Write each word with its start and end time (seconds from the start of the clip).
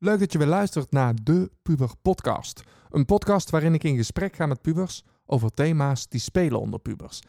Leuk 0.00 0.18
dat 0.18 0.32
je 0.32 0.38
weer 0.38 0.46
luistert 0.46 0.90
naar 0.92 1.14
de 1.22 1.50
Puber 1.62 1.90
Podcast. 2.02 2.62
Een 2.90 3.04
podcast 3.04 3.50
waarin 3.50 3.74
ik 3.74 3.84
in 3.84 3.96
gesprek 3.96 4.36
ga 4.36 4.46
met 4.46 4.60
pubers 4.60 5.02
over 5.26 5.50
thema's 5.50 6.08
die 6.08 6.20
spelen 6.20 6.60
onder 6.60 6.80
pubers. 6.80 7.20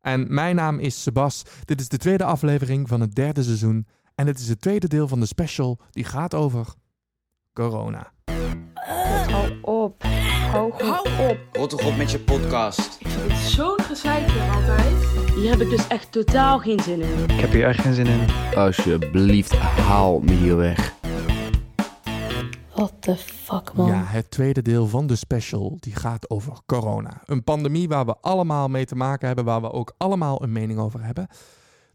En 0.00 0.34
mijn 0.34 0.56
naam 0.56 0.78
is 0.78 1.02
Sebas. 1.02 1.42
Dit 1.64 1.80
is 1.80 1.88
de 1.88 1.96
tweede 1.96 2.24
aflevering 2.24 2.88
van 2.88 3.00
het 3.00 3.14
derde 3.14 3.42
seizoen. 3.42 3.86
En 4.14 4.26
het 4.26 4.38
is 4.38 4.48
het 4.48 4.60
tweede 4.60 4.88
deel 4.88 5.08
van 5.08 5.20
de 5.20 5.26
special 5.26 5.78
die 5.90 6.04
gaat 6.04 6.34
over 6.34 6.66
corona. 7.52 8.12
Hou 9.30 9.60
op. 9.60 10.02
Hou 10.50 10.72
op. 11.28 11.38
Rot 11.52 11.70
toch 11.70 11.86
op 11.86 11.96
met 11.96 12.10
je 12.10 12.20
podcast. 12.20 12.96
Ik 13.00 13.08
vind 13.08 13.32
het 13.32 13.40
zo'n 13.40 13.80
gezeik 13.80 14.28
altijd. 14.54 14.94
Hier 15.34 15.50
heb 15.50 15.60
ik 15.60 15.70
dus 15.70 15.86
echt 15.86 16.12
totaal 16.12 16.58
geen 16.58 16.80
zin 16.80 17.00
in. 17.00 17.22
Ik 17.22 17.40
heb 17.40 17.50
hier 17.50 17.66
echt 17.66 17.80
geen 17.80 17.94
zin 17.94 18.06
in. 18.06 18.26
Alsjeblieft, 18.54 19.56
haal 19.58 20.20
me 20.20 20.32
hier 20.32 20.56
weg. 20.56 21.02
What 22.74 22.92
the 23.00 23.16
fuck, 23.16 23.72
man. 23.74 23.86
Ja, 23.86 24.04
het 24.04 24.30
tweede 24.30 24.62
deel 24.62 24.86
van 24.86 25.06
de 25.06 25.16
special 25.16 25.76
die 25.80 25.94
gaat 25.94 26.30
over 26.30 26.52
corona. 26.66 27.22
Een 27.24 27.44
pandemie 27.44 27.88
waar 27.88 28.06
we 28.06 28.16
allemaal 28.20 28.68
mee 28.68 28.84
te 28.84 28.96
maken 28.96 29.26
hebben, 29.26 29.44
waar 29.44 29.60
we 29.60 29.72
ook 29.72 29.94
allemaal 29.96 30.42
een 30.42 30.52
mening 30.52 30.78
over 30.78 31.04
hebben. 31.04 31.28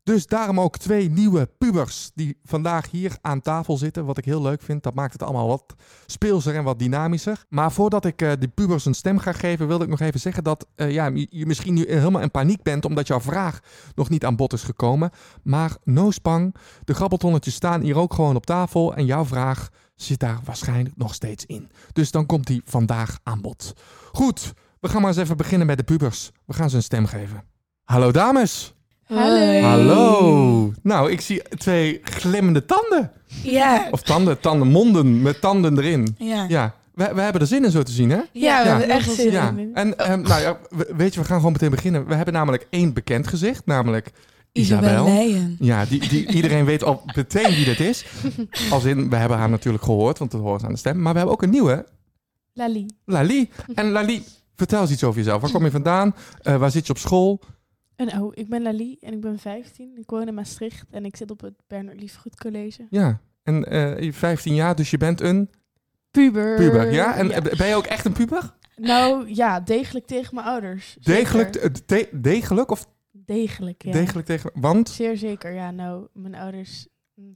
Dus 0.03 0.27
daarom 0.27 0.59
ook 0.59 0.77
twee 0.77 1.09
nieuwe 1.09 1.49
pubers 1.57 2.11
die 2.15 2.37
vandaag 2.43 2.91
hier 2.91 3.17
aan 3.21 3.41
tafel 3.41 3.77
zitten. 3.77 4.05
Wat 4.05 4.17
ik 4.17 4.25
heel 4.25 4.41
leuk 4.41 4.61
vind, 4.61 4.83
dat 4.83 4.93
maakt 4.93 5.13
het 5.13 5.23
allemaal 5.23 5.47
wat 5.47 5.75
speelser 6.05 6.55
en 6.55 6.63
wat 6.63 6.79
dynamischer. 6.79 7.45
Maar 7.49 7.71
voordat 7.71 8.05
ik 8.05 8.21
eh, 8.21 8.31
die 8.39 8.49
pubers 8.49 8.85
een 8.85 8.93
stem 8.93 9.17
ga 9.17 9.31
geven, 9.31 9.67
wilde 9.67 9.83
ik 9.83 9.89
nog 9.89 9.99
even 9.99 10.19
zeggen 10.19 10.43
dat 10.43 10.67
eh, 10.75 10.91
ja, 10.91 11.05
je, 11.05 11.27
je 11.29 11.45
misschien 11.45 11.73
nu 11.73 11.85
helemaal 11.87 12.21
in 12.21 12.31
paniek 12.31 12.63
bent 12.63 12.85
omdat 12.85 13.07
jouw 13.07 13.21
vraag 13.21 13.59
nog 13.95 14.09
niet 14.09 14.25
aan 14.25 14.35
bod 14.35 14.53
is 14.53 14.63
gekomen. 14.63 15.09
Maar 15.43 15.77
no 15.83 16.11
spang, 16.11 16.55
de 16.83 16.93
grabbeltonnetjes 16.93 17.53
staan 17.53 17.81
hier 17.81 17.97
ook 17.97 18.13
gewoon 18.13 18.35
op 18.35 18.45
tafel 18.45 18.95
en 18.95 19.05
jouw 19.05 19.25
vraag 19.25 19.69
zit 20.03 20.19
daar 20.19 20.39
waarschijnlijk 20.43 20.95
nog 20.97 21.13
steeds 21.13 21.45
in. 21.45 21.69
Dus 21.93 22.11
dan 22.11 22.25
komt 22.25 22.47
die 22.47 22.61
vandaag 22.65 23.19
aan 23.23 23.41
bod. 23.41 23.73
Goed, 24.11 24.53
we 24.79 24.89
gaan 24.89 25.01
maar 25.01 25.09
eens 25.09 25.19
even 25.19 25.37
beginnen 25.37 25.67
met 25.67 25.77
de 25.77 25.83
pubers. 25.83 26.31
We 26.45 26.53
gaan 26.53 26.69
ze 26.69 26.75
een 26.75 26.83
stem 26.83 27.05
geven. 27.05 27.43
Hallo 27.83 28.11
dames. 28.11 28.73
Hallo. 29.05 29.61
Hallo. 29.61 30.73
Nou, 30.83 31.11
ik 31.11 31.21
zie 31.21 31.41
twee 31.57 31.99
glimmende 32.03 32.65
tanden. 32.65 33.11
Ja. 33.43 33.87
Of 33.91 34.01
tanden, 34.01 34.39
tanden, 34.39 34.67
monden 34.67 35.21
met 35.21 35.41
tanden 35.41 35.77
erin. 35.77 36.15
Ja. 36.17 36.45
Ja, 36.47 36.75
we, 36.93 37.11
we 37.13 37.21
hebben 37.21 37.41
er 37.41 37.47
zin 37.47 37.63
in 37.65 37.71
zo 37.71 37.83
te 37.83 37.91
zien, 37.91 38.09
hè? 38.09 38.15
Ja, 38.17 38.23
we 38.31 38.41
Ja. 38.41 38.63
hebben 38.63 38.89
echt 38.89 39.11
zin 39.11 39.31
Ja. 39.31 39.49
in. 39.57 39.71
En 39.73 39.97
ehm, 39.97 40.21
nou 40.21 40.41
ja, 40.41 40.57
we- 40.69 40.93
weet 40.97 41.13
je, 41.13 41.19
we 41.19 41.25
gaan 41.25 41.37
gewoon 41.37 41.51
meteen 41.51 41.69
beginnen. 41.69 42.05
We 42.07 42.15
hebben 42.15 42.33
namelijk 42.33 42.67
één 42.69 42.93
bekend 42.93 43.27
gezicht, 43.27 43.65
namelijk 43.65 44.11
Isabel. 44.51 45.07
Ja, 45.59 45.85
die, 45.85 46.09
die, 46.09 46.27
iedereen 46.31 46.65
weet 46.65 46.83
al 46.83 47.03
meteen 47.15 47.55
wie 47.55 47.65
dit 47.65 47.79
is. 47.79 48.05
Als 48.71 48.83
in, 48.85 49.09
we 49.09 49.15
hebben 49.15 49.37
haar 49.37 49.49
natuurlijk 49.49 49.83
gehoord, 49.83 50.17
want 50.17 50.31
dat 50.31 50.41
hoort 50.41 50.63
aan 50.63 50.71
de 50.71 50.77
stem. 50.77 51.01
Maar 51.01 51.11
we 51.11 51.17
hebben 51.17 51.35
ook 51.35 51.43
een 51.43 51.49
nieuwe, 51.49 51.85
Lali. 52.53 52.85
Lali. 53.05 53.49
En 53.73 53.91
Lali, 53.91 54.23
vertel 54.55 54.81
eens 54.81 54.91
iets 54.91 55.03
over 55.03 55.17
jezelf. 55.19 55.41
Waar 55.41 55.51
kom 55.51 55.63
je 55.63 55.71
vandaan? 55.71 56.15
Eh, 56.41 56.55
waar 56.57 56.71
zit 56.71 56.85
je 56.87 56.91
op 56.93 56.97
school? 56.99 57.41
En 57.95 58.21
oh, 58.21 58.31
ik 58.33 58.49
ben 58.49 58.61
Lali 58.61 58.97
en 59.01 59.13
ik 59.13 59.21
ben 59.21 59.39
15. 59.39 59.97
Ik 59.97 60.09
woon 60.09 60.27
in 60.27 60.33
Maastricht 60.33 60.85
en 60.91 61.05
ik 61.05 61.15
zit 61.15 61.31
op 61.31 61.41
het 61.41 61.53
Bernard 61.67 61.99
Liefgoed 61.99 62.35
College. 62.37 62.85
Ja, 62.89 63.19
en 63.43 63.65
eh, 63.71 63.99
je 63.99 64.13
15 64.13 64.55
jaar, 64.55 64.75
dus 64.75 64.89
je 64.89 64.97
bent 64.97 65.21
een 65.21 65.49
Puber. 66.11 66.55
puber. 66.55 66.91
Ja, 66.93 67.15
en 67.15 67.31
eh, 67.31 67.57
ben 67.57 67.67
je 67.67 67.75
ook 67.75 67.85
echt 67.85 68.05
een 68.05 68.11
puber? 68.13 68.53
Nou 68.75 69.33
ja, 69.35 69.59
degelijk 69.59 70.05
tegen 70.05 70.35
mijn 70.35 70.47
ouders. 70.47 70.97
Degelijk, 71.01 71.55
eh, 71.55 71.69
de- 71.85 72.09
degelijk 72.11 72.71
of 72.71 72.87
Degelijk, 73.35 73.83
ja. 73.83 73.91
degelijk 73.91 74.27
tegen... 74.27 74.51
Want? 74.53 74.89
Zeer 74.89 75.17
zeker, 75.17 75.51
ja. 75.53 75.71
Nou, 75.71 76.07
mijn 76.13 76.35
ouders 76.35 76.87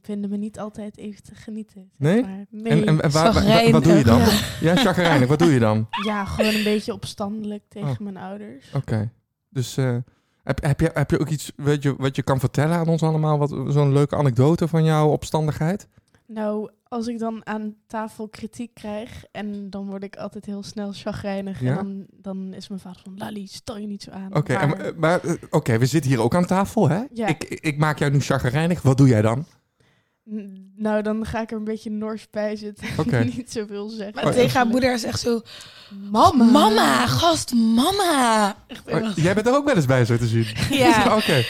vinden 0.02 0.30
me 0.30 0.36
niet 0.36 0.58
altijd 0.58 0.96
even 0.96 1.22
te 1.22 1.34
genieten. 1.34 1.90
zeg 1.98 2.12
Nee? 2.12 2.22
maar. 2.22 2.44
Nee. 2.50 2.72
En, 2.72 2.86
en, 2.86 3.00
en 3.00 3.10
waar- 3.10 3.70
wat 3.70 3.84
doe 3.84 3.92
je 3.96 4.04
dan? 4.04 4.18
Ja. 4.18 4.26
Ja, 4.60 4.76
chagrijnig. 4.76 5.28
Wat 5.28 5.38
doe 5.38 5.52
je 5.52 5.58
dan? 5.58 5.86
ja, 6.06 6.24
gewoon 6.24 6.54
een 6.54 6.64
beetje 6.64 6.92
opstandelijk 6.92 7.62
tegen 7.68 7.88
Oh. 7.88 7.98
mijn 7.98 8.16
ouders. 8.16 8.70
Oké. 8.74 9.10
Dus 9.50 9.76
eh, 9.76 9.96
heb, 10.42 10.62
heb, 10.62 10.80
je, 10.80 10.90
heb 10.94 11.10
je 11.10 11.18
ook 11.18 11.28
iets 11.28 11.52
wat 11.56 11.82
je, 11.82 11.94
wat 11.98 12.16
je 12.16 12.22
kan 12.22 12.40
vertellen 12.40 12.76
aan 12.76 12.88
ons 12.88 13.02
allemaal? 13.02 13.38
Wat, 13.38 13.50
zo'n 13.68 13.92
leuke 13.92 14.16
anekdote 14.16 14.68
van 14.68 14.84
jouw 14.84 15.08
opstandigheid? 15.08 15.88
Nou, 16.26 16.70
als 16.94 17.06
ik 17.06 17.18
dan 17.18 17.46
aan 17.46 17.74
tafel 17.86 18.28
kritiek 18.28 18.74
krijg 18.74 19.24
en 19.32 19.70
dan 19.70 19.86
word 19.86 20.02
ik 20.04 20.16
altijd 20.16 20.44
heel 20.46 20.62
snel 20.62 20.92
chagrijnig. 20.92 21.60
Ja? 21.60 21.78
En 21.78 21.84
dan, 21.84 22.06
dan 22.10 22.52
is 22.54 22.68
mijn 22.68 22.80
vader 22.80 23.00
van, 23.04 23.16
Lali, 23.16 23.46
stel 23.46 23.78
je 23.78 23.86
niet 23.86 24.02
zo 24.02 24.10
aan. 24.10 24.34
Oké, 24.36 24.52
en, 24.54 24.68
Maar- 24.68 24.78
eh, 24.80 24.94
maar 24.96 25.24
eh, 25.24 25.34
oké, 25.50 25.78
we 25.78 25.86
zitten 25.86 26.10
hier 26.10 26.20
ook 26.20 26.34
aan 26.34 26.46
tafel, 26.46 26.88
hè? 26.88 27.02
Ja. 27.12 27.26
Ik, 27.26 27.44
ik 27.44 27.78
maak 27.78 27.98
jou 27.98 28.12
nu 28.12 28.20
chagrijnig. 28.20 28.82
Wat 28.82 28.96
doe 28.96 29.08
jij 29.08 29.22
dan? 29.22 29.44
Nou, 30.76 31.02
dan 31.02 31.26
ga 31.26 31.40
ik 31.40 31.50
er 31.50 31.56
een 31.56 31.64
beetje 31.64 31.90
nors 31.90 32.30
bij 32.30 32.56
zitten. 32.56 32.86
Oké. 32.98 33.18
niet 33.36 33.52
zoveel 33.52 33.88
zeggen. 33.88 34.24
Maar 34.24 34.32
tegen 34.32 34.56
haar 34.56 34.66
moeder 34.66 34.92
is 34.92 35.04
echt 35.04 35.20
zo... 35.20 35.40
Mama. 36.10 36.44
Mama, 36.44 37.06
gast, 37.06 37.52
mama. 37.54 38.56
Echt 38.66 38.82
Oh, 38.92 39.10
jij 39.16 39.34
bent 39.34 39.46
er 39.46 39.54
ook 39.54 39.64
wel 39.64 39.74
eens 39.76 39.86
bij, 39.86 40.04
zo 40.04 40.16
te 40.16 40.26
zien. 40.26 40.46
Ja. 40.70 41.04
Oké, 41.16 41.44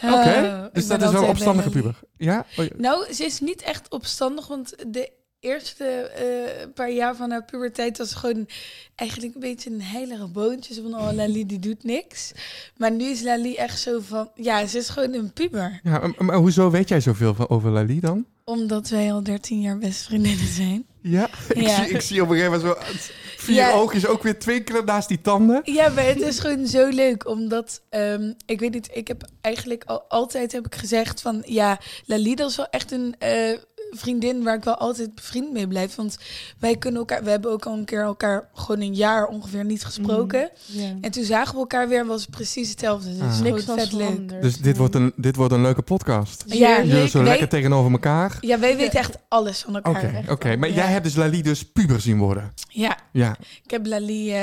Eh, 0.00 0.12
oké. 0.12 0.70
dus 0.72 0.86
dat 0.86 1.02
is 1.02 1.10
wel 1.10 1.24
opstandige 1.26 1.70
puber. 1.70 1.98
Ja? 2.16 2.44
Oh, 2.56 2.64
ja. 2.64 2.70
Nou, 2.76 3.12
ze 3.12 3.24
is 3.24 3.40
niet 3.40 3.62
echt 3.62 3.90
opstandig, 3.90 4.46
want 4.46 4.74
de 4.86 5.10
eerste 5.40 5.84
eh, 5.84 6.66
paar 6.74 6.90
jaar 6.92 7.16
van 7.16 7.30
haar 7.30 7.44
puberteit 7.44 7.98
was 7.98 8.14
gewoon 8.14 8.48
eigenlijk 8.94 9.34
een 9.34 9.40
beetje 9.40 9.70
een 9.70 9.82
heilige 9.82 10.26
boontje. 10.26 10.74
Zo 10.74 10.82
van, 10.82 10.94
oh, 11.00 11.12
Lali, 11.12 11.46
die 11.46 11.58
doet 11.58 11.84
niks. 11.84 12.32
Maar 12.76 12.90
nu 12.92 13.04
is 13.04 13.22
Lali 13.22 13.54
echt 13.54 13.80
zo 13.80 14.00
van, 14.00 14.30
ja, 14.34 14.66
ze 14.66 14.78
is 14.78 14.88
gewoon 14.88 15.12
een 15.14 15.32
puber. 15.32 15.80
ja 15.82 15.98
maar, 15.98 16.24
maar 16.24 16.36
hoezo 16.36 16.70
weet 16.70 16.88
jij 16.88 17.00
zoveel 17.00 17.34
van, 17.34 17.48
over 17.48 17.70
Lali 17.70 18.00
dan? 18.00 18.26
Omdat 18.44 18.88
wij 18.88 19.12
al 19.12 19.22
13 19.22 19.60
jaar 19.60 19.78
beste 19.78 20.04
vriendinnen 20.04 20.46
zijn. 20.46 20.86
Ja? 21.02 21.28
Ik, 21.48 21.60
Ja. 21.60 21.84
zie, 21.84 21.94
ik 21.94 22.00
zie 22.00 22.22
op 22.22 22.28
een 22.28 22.36
gegeven 22.36 22.58
moment 22.58 22.76
zo 23.00 23.10
vier 23.36 23.54
Ja. 23.54 23.72
oogjes 23.72 24.06
ook 24.06 24.22
weer 24.22 24.38
twinkelen 24.38 24.84
naast 24.84 25.08
die 25.08 25.20
tanden. 25.20 25.60
Ja, 25.64 25.88
maar 25.88 26.04
het 26.04 26.20
is 26.20 26.38
gewoon 26.38 26.66
zo 26.66 26.88
leuk, 26.88 27.26
omdat, 27.28 27.82
ehm, 27.90 28.32
ik 28.46 28.60
weet 28.60 28.72
niet, 28.72 28.88
ik 28.92 29.08
heb 29.08 29.28
eigenlijk 29.40 29.84
al, 29.84 30.02
altijd 30.08 30.52
heb 30.52 30.66
ik 30.66 30.74
gezegd 30.74 31.20
van, 31.20 31.42
ja, 31.46 31.80
Lali, 32.06 32.34
dat 32.34 32.50
is 32.50 32.56
wel 32.56 32.68
echt 32.70 32.92
een 32.92 33.14
eh, 33.18 33.58
vriendin 33.90 34.42
waar 34.42 34.56
ik 34.56 34.64
wel 34.64 34.76
altijd 34.76 35.14
bevriend 35.14 35.52
mee 35.52 35.68
blijf. 35.68 35.94
Want 35.94 36.16
wij 36.58 36.76
kunnen 36.76 37.00
elkaar, 37.00 37.24
we 37.24 37.30
hebben 37.30 37.50
ook 37.50 37.66
al 37.66 37.72
een 37.74 37.84
keer 37.84 38.02
elkaar 38.02 38.48
gewoon 38.54 38.80
een 38.80 38.94
jaar 38.94 39.26
ongeveer 39.26 39.64
niet 39.64 39.84
gesproken. 39.84 40.50
Ja. 40.66 40.92
En 41.00 41.10
toen 41.10 41.24
zagen 41.24 41.52
we 41.54 41.58
elkaar 41.60 41.88
weer 41.88 42.00
en 42.00 42.06
was 42.06 42.20
het 42.20 42.30
precies 42.30 42.70
hetzelfde. 42.70 43.08
Dus 43.18 43.20
Ah. 43.36 43.40
Niks 43.40 43.64
vet 43.64 43.92
leuk. 43.92 44.42
Dus 44.42 44.56
dit 44.56 44.76
wordt, 44.76 44.94
een, 44.94 45.12
dit 45.16 45.36
wordt 45.36 45.52
een 45.52 45.62
leuke 45.62 45.82
podcast. 45.82 46.44
Ja, 46.46 46.82
Jullie 46.82 47.08
zo 47.08 47.18
wij- 47.18 47.28
lekker 47.28 47.48
tegenover 47.48 47.92
elkaar. 47.92 48.36
Ja, 48.40 48.58
wij 48.58 48.76
weten 48.76 48.98
echt 48.98 49.16
alles 49.28 49.58
van 49.62 49.74
elkaar. 49.74 50.22
Oké, 50.28 50.48
wel. 50.48 50.58
Maar 50.58 50.68
Ja. 50.68 50.74
jij 50.74 50.86
hebt 50.86 51.04
dus 51.04 51.14
Lali 51.14 51.42
dus 51.42 51.64
puber 51.72 52.00
zien 52.00 52.18
worden. 52.18 52.52
Ja, 52.68 52.96
Ja. 53.12 53.36
ik 53.64 53.70
heb 53.70 53.86
Lali 53.86 54.32
eh, 54.34 54.40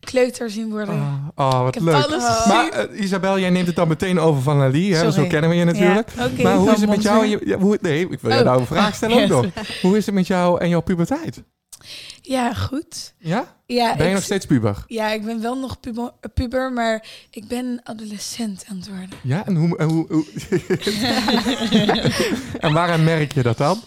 kleuter 0.00 0.50
zien 0.50 0.70
worden. 0.70 0.94
Oh, 0.94 1.46
oh, 1.46 1.58
wat 1.58 1.68
ik 1.68 1.74
heb 1.74 1.82
leuk. 1.82 2.18
Maar 2.48 2.68
eh, 2.68 3.00
Isabel, 3.02 3.38
jij 3.38 3.50
neemt 3.50 3.66
het 3.66 3.76
dan 3.76 3.88
meteen 3.88 4.18
over 4.18 4.42
van 4.42 4.56
Lali. 4.56 4.92
Hè? 4.92 5.00
Zo 5.04 5.10
Sorry. 5.10 5.28
kennen 5.28 5.50
we 5.50 5.56
je 5.56 5.64
natuurlijk. 5.64 6.08
Ja, 6.16 6.42
maar 6.42 6.56
hoe 6.56 6.70
is 6.72 6.80
het 6.80 6.90
met 6.90 7.02
jou? 7.02 7.22
En 7.22 7.28
Monster. 7.28 7.48
je, 7.48 7.54
ja, 7.54 7.62
hoe, 7.62 7.78
nee, 7.80 8.00
ik 8.10 8.20
wil 8.20 8.32
je 8.32 8.38
Oh. 8.38 8.44
nou 8.44 8.60
een 8.60 8.66
vraag 8.84 8.94
stellen 8.94 9.22
ook 9.22 9.28
nog. 9.54 9.80
Hoe 9.82 9.96
is 9.96 10.06
het 10.06 10.14
met 10.14 10.26
jou 10.26 10.60
en 10.60 10.68
jouw 10.68 10.80
puberteit? 10.82 11.42
Ja, 12.22 12.54
goed. 12.54 13.14
Ja? 13.18 13.56
Ja, 13.66 13.96
Ben 13.96 14.08
je 14.08 14.14
nog 14.14 14.22
steeds 14.22 14.46
puber? 14.46 14.84
ja, 14.86 15.10
ik 15.12 15.24
ben 15.24 15.40
wel 15.42 15.58
nog 15.58 15.80
puber, 15.80 16.12
puber, 16.34 16.72
maar 16.72 17.06
ik 17.30 17.46
ben 17.48 17.80
adolescent 17.82 18.64
aan 18.70 18.76
het 18.76 18.88
worden. 18.88 19.08
Ja? 19.22 19.46
En 19.46 19.56
hoe... 19.56 19.78
En, 19.78 19.88
hoe, 19.88 20.06
hoe- 20.08 20.26
en 22.60 22.72
waaraan 22.72 23.04
merk 23.04 23.32
je 23.34 23.42
dat 23.42 23.56
dan? 23.58 23.80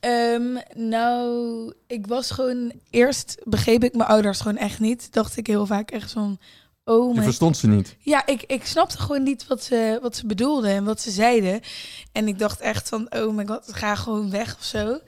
Ehm, 0.00 0.42
nou, 0.74 1.72
ik 1.86 2.06
was 2.06 2.30
gewoon... 2.30 2.72
Eerst 2.90 3.40
begreep 3.44 3.84
ik 3.84 3.94
mijn 3.94 4.08
ouders 4.08 4.40
gewoon 4.40 4.56
echt 4.56 4.80
niet. 4.80 5.12
Dacht 5.12 5.36
ik 5.36 5.46
heel 5.46 5.66
vaak 5.66 5.90
echt 5.90 6.12
van... 6.12 6.38
Oh 6.88 7.14
Je 7.14 7.22
verstond 7.22 7.56
ze 7.56 7.68
niet. 7.68 7.96
Ja, 7.98 8.26
ik, 8.26 8.42
ik 8.42 8.66
snapte 8.66 8.98
gewoon 8.98 9.22
niet 9.22 9.46
wat 9.46 9.62
ze, 9.62 9.98
wat 10.02 10.16
ze 10.16 10.26
bedoelden 10.26 10.70
en 10.70 10.84
wat 10.84 11.00
ze 11.00 11.10
zeiden. 11.10 11.60
En 12.12 12.28
ik 12.28 12.38
dacht 12.38 12.60
echt 12.60 12.88
van... 12.88 13.06
Oh 13.14 13.34
mijn 13.34 13.48
god, 13.48 13.72
ga 13.72 13.94
gewoon 13.94 14.30
weg 14.30 14.56
of 14.56 14.64
zo. 14.64 14.98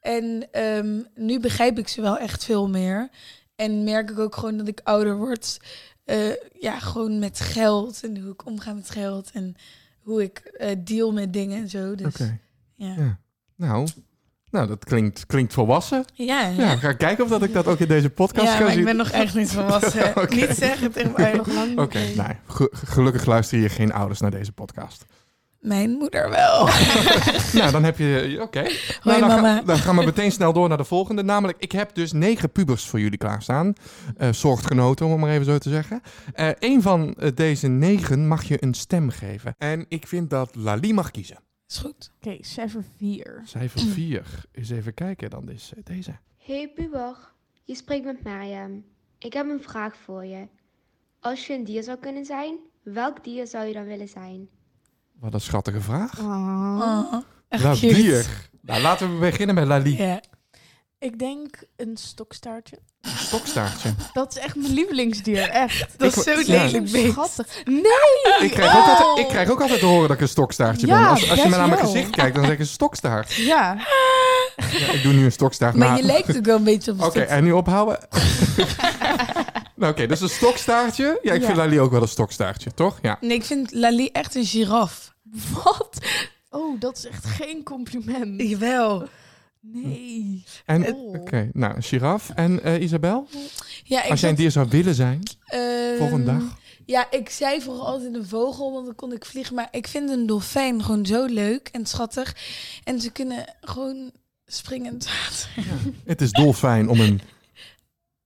En 0.00 0.48
ehm, 0.52 1.00
nu 1.14 1.40
begrijp 1.40 1.78
ik 1.78 1.88
ze 1.88 2.00
wel 2.00 2.18
echt 2.18 2.44
veel 2.44 2.68
meer. 2.68 3.08
En 3.56 3.84
merk 3.84 4.10
ik 4.10 4.18
ook 4.18 4.36
gewoon 4.36 4.56
dat 4.56 4.68
ik 4.68 4.80
ouder 4.84 5.16
word. 5.16 5.60
eh, 6.04 6.30
ja, 6.60 6.78
gewoon 6.78 7.18
met 7.18 7.40
geld. 7.40 8.00
En 8.02 8.20
hoe 8.20 8.32
ik 8.32 8.46
omga 8.46 8.72
met 8.72 8.90
geld. 8.90 9.30
En 9.32 9.54
hoe 10.00 10.22
ik 10.22 10.38
eh, 10.38 10.76
deal 10.78 11.12
met 11.12 11.32
dingen 11.32 11.58
en 11.62 11.68
zo. 11.68 11.94
Dus, 11.94 12.06
Oké. 12.06 12.40
ja. 12.74 12.94
Ja. 12.96 13.18
Nou, 13.56 13.88
nou, 14.52 14.66
dat 14.66 14.84
klinkt, 14.84 15.26
klinkt 15.26 15.52
volwassen. 15.52 16.04
Ja, 16.14 16.46
Ja, 16.46 16.76
ga 16.76 16.92
kijken 16.92 17.24
of 17.24 17.30
dat 17.30 17.42
ik 17.42 17.52
dat 17.52 17.66
ook 17.66 17.78
in 17.78 17.88
deze 17.88 18.10
podcast 18.10 18.46
Ja, 18.46 18.52
kan 18.52 18.60
maar 18.62 18.68
ik 18.70 18.76
zien. 18.76 18.84
ben 18.84 18.96
nog 18.96 19.08
echt 19.10 19.34
niet 19.34 19.50
volwassen. 19.52 20.12
Niet 20.36 20.50
zeggen 20.56 20.92
tegen 20.92 21.12
mij. 21.16 21.32
nog 21.32 21.46
lang. 21.46 21.78
Oké, 21.78 22.00
nou, 22.16 22.30
ge- 22.46 22.72
gelukkig 22.72 23.24
luisteren 23.26 23.60
hier 23.60 23.70
geen 23.74 23.92
ouders 23.92 24.20
naar 24.20 24.30
deze 24.30 24.52
podcast. 24.52 25.04
Mijn 25.60 25.90
moeder 25.90 26.30
wel. 26.30 26.68
nou, 27.60 27.70
dan 27.72 27.84
heb 27.84 27.98
je... 27.98 28.38
Oké. 28.40 28.60
Hoi, 28.60 28.70
Nou, 29.02 29.20
dan, 29.20 29.28
mama. 29.28 29.54
Ga, 29.56 29.62
dan 29.62 29.76
gaan 29.78 29.96
we 29.96 30.04
meteen 30.04 30.32
snel 30.32 30.52
door 30.52 30.68
naar 30.68 30.76
de 30.76 30.84
volgende. 30.84 31.22
Namelijk, 31.22 31.58
ik 31.60 31.72
heb 31.72 31.94
dus 31.94 32.12
negen 32.12 32.50
pubers 32.52 32.84
voor 32.84 33.00
jullie 33.00 33.18
klaarstaan. 33.18 33.72
Eh 34.16 34.28
soortgenoten, 34.32 35.06
om 35.06 35.12
het 35.12 35.20
maar 35.20 35.30
even 35.30 35.44
zo 35.44 35.58
te 35.58 35.68
zeggen. 35.70 36.00
Eh 36.32 36.48
een 36.58 36.82
van 36.82 37.14
eh, 37.14 37.30
deze 37.34 37.66
negen 37.68 38.28
mag 38.28 38.42
je 38.44 38.56
een 38.62 38.74
stem 38.74 39.10
geven. 39.10 39.54
En 39.58 39.84
ik 39.88 40.06
vind 40.06 40.30
dat 40.30 40.54
Lali 40.54 40.92
mag 40.94 41.10
kiezen. 41.10 41.36
Is 41.72 41.78
goed. 41.78 42.10
Oké, 42.16 42.36
cijfer 42.40 42.84
4. 42.96 43.42
Cijfer 43.44 43.80
4. 43.80 44.44
Eens 44.52 44.70
even 44.70 44.94
kijken 44.94 45.30
dan 45.30 45.50
is 45.50 45.72
deze. 45.84 46.16
Hey 46.36 46.68
puber, 46.74 47.16
je 47.64 47.74
spreekt 47.74 48.04
met 48.04 48.22
Mariam. 48.22 48.84
Ik 49.18 49.32
heb 49.32 49.48
een 49.48 49.62
vraag 49.62 49.96
voor 49.96 50.24
je. 50.24 50.46
Als 51.20 51.46
je 51.46 51.54
een 51.54 51.64
dier 51.64 51.82
zou 51.82 51.98
kunnen 51.98 52.24
zijn, 52.24 52.56
welk 52.82 53.24
dier 53.24 53.46
zou 53.46 53.66
je 53.66 53.72
dan 53.72 53.84
willen 53.84 54.08
zijn? 54.08 54.48
Wat 55.12 55.34
een 55.34 55.40
schattige 55.40 55.80
vraag. 55.80 56.20
Oh, 56.20 57.14
echt 57.48 57.62
Welk 57.62 57.78
cute. 57.78 57.94
dier? 57.94 58.48
Nou, 58.60 58.82
laten 58.82 59.12
we 59.14 59.18
beginnen 59.20 59.54
met 59.54 59.66
Lali. 59.66 59.96
Ja. 59.96 60.20
Ik 61.02 61.18
denk 61.18 61.62
een 61.76 61.96
stokstaartje. 61.96 62.78
Stokstaartje. 63.02 63.94
Dat 64.12 64.36
is 64.36 64.42
echt 64.42 64.56
mijn 64.56 64.72
lievelingsdier, 64.72 65.48
echt. 65.48 65.98
Dat 65.98 66.16
is 66.16 66.22
zo 66.24 66.30
ja. 66.30 66.64
lelijk 66.64 66.90
beest. 66.90 67.12
schattig. 67.12 67.46
Nee! 67.64 67.82
Ik 68.40 68.50
krijg, 68.50 68.76
ook 68.76 68.86
altijd, 68.98 69.18
ik 69.18 69.28
krijg 69.28 69.50
ook 69.50 69.60
altijd 69.60 69.78
te 69.80 69.86
horen 69.86 70.08
dat 70.08 70.16
ik 70.16 70.22
een 70.22 70.28
stokstaartje 70.28 70.86
Ja, 70.86 70.98
ben. 71.00 71.08
Als, 71.08 71.30
als 71.30 71.42
je 71.42 71.48
me 71.48 71.56
naar 71.56 71.68
mijn 71.68 71.80
gezicht 71.80 72.10
kijkt, 72.10 72.34
dan 72.34 72.44
zeg 72.44 72.52
ik 72.52 72.58
een 72.60 72.66
stokstaart. 72.66 73.32
Ja, 73.52 73.76
Ja, 74.56 74.92
ik 74.92 75.02
doe 75.02 75.12
nu 75.12 75.24
een 75.24 75.32
stokstaart. 75.32 75.74
Maar 75.74 75.96
je 75.96 76.02
lijkt 76.02 76.36
ook 76.36 76.44
wel 76.44 76.56
een 76.56 76.64
beetje 76.64 76.90
op 76.92 76.98
een 77.00 77.04
Oké, 77.06 77.20
en 77.20 77.44
nu 77.44 77.52
ophouden. 77.52 77.98
nou, 79.76 79.92
Oké, 79.92 80.06
dus 80.06 80.20
een 80.20 80.28
stokstaartje. 80.28 81.18
Ja, 81.22 81.32
ik 81.32 81.40
Ja. 81.40 81.46
vind 81.46 81.58
Lali 81.58 81.80
ook 81.80 81.90
wel 81.90 82.02
een 82.02 82.08
stokstaartje, 82.08 82.74
toch? 82.74 82.98
Ja. 83.02 83.18
Nee, 83.20 83.36
ik 83.36 83.44
vind 83.44 83.72
Lali 83.72 84.08
echt 84.12 84.34
een 84.34 84.44
giraf. 84.44 85.14
wat? 85.64 85.98
Oh, 86.50 86.80
dat 86.80 86.96
is 86.96 87.06
echt 87.06 87.26
geen 87.26 87.62
compliment. 87.62 88.40
Jawel. 88.42 89.08
Nee. 89.64 90.44
En, 90.66 90.94
Oh. 90.94 91.14
oké, 91.14 91.50
nou, 91.52 91.74
een 91.76 91.82
giraf. 91.82 92.30
En 92.34 92.62
eh, 92.62 92.80
Isabel, 92.82 93.28
Ja, 93.84 94.04
ik 94.04 94.10
als 94.10 94.20
jij 94.20 94.30
een 94.30 94.36
dier 94.36 94.50
zou 94.50 94.68
willen 94.68 94.94
zijn, 94.94 95.22
ehm, 95.44 95.96
voor 95.98 96.10
een 96.12 96.24
dag. 96.24 96.42
Ja, 96.86 97.10
ik 97.10 97.28
zei 97.30 97.60
vooral 97.60 97.86
altijd 97.86 98.14
een 98.14 98.26
vogel, 98.26 98.72
want 98.72 98.86
dan 98.86 98.94
kon 98.94 99.12
ik 99.12 99.24
vliegen. 99.24 99.54
Maar 99.54 99.68
ik 99.70 99.86
vind 99.86 100.10
een 100.10 100.26
dolfijn 100.26 100.82
gewoon 100.82 101.06
zo 101.06 101.24
leuk 101.24 101.68
en 101.72 101.86
schattig. 101.86 102.36
En 102.84 103.00
ze 103.00 103.10
kunnen 103.10 103.44
gewoon 103.60 104.10
springen 104.46 104.86
in 104.86 104.94
het 104.94 105.06
water. 105.06 105.72
Het 106.04 106.20
is 106.20 106.30
dolfijn 106.30 106.88
om 106.88 107.00
een, 107.00 107.20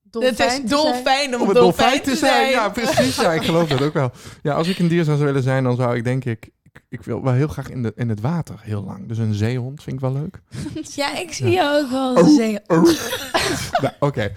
Dolfijn 0.02 0.34
Het 0.34 0.40
is 0.40 0.46
te 0.46 0.52
zijn. 0.52 0.66
dolfijn 0.68 1.34
om, 1.34 1.40
om 1.42 1.48
een 1.48 1.54
dolfijn 1.54 2.02
te 2.02 2.16
zijn. 2.16 2.50
Ja, 2.50 2.68
precies. 2.68 3.16
Ja, 3.16 3.32
ik 3.32 3.42
geloof 3.42 3.68
dat 3.68 3.80
ook 3.82 3.92
wel. 3.94 4.10
Ja, 4.42 4.54
als 4.54 4.68
ik 4.68 4.78
een 4.78 4.88
dier 4.88 5.04
zou 5.04 5.18
willen 5.18 5.42
zijn, 5.42 5.64
dan 5.64 5.76
zou 5.76 5.96
ik 5.96 6.04
denk 6.04 6.24
ik... 6.24 6.48
Ik, 6.76 6.82
ik 6.88 7.02
wil 7.02 7.22
wel 7.22 7.32
heel 7.32 7.48
graag 7.48 7.70
in, 7.70 7.82
de, 7.82 7.92
in 7.96 8.08
het 8.08 8.20
water, 8.20 8.54
heel 8.62 8.84
lang. 8.84 9.08
Dus 9.08 9.18
een 9.18 9.34
zeehond 9.34 9.82
vind 9.82 9.96
ik 9.96 10.02
wel 10.02 10.12
leuk. 10.12 10.40
Ja, 10.94 11.16
ik 11.18 11.32
zie 11.32 11.50
jou 11.50 11.82
ook 11.84 11.90
wel 11.90 12.16
als 12.16 12.26
een 12.26 12.34
zee. 12.36 12.58
nou, 13.82 13.94
Oké. 14.00 14.32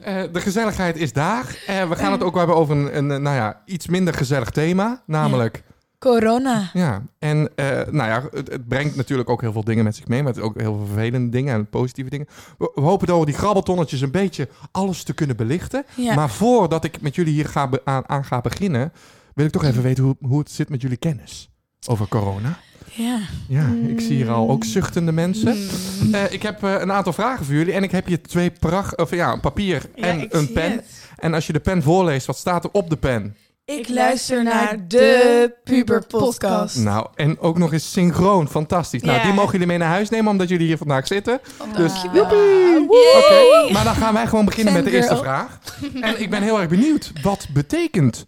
Eh, 0.00 0.22
de 0.32 0.40
gezelligheid 0.40 0.96
is 0.96 1.12
daar. 1.12 1.58
Eh, 1.66 1.88
we 1.88 1.96
gaan 1.96 2.12
het 2.12 2.22
ook 2.22 2.36
hebben 2.36 2.56
over 2.56 2.76
een, 2.76 2.96
een 3.12 3.22
nou 3.22 3.36
ja, 3.36 3.62
iets 3.64 3.86
minder 3.88 4.14
gezellig 4.14 4.50
thema. 4.50 5.02
Namelijk, 5.06 5.62
Corona. 5.98 6.70
ja. 6.72 7.02
En 7.18 7.50
eh, 7.54 7.66
nou 7.90 8.08
ja, 8.10 8.22
het, 8.30 8.50
het 8.50 8.68
brengt 8.68 8.96
natuurlijk 8.96 9.30
ook 9.30 9.40
heel 9.40 9.52
veel 9.52 9.64
dingen 9.64 9.84
met 9.84 9.96
zich 9.96 10.06
mee. 10.08 10.18
Maar 10.22 10.32
het 10.32 10.40
is 10.40 10.42
ook 10.48 10.60
heel 10.60 10.76
veel 10.76 10.86
vervelende 10.86 11.28
dingen 11.28 11.54
en 11.54 11.66
positieve 11.68 12.10
dingen. 12.10 12.26
We, 12.58 12.70
we 12.74 12.80
hopen 12.80 13.06
door 13.06 13.26
die 13.26 13.34
grabbeltonnetjes 13.34 14.00
een 14.00 14.10
beetje 14.10 14.48
alles 14.70 15.02
te 15.02 15.14
kunnen 15.14 15.36
belichten. 15.36 15.84
Ja. 15.96 16.14
Maar 16.14 16.30
voordat 16.30 16.84
ik 16.84 17.00
met 17.00 17.14
jullie 17.14 17.32
hier 17.32 17.46
ga 17.46 17.68
be- 17.68 17.80
aan, 17.84 18.08
aan 18.08 18.24
ga 18.24 18.40
beginnen, 18.40 18.92
wil 19.34 19.46
ik 19.46 19.52
toch 19.52 19.64
even 19.64 19.82
weten 19.82 20.04
hoe, 20.04 20.16
hoe 20.20 20.38
het 20.38 20.50
zit 20.50 20.68
met 20.68 20.80
jullie 20.82 20.96
kennis 20.96 21.48
over 21.88 22.08
corona. 22.08 22.58
ja. 22.92 23.18
Ja, 23.48 23.66
ik 23.86 24.00
zie 24.00 24.16
hier 24.16 24.30
al 24.30 24.50
ook 24.50 24.64
zuchtende 24.64 25.12
mensen. 25.12 25.56
Mm. 26.02 26.14
Eh, 26.14 26.32
ik 26.32 26.42
heb 26.42 26.62
eh, 26.62 26.74
een 26.80 26.92
aantal 26.92 27.12
vragen 27.12 27.44
voor 27.44 27.54
jullie 27.54 27.72
en 27.72 27.82
ik 27.82 27.90
heb 27.90 28.06
hier 28.06 28.22
twee 28.22 28.50
pracht, 28.50 28.96
of 28.96 29.10
ja, 29.10 29.32
een 29.32 29.40
papier 29.40 29.82
en 29.94 30.26
een 30.30 30.52
pen. 30.52 30.70
het. 30.72 30.84
En 31.16 31.34
als 31.34 31.46
je 31.46 31.52
de 31.52 31.60
pen 31.60 31.82
voorleest, 31.82 32.26
wat 32.26 32.36
staat 32.36 32.64
er 32.64 32.70
op 32.72 32.90
de 32.90 32.96
pen? 32.96 33.36
Ik 33.64 33.88
luister 33.88 34.42
naar 34.42 34.88
de 34.88 35.54
Puber 35.64 36.06
Podcast. 36.06 36.76
Nou, 36.76 37.06
en 37.14 37.38
ook 37.38 37.58
nog 37.58 37.72
eens 37.72 37.92
synchroon, 37.92 38.48
fantastisch. 38.48 39.02
Nou, 39.02 39.22
die 39.22 39.32
mogen 39.32 39.52
jullie 39.52 39.66
mee 39.66 39.78
naar 39.78 39.88
huis 39.88 40.08
nemen, 40.08 40.30
omdat 40.30 40.48
jullie 40.48 40.66
hier 40.66 40.76
vandaag 40.76 41.06
zitten. 41.06 41.40
Dus. 41.76 42.04
Oké, 42.04 43.72
maar 43.72 43.84
dan 43.84 43.94
gaan 43.94 44.14
wij 44.14 44.26
gewoon 44.26 44.44
beginnen 44.44 44.72
met 44.72 44.84
de 44.84 44.90
eerste 44.90 45.16
vraag. 45.16 45.58
En 46.00 46.20
ik 46.20 46.30
ben 46.30 46.42
heel 46.42 46.60
erg 46.60 46.68
benieuwd, 46.68 47.12
wat 47.22 47.48
betekent 47.52 48.26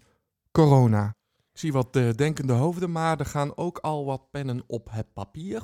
corona? 0.51 1.15
Ik 1.57 1.63
zie 1.63 1.73
wat 1.73 1.95
eh, 1.95 2.09
denkende 2.15 2.53
hoofden, 2.53 2.91
maar 2.91 3.19
er 3.19 3.25
gaan 3.25 3.57
ook 3.57 3.77
al 3.77 4.05
wat 4.05 4.29
pennen 4.31 4.63
op 4.67 4.87
het 4.91 5.13
papier. 5.13 5.61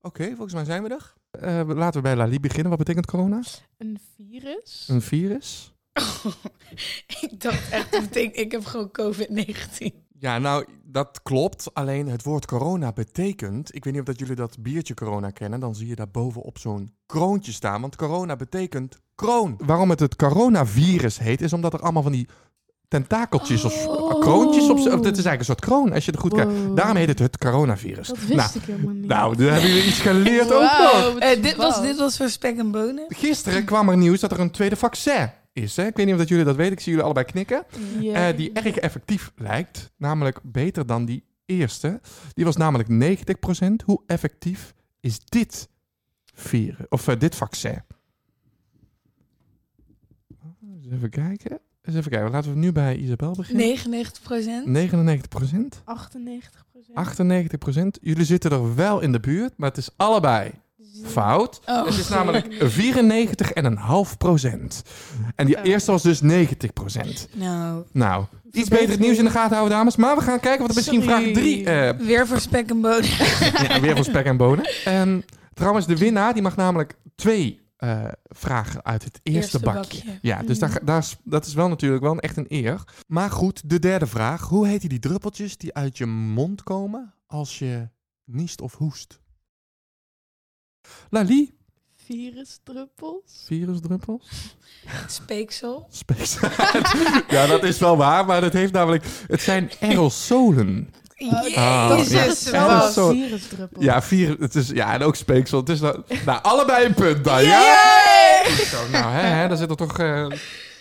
Oké, 0.00 0.26
volgens 0.26 0.52
mij 0.52 0.64
zijn 0.64 0.82
we 0.82 0.88
er. 0.88 1.14
Eh, 1.30 1.62
laten 1.66 2.02
we 2.02 2.08
bij 2.08 2.16
Lali 2.16 2.40
beginnen. 2.40 2.68
Wat 2.68 2.78
betekent 2.78 3.06
corona? 3.06 3.42
Een 3.76 3.98
virus? 4.16 4.88
Een 4.88 5.02
virus? 5.02 5.74
Ik 7.20 7.40
dacht 7.40 7.70
echt 7.70 7.90
meteen, 8.00 8.34
ik 8.34 8.52
heb 8.52 8.64
gewoon 8.64 8.90
COVID-19. 9.00 10.06
Ja, 10.18 10.38
nou, 10.38 10.66
dat 10.84 11.22
klopt. 11.22 11.74
Alleen 11.74 12.08
het 12.08 12.22
woord 12.22 12.46
corona 12.46 12.92
betekent... 12.92 13.74
Ik 13.74 13.84
weet 13.84 13.92
niet 13.92 14.02
of 14.02 14.08
dat 14.08 14.18
jullie 14.18 14.34
dat 14.34 14.62
biertje 14.62 14.94
corona 14.94 15.30
kennen. 15.30 15.60
Dan 15.60 15.74
zie 15.74 15.86
je 15.86 15.94
daar 15.94 16.10
bovenop 16.10 16.58
zo'n 16.58 16.94
kroontje 17.06 17.52
staan. 17.52 17.80
Want 17.80 17.96
corona 17.96 18.36
betekent 18.36 18.98
kroon. 19.14 19.60
Waarom 19.64 19.90
het 19.90 20.00
het 20.00 20.16
coronavirus 20.16 21.18
heet... 21.18 21.40
is 21.40 21.52
omdat 21.52 21.72
er 21.72 21.80
allemaal 21.80 22.02
van 22.02 22.12
die 22.12 22.28
tentakeltjes 22.88 23.64
of 23.64 23.86
Oh. 23.86 24.20
kroontjes 24.20 24.64
op... 24.70 24.76
Of, 24.78 24.84
het 24.84 24.90
is 24.92 25.24
eigenlijk 25.24 25.38
een 25.38 25.44
soort 25.44 25.60
kroon, 25.60 25.92
als 25.92 26.04
je 26.04 26.10
het 26.10 26.20
goed 26.20 26.34
kijkt. 26.34 26.76
Daarom 26.76 26.96
heet 26.96 27.08
het 27.08 27.18
het 27.18 27.38
coronavirus. 27.38 28.08
Dat 28.08 28.18
wist 28.18 28.32
nou, 28.34 28.50
ik 28.54 28.62
helemaal 28.62 28.94
niet. 28.94 29.06
nou, 29.06 29.36
dan 29.36 29.46
hebben 29.46 29.68
jullie 29.70 29.86
iets 29.86 30.00
geleerd 30.00 30.52
ook 30.52 30.60
nog. 30.62 31.18
Eh, 31.18 31.42
dit, 31.42 31.56
was, 31.56 31.82
dit 31.82 31.96
was 31.98 32.16
voor 32.16 32.28
spek 32.28 32.58
en 32.58 32.70
bonen. 32.70 33.04
Gisteren 33.08 33.64
kwam 33.64 33.88
er 33.88 33.96
nieuws 33.96 34.20
dat 34.20 34.32
er 34.32 34.40
een 34.40 34.50
tweede 34.50 34.76
vaccin 34.76 35.30
is. 35.52 35.76
Hè? 35.76 35.86
Ik 35.86 35.96
weet 35.96 36.04
niet 36.04 36.14
of 36.14 36.20
dat 36.20 36.28
jullie 36.28 36.44
dat 36.44 36.56
weten. 36.56 36.72
Ik 36.72 36.80
zie 36.80 36.88
jullie 36.88 37.04
allebei 37.04 37.26
knikken. 37.26 37.64
Eh, 38.12 38.36
die 38.36 38.52
erg 38.52 38.76
effectief 38.76 39.32
lijkt. 39.36 39.90
Namelijk 39.96 40.38
beter 40.42 40.86
dan 40.86 41.04
die 41.04 41.24
eerste. 41.46 42.00
Die 42.32 42.44
was 42.44 42.56
namelijk 42.56 42.88
90%. 42.88 43.84
Hoe 43.84 44.02
effectief 44.06 44.74
is 45.00 45.18
dit 45.24 45.68
virus? 46.34 46.88
Of 46.88 47.08
eh, 47.08 47.18
dit 47.18 47.34
vaccin? 47.34 47.82
Eens 50.74 50.86
even 50.92 51.10
kijken. 51.10 51.60
Eens 51.88 51.96
even 51.96 52.10
kijken. 52.10 52.30
Laten 52.30 52.52
we 52.52 52.58
nu 52.58 52.72
bij 52.72 52.96
Isabel 52.96 53.32
beginnen. 53.36 53.64
99 53.66 54.22
procent. 54.22 54.66
99%. 55.76 55.82
98% 55.84 55.88
98%. 56.94 58.00
Jullie 58.00 58.24
zitten 58.24 58.50
er 58.50 58.74
wel 58.74 59.00
in 59.00 59.12
de 59.12 59.20
buurt, 59.20 59.52
maar 59.56 59.68
het 59.68 59.78
is 59.78 59.88
allebei 59.96 60.50
fout. 61.04 61.60
Oh. 61.66 61.84
Het 61.86 61.96
is 61.98 62.08
namelijk 62.08 62.46
94,5%. 62.58 64.82
En 65.34 65.46
die 65.46 65.56
Oh. 65.56 65.64
eerste 65.64 65.90
was 65.90 66.02
dus 66.02 66.20
90%. 66.20 67.28
Nou, 67.34 67.82
Nou, 67.92 68.24
iets 68.52 68.68
beter 68.68 68.88
het 68.90 68.98
nieuws 69.00 69.18
in 69.18 69.24
de 69.24 69.30
gaten 69.30 69.56
houden, 69.56 69.76
dames. 69.76 69.96
Maar 69.96 70.16
we 70.16 70.22
gaan 70.22 70.40
kijken 70.40 70.60
wat 70.60 70.70
er 70.70 70.76
misschien 70.76 71.02
Sorry. 71.02 71.22
vraag 71.22 71.32
3... 71.34 71.64
eh 71.64 72.06
weer 72.06 72.26
voor 72.26 72.40
spek 72.40 72.70
en 72.70 72.80
bonen. 72.80 73.10
ja, 73.68 73.80
weer 73.80 73.96
voor 73.96 74.04
spek 74.04 74.24
en 74.24 74.36
bonen. 74.36 74.64
En 74.84 75.24
trouwens, 75.54 75.86
de 75.86 75.96
winnaar 75.96 76.32
die 76.32 76.42
mag 76.42 76.56
namelijk 76.56 76.94
twee 77.16 77.57
eh, 77.78 78.08
vragen 78.22 78.84
uit 78.84 79.04
het 79.04 79.20
eerste, 79.22 79.40
Eerste 79.40 79.58
bakje. 79.58 80.04
bakje. 80.04 80.18
Ja, 80.22 80.42
dus 80.42 80.58
daar, 80.58 80.84
daar 80.84 80.98
is, 80.98 81.16
dat 81.24 81.46
is 81.46 81.54
wel 81.54 81.68
natuurlijk 81.68 82.02
wel 82.02 82.18
echt 82.18 82.36
een 82.36 82.46
eer. 82.48 82.84
Maar 83.06 83.30
goed, 83.30 83.70
de 83.70 83.78
derde 83.78 84.06
vraag. 84.06 84.48
Hoe 84.48 84.66
heten 84.66 84.88
die 84.88 84.98
druppeltjes 84.98 85.56
die 85.56 85.74
uit 85.74 85.98
je 85.98 86.06
mond 86.06 86.62
komen 86.62 87.14
als 87.26 87.58
je 87.58 87.88
niest 88.24 88.60
of 88.60 88.74
hoest? 88.74 89.20
Lali, 91.10 91.58
Virusdruppels? 91.94 93.42
virusdruppels? 93.46 94.56
Speeksel. 95.06 95.86
Space. 95.90 96.50
ja, 97.36 97.46
dat 97.46 97.62
is 97.64 97.78
wel 97.78 97.96
waar, 97.96 98.26
maar 98.26 98.42
het 98.42 98.52
heeft 98.52 98.72
namelijk... 98.72 99.04
Het 99.26 99.40
zijn 99.40 99.70
aerosolen. 99.80 100.90
Ah, 101.54 101.98
Jezus, 101.98 102.50
ja. 102.50 102.66
Bas. 102.66 102.84
Ja, 102.84 102.90
zo. 102.90 103.10
Virusdruppels. 103.10 103.84
Ja, 103.84 104.02
vier, 104.02 104.36
het 104.38 104.54
is, 104.54 104.68
ja, 104.68 104.94
en 104.94 105.02
ook 105.02 105.16
speeksel. 105.16 105.58
Het 105.58 105.68
is 105.68 105.80
nou, 105.80 106.02
nou, 106.24 106.42
allebei 106.42 106.86
een 106.86 106.94
punt 106.94 107.24
dan, 107.24 107.42
ja? 107.42 108.44
Zo, 108.64 108.88
nou, 108.88 109.12
hè, 109.12 109.20
hè, 109.20 109.48
daar 109.48 109.56
zit 109.56 109.70
er 109.70 109.76
toch, 109.76 109.98
eh, 109.98 110.26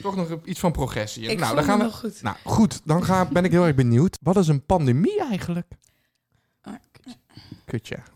toch 0.01 0.15
nog 0.15 0.37
iets 0.43 0.59
van 0.59 0.71
progressie 0.71 1.23
in. 1.23 1.29
Ik 1.29 1.39
nou, 1.39 1.55
vond 1.55 1.59
dan 1.59 1.69
gaan 1.69 1.77
we... 1.77 1.83
nog 1.83 1.99
goed. 1.99 2.21
Nou, 2.21 2.35
goed. 2.43 2.81
Dan 2.83 3.03
ga, 3.03 3.25
ben 3.25 3.45
ik 3.45 3.51
heel 3.51 3.65
erg 3.65 3.75
benieuwd. 3.75 4.17
Wat 4.21 4.37
is 4.37 4.47
een 4.47 4.65
pandemie 4.65 5.19
eigenlijk? 5.19 5.67
Ah, 6.61 6.73
Kutje. 7.65 7.97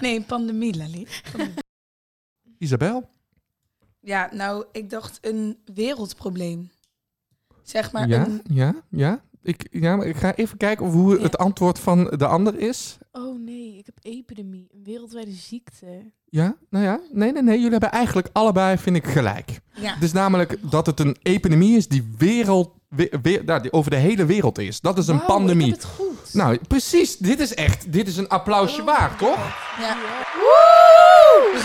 Nee, 0.00 0.16
een 0.16 0.24
pandemie, 0.24 0.76
Lali. 0.76 1.06
Isabel? 2.58 3.10
Ja, 4.00 4.28
nou, 4.32 4.64
ik 4.72 4.90
dacht 4.90 5.18
een 5.20 5.58
wereldprobleem. 5.74 6.70
Zeg 7.62 7.92
maar 7.92 8.08
ja, 8.08 8.26
een... 8.26 8.42
ja, 8.48 8.74
ja. 8.88 9.22
Ik, 9.42 9.66
ja, 9.70 9.96
maar 9.96 10.06
ik 10.06 10.16
ga 10.16 10.34
even 10.34 10.56
kijken 10.56 10.86
of 10.86 10.92
hoe 10.92 11.16
Ja. 11.16 11.22
het 11.22 11.38
antwoord 11.38 11.78
van 11.78 12.04
de 12.16 12.26
ander 12.26 12.58
is. 12.58 12.98
Oh 13.12 13.38
nee, 13.44 13.76
ik 13.78 13.86
heb 13.86 13.94
epidemie. 14.02 14.66
Een 14.74 14.84
wereldwijde 14.84 15.30
ziekte. 15.32 15.86
Ja, 16.24 16.54
nou 16.70 16.84
ja. 16.84 17.00
Nee, 17.12 17.32
nee, 17.32 17.42
nee. 17.42 17.56
Jullie 17.56 17.70
hebben 17.70 17.90
eigenlijk 17.90 18.28
allebei, 18.32 18.78
vind 18.78 18.96
ik, 18.96 19.06
gelijk. 19.06 19.60
Ja. 19.74 19.94
Het 19.94 20.02
is 20.02 20.12
namelijk 20.12 20.58
dat 20.70 20.86
het 20.86 21.00
een 21.00 21.16
epidemie 21.22 21.76
is 21.76 21.88
die, 21.88 22.14
wereld, 22.18 22.74
we- 22.88 23.18
we- 23.22 23.42
nou, 23.46 23.62
die 23.62 23.72
over 23.72 23.90
de 23.90 23.96
hele 23.96 24.24
wereld 24.24 24.58
is. 24.58 24.80
Dat 24.80 24.98
is 24.98 25.06
een 25.08 25.24
pandemie. 25.24 25.66
Ik 25.66 25.72
heb 25.72 25.82
het 25.82 25.90
goed. 25.90 26.34
Nou, 26.34 26.58
precies. 26.68 27.16
Dit 27.16 27.40
is 27.40 27.54
echt. 27.54 27.92
Dit 27.92 28.08
is 28.08 28.16
een 28.16 28.28
applausje 28.28 28.84
waard, 28.84 29.18
toch? 29.18 29.38
ja. 29.80 29.96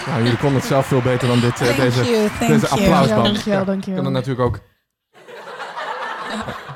Nou, 0.07 0.23
jullie 0.23 0.37
konden 0.37 0.59
het 0.59 0.67
zelf 0.67 0.85
veel 0.85 1.01
beter 1.01 1.27
dan 1.27 1.39
dit, 1.39 1.55
Thank 1.55 1.75
deze. 1.75 2.03
you, 2.03 2.27
thank 2.27 2.39
deze 2.51 2.65
Ja, 2.65 2.71
Applausband. 2.71 3.23
dankjewel, 3.25 3.59
Ja. 3.59 3.65
dankjewel. 3.65 3.95
kan 4.03 4.13
dan 4.13 4.13
natuurlijk 4.13 4.47
ook. 4.47 4.59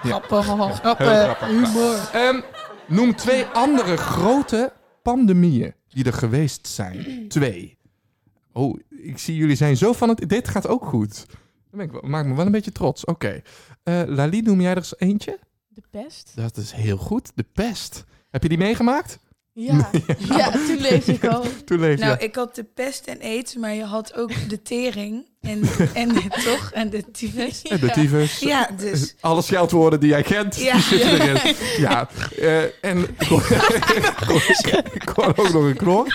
Grappig, 0.09 0.45
Heel 0.45 0.69
grappig. 0.69 1.05
grappig. 1.07 1.47
Humor. 1.47 2.09
Ehm, 2.13 2.41
Noem 2.87 3.15
twee 3.15 3.45
andere 3.45 3.97
grote 3.97 4.73
pandemieën 5.03 5.73
die 5.87 6.05
er 6.05 6.13
geweest 6.13 6.67
zijn. 6.67 7.25
Twee. 7.27 7.77
Oh, 8.53 8.79
ik 8.89 9.17
zie 9.17 9.35
jullie 9.35 9.55
zijn 9.55 9.77
zo 9.77 9.93
van 9.93 10.09
het... 10.09 10.29
Dit 10.29 10.47
gaat 10.47 10.67
ook 10.67 10.85
goed. 10.85 11.25
Dan 11.27 11.37
ben 11.71 11.85
ik, 11.85 11.91
wel- 11.91 12.01
maak 12.01 12.25
me 12.25 12.35
wel 12.35 12.45
een 12.45 12.51
beetje 12.51 12.71
trots. 12.71 13.05
Oké. 13.05 13.41
Eh, 13.83 14.01
Lali, 14.05 14.41
noem 14.41 14.61
jij 14.61 14.71
er 14.71 14.77
eens 14.77 14.99
eentje? 14.99 15.39
De 15.67 15.81
pest? 15.89 16.31
Dat 16.35 16.57
is 16.57 16.71
heel 16.71 16.97
goed. 16.97 17.31
De 17.35 17.45
pest. 17.53 18.03
Heb 18.29 18.43
je 18.43 18.49
die 18.49 18.57
meegemaakt? 18.57 19.19
Ja. 19.67 19.89
ja, 20.17 20.51
toen 20.51 20.77
lees 20.79 21.05
ik 21.07 21.25
al. 21.25 21.43
Toen 21.65 21.79
leef 21.79 21.99
je. 21.99 22.05
Nou, 22.05 22.17
ik 22.19 22.35
had 22.35 22.55
de 22.55 22.63
pest 22.63 23.05
en 23.07 23.21
aids, 23.21 23.55
maar 23.55 23.73
je 23.73 23.83
had 23.83 24.15
ook 24.15 24.31
de 24.49 24.61
tering 24.61 25.25
en, 25.41 25.61
en 25.93 26.09
toch 26.45 26.71
en 26.73 26.89
de 26.89 27.11
tyfus. 27.11 27.61
En 27.61 27.79
de 27.79 27.89
tyfus. 27.91 28.39
Ja, 28.39 28.69
dus 28.77 29.15
Alle 29.19 29.41
scheldwoorden 29.41 29.99
die 29.99 30.09
jij 30.09 30.21
kent, 30.23 30.55
Ja. 30.55 30.73
die 30.73 30.81
zitten 30.81 31.21
erin. 31.21 31.55
Ja, 31.77 32.09
eh, 32.39 32.61
en 32.81 32.97
ik 33.19 33.27
hoor, 33.27 33.47
ik 34.93 35.09
hoor 35.15 35.25
ook 35.35 35.51
nog 35.53 35.63
een 35.63 35.75
knor. 35.77 36.05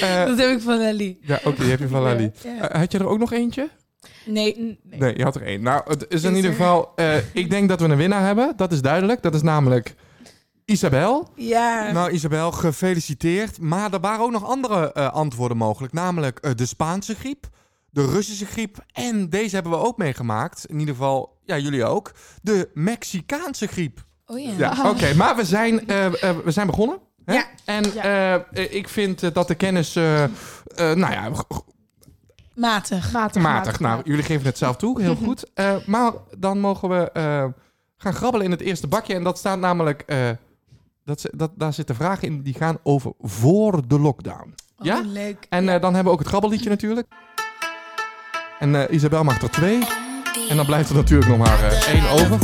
Eh, 0.00 0.24
dat 0.26 0.38
heb 0.38 0.50
ik 0.50 0.60
van 0.60 0.78
Lali. 0.78 1.18
ja, 1.20 1.40
oké, 1.44 1.60
die 1.60 1.70
heb 1.70 1.78
je 1.78 1.88
van 1.88 2.02
Lali. 2.02 2.30
Ja. 2.42 2.68
Eh, 2.70 2.78
had 2.80 2.92
je 2.92 2.98
er 2.98 3.06
ook 3.08 3.18
nog 3.18 3.32
eentje? 3.32 3.68
Nee, 4.24 4.54
Nee. 4.56 4.98
Nee, 5.00 5.16
je 5.16 5.22
had 5.22 5.34
er 5.36 5.42
één. 5.42 5.62
Nou, 5.62 5.82
het 5.86 6.06
is 6.08 6.22
in 6.22 6.30
Is 6.30 6.36
ieder 6.36 6.50
er? 6.50 6.56
geval... 6.56 6.92
eh, 6.96 7.16
ik 7.32 7.50
denk 7.50 7.68
dat 7.68 7.80
we 7.80 7.86
een 7.86 7.96
winnaar 7.96 8.24
hebben. 8.26 8.52
Dat 8.56 8.72
is 8.72 8.80
duidelijk. 8.82 9.22
Dat 9.22 9.34
is 9.34 9.42
namelijk 9.42 9.94
Isabel. 10.64 11.28
ja. 11.34 11.92
Nou, 11.92 12.10
Isabel, 12.10 12.52
gefeliciteerd. 12.52 13.60
Maar 13.60 13.92
er 13.92 14.00
waren 14.00 14.24
ook 14.24 14.30
nog 14.30 14.44
andere 14.44 14.92
eh, 14.92 15.12
antwoorden 15.12 15.56
mogelijk. 15.56 15.92
Namelijk 15.92 16.38
eh, 16.38 16.50
de 16.54 16.66
Spaanse 16.66 17.14
griep, 17.14 17.46
de 17.90 18.06
Russische 18.06 18.46
griep... 18.46 18.76
en 18.92 19.28
deze 19.28 19.54
hebben 19.54 19.72
we 19.72 19.78
ook 19.78 19.98
meegemaakt. 19.98 20.64
In 20.66 20.78
ieder 20.78 20.94
geval, 20.94 21.38
ja, 21.44 21.58
jullie 21.58 21.84
ook. 21.84 22.12
De 22.42 22.70
Mexicaanse 22.74 23.66
griep. 23.66 24.04
oh 24.26 24.38
ja. 24.40 24.52
Ja, 24.56 24.90
oké. 24.90 25.14
Maar 25.14 25.36
we 25.36 25.44
zijn, 25.44 25.88
eh, 25.88 26.10
we 26.44 26.50
zijn 26.50 26.66
begonnen. 26.66 26.98
Hè? 27.24 27.34
Ja. 27.34 27.44
En 27.64 27.84
Ja. 27.94 28.44
ik 28.52 28.88
vind 28.88 29.34
dat 29.34 29.48
de 29.48 29.54
kennis... 29.54 29.94
nou 29.94 30.98
ja, 30.98 31.30
Matig. 32.54 33.12
Matig. 33.12 33.42
matig. 33.42 33.80
Nou, 33.80 34.00
jullie 34.04 34.22
geven 34.24 34.46
het 34.46 34.58
zelf 34.58 34.76
toe. 34.76 35.00
Heel 35.02 35.14
goed. 35.16 35.44
Eh, 35.54 35.76
maar 35.86 36.12
dan 36.38 36.60
mogen 36.60 36.88
we 36.88 37.10
eh, 37.12 37.44
gaan 37.96 38.12
grabbelen 38.14 38.46
in 38.46 38.52
het 38.52 38.60
eerste 38.60 38.86
bakje. 38.86 39.14
En 39.14 39.24
dat 39.24 39.38
staat 39.38 39.58
namelijk... 39.58 40.02
eh, 40.06 40.30
dat, 41.04 41.24
dat, 41.30 41.50
daar 41.56 41.72
zitten 41.72 41.94
vragen 41.94 42.28
in 42.28 42.42
die 42.42 42.54
gaan 42.54 42.78
over 42.82 43.12
voor 43.20 43.88
de 43.88 43.98
lockdown. 44.00 44.54
Oh, 44.78 44.86
Ja? 44.86 45.00
leuk. 45.04 45.46
En 45.48 45.68
eh, 45.68 45.80
dan 45.80 45.94
hebben 45.94 46.04
we 46.04 46.10
ook 46.10 46.18
het 46.18 46.28
grabbelliedje 46.28 46.68
natuurlijk. 46.68 47.06
En 48.58 48.74
eh, 48.74 48.94
Isabel 48.94 49.24
mag 49.24 49.42
er 49.42 49.50
twee. 49.50 49.86
En 50.48 50.56
dan 50.56 50.66
blijft 50.66 50.88
er 50.88 50.94
natuurlijk 50.94 51.28
nog 51.28 51.38
maar 51.38 51.62
eh, 51.64 51.88
één 51.88 52.08
over. 52.10 52.38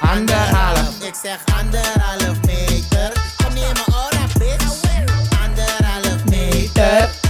Anderhalf. 0.00 1.04
Ik 1.04 1.14
zeg 1.14 1.44
anderhalf 1.60 2.46
meter. 2.46 3.12
Kom 3.44 3.54
niet 3.54 3.62
in 3.62 3.72
mijn 3.72 3.86
oren, 3.88 4.28
bitch. 4.38 4.80
Anderhalf 5.44 6.24
meter. 6.24 7.20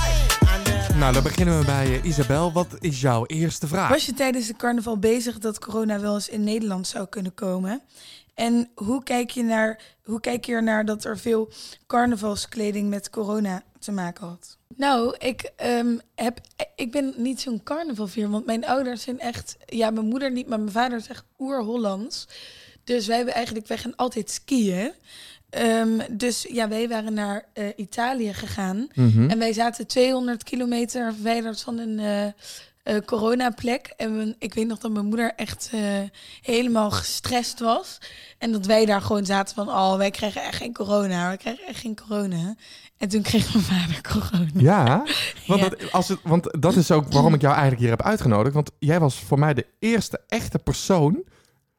Nou, 0.99 1.13
dan 1.13 1.23
beginnen 1.23 1.59
we 1.59 1.65
bij 1.65 2.01
Isabel. 2.03 2.53
Wat 2.53 2.77
is 2.81 3.01
jouw 3.01 3.27
eerste 3.27 3.67
vraag? 3.67 3.89
Was 3.89 4.07
je 4.07 4.13
tijdens 4.15 4.47
de 4.47 4.57
carnaval 4.57 4.99
bezig 4.99 5.39
dat 5.39 5.59
corona 5.59 6.01
wel 6.01 6.15
eens 6.15 6.29
in 6.29 6.45
Nederland 6.45 6.87
zou 6.87 7.07
kunnen 7.07 7.35
komen? 7.35 7.83
En 8.35 8.71
hoe 8.75 9.03
kijk 9.03 9.31
je, 9.31 9.43
naar, 9.43 9.81
hoe 10.05 10.21
kijk 10.21 10.45
je 10.45 10.53
ernaar 10.53 10.85
dat 10.85 11.05
er 11.05 11.19
veel 11.19 11.53
carnavalskleding 11.87 12.89
met 12.89 13.11
corona 13.11 13.63
te 13.79 13.93
maken 13.93 14.27
had? 14.27 14.59
Nou, 14.77 15.15
ik, 15.19 15.53
ehm, 15.57 15.97
heb, 16.15 16.41
ik 16.77 16.93
ben 16.93 17.15
niet 17.17 17.41
zo'n 17.41 17.63
carnavalvier, 17.63 18.31
want 18.31 18.47
mijn 18.47 18.67
ouders 18.67 19.03
zijn 19.03 19.21
echt... 19.21 19.57
Ja, 19.67 19.91
mijn 19.91 20.07
moeder 20.07 20.33
niet, 20.33 20.49
maar 20.49 20.61
mijn 20.61 20.73
vader 20.73 20.99
is 20.99 21.09
echt 21.09 21.25
oer-Hollands. 21.39 22.29
Dus 22.85 23.07
wij 23.07 23.17
hebben 23.17 23.35
eigenlijk, 23.35 23.67
wij 23.67 23.79
gaan 23.79 23.97
altijd 23.97 24.31
skiën. 24.31 24.93
Ehm, 25.51 25.99
dus 26.11 26.47
ja, 26.51 26.69
wij 26.69 26.89
waren 26.89 27.15
naar 27.15 27.45
eh, 27.53 27.67
Italië 27.77 28.35
gegaan. 28.35 28.89
Mhm. 28.95 29.31
En 29.31 29.39
wij 29.39 29.53
zaten 29.53 29.87
200 29.87 30.43
kilometer 30.43 31.13
verwijderd 31.13 31.61
van 31.61 31.79
een 31.79 31.99
eh, 31.99 32.33
eh, 32.83 32.97
coronaplek. 33.07 33.93
En 33.97 34.17
we- 34.19 34.37
ik 34.39 34.55
weet 34.55 34.67
nog 34.67 34.79
dat 34.79 34.93
mijn 34.93 35.07
moeder 35.07 35.33
echt 35.37 35.71
eh, 35.73 35.81
helemaal 36.41 36.91
gestrest 36.91 37.61
was. 37.61 37.99
En 38.39 38.53
dat 38.53 38.67
wij 38.67 38.85
daar 38.87 39.01
gewoon 39.01 39.27
zaten 39.27 39.55
van, 39.55 39.69
oh, 39.69 39.97
wij 39.97 40.11
krijgen 40.11 40.43
echt 40.43 40.57
geen 40.57 40.73
corona. 40.73 41.31
We 41.31 41.37
krijgen 41.37 41.67
echt 41.67 41.81
geen 41.81 41.97
corona. 42.07 42.55
En 42.99 43.09
toen 43.09 43.23
kreeg 43.23 43.53
mijn 43.53 43.65
vader 43.65 44.01
corona. 44.13 44.51
Ja, 44.55 45.05
want, 45.47 45.61
Ja. 45.61 45.69
Dat, 45.69 45.93
als 45.93 46.09
het, 46.09 46.19
want 46.23 46.63
dat 46.63 46.77
is 46.77 46.91
ook 46.91 47.13
waarom 47.13 47.35
ik 47.35 47.41
jou 47.41 47.53
eigenlijk 47.53 47.83
hier 47.83 47.91
heb 47.91 48.03
uitgenodigd. 48.03 48.55
Want 48.55 48.71
jij 48.79 49.01
was 49.01 49.15
voor 49.19 49.39
mij 49.39 49.55
de 49.55 49.67
eerste 49.79 50.21
echte 50.29 50.59
persoon 50.59 51.23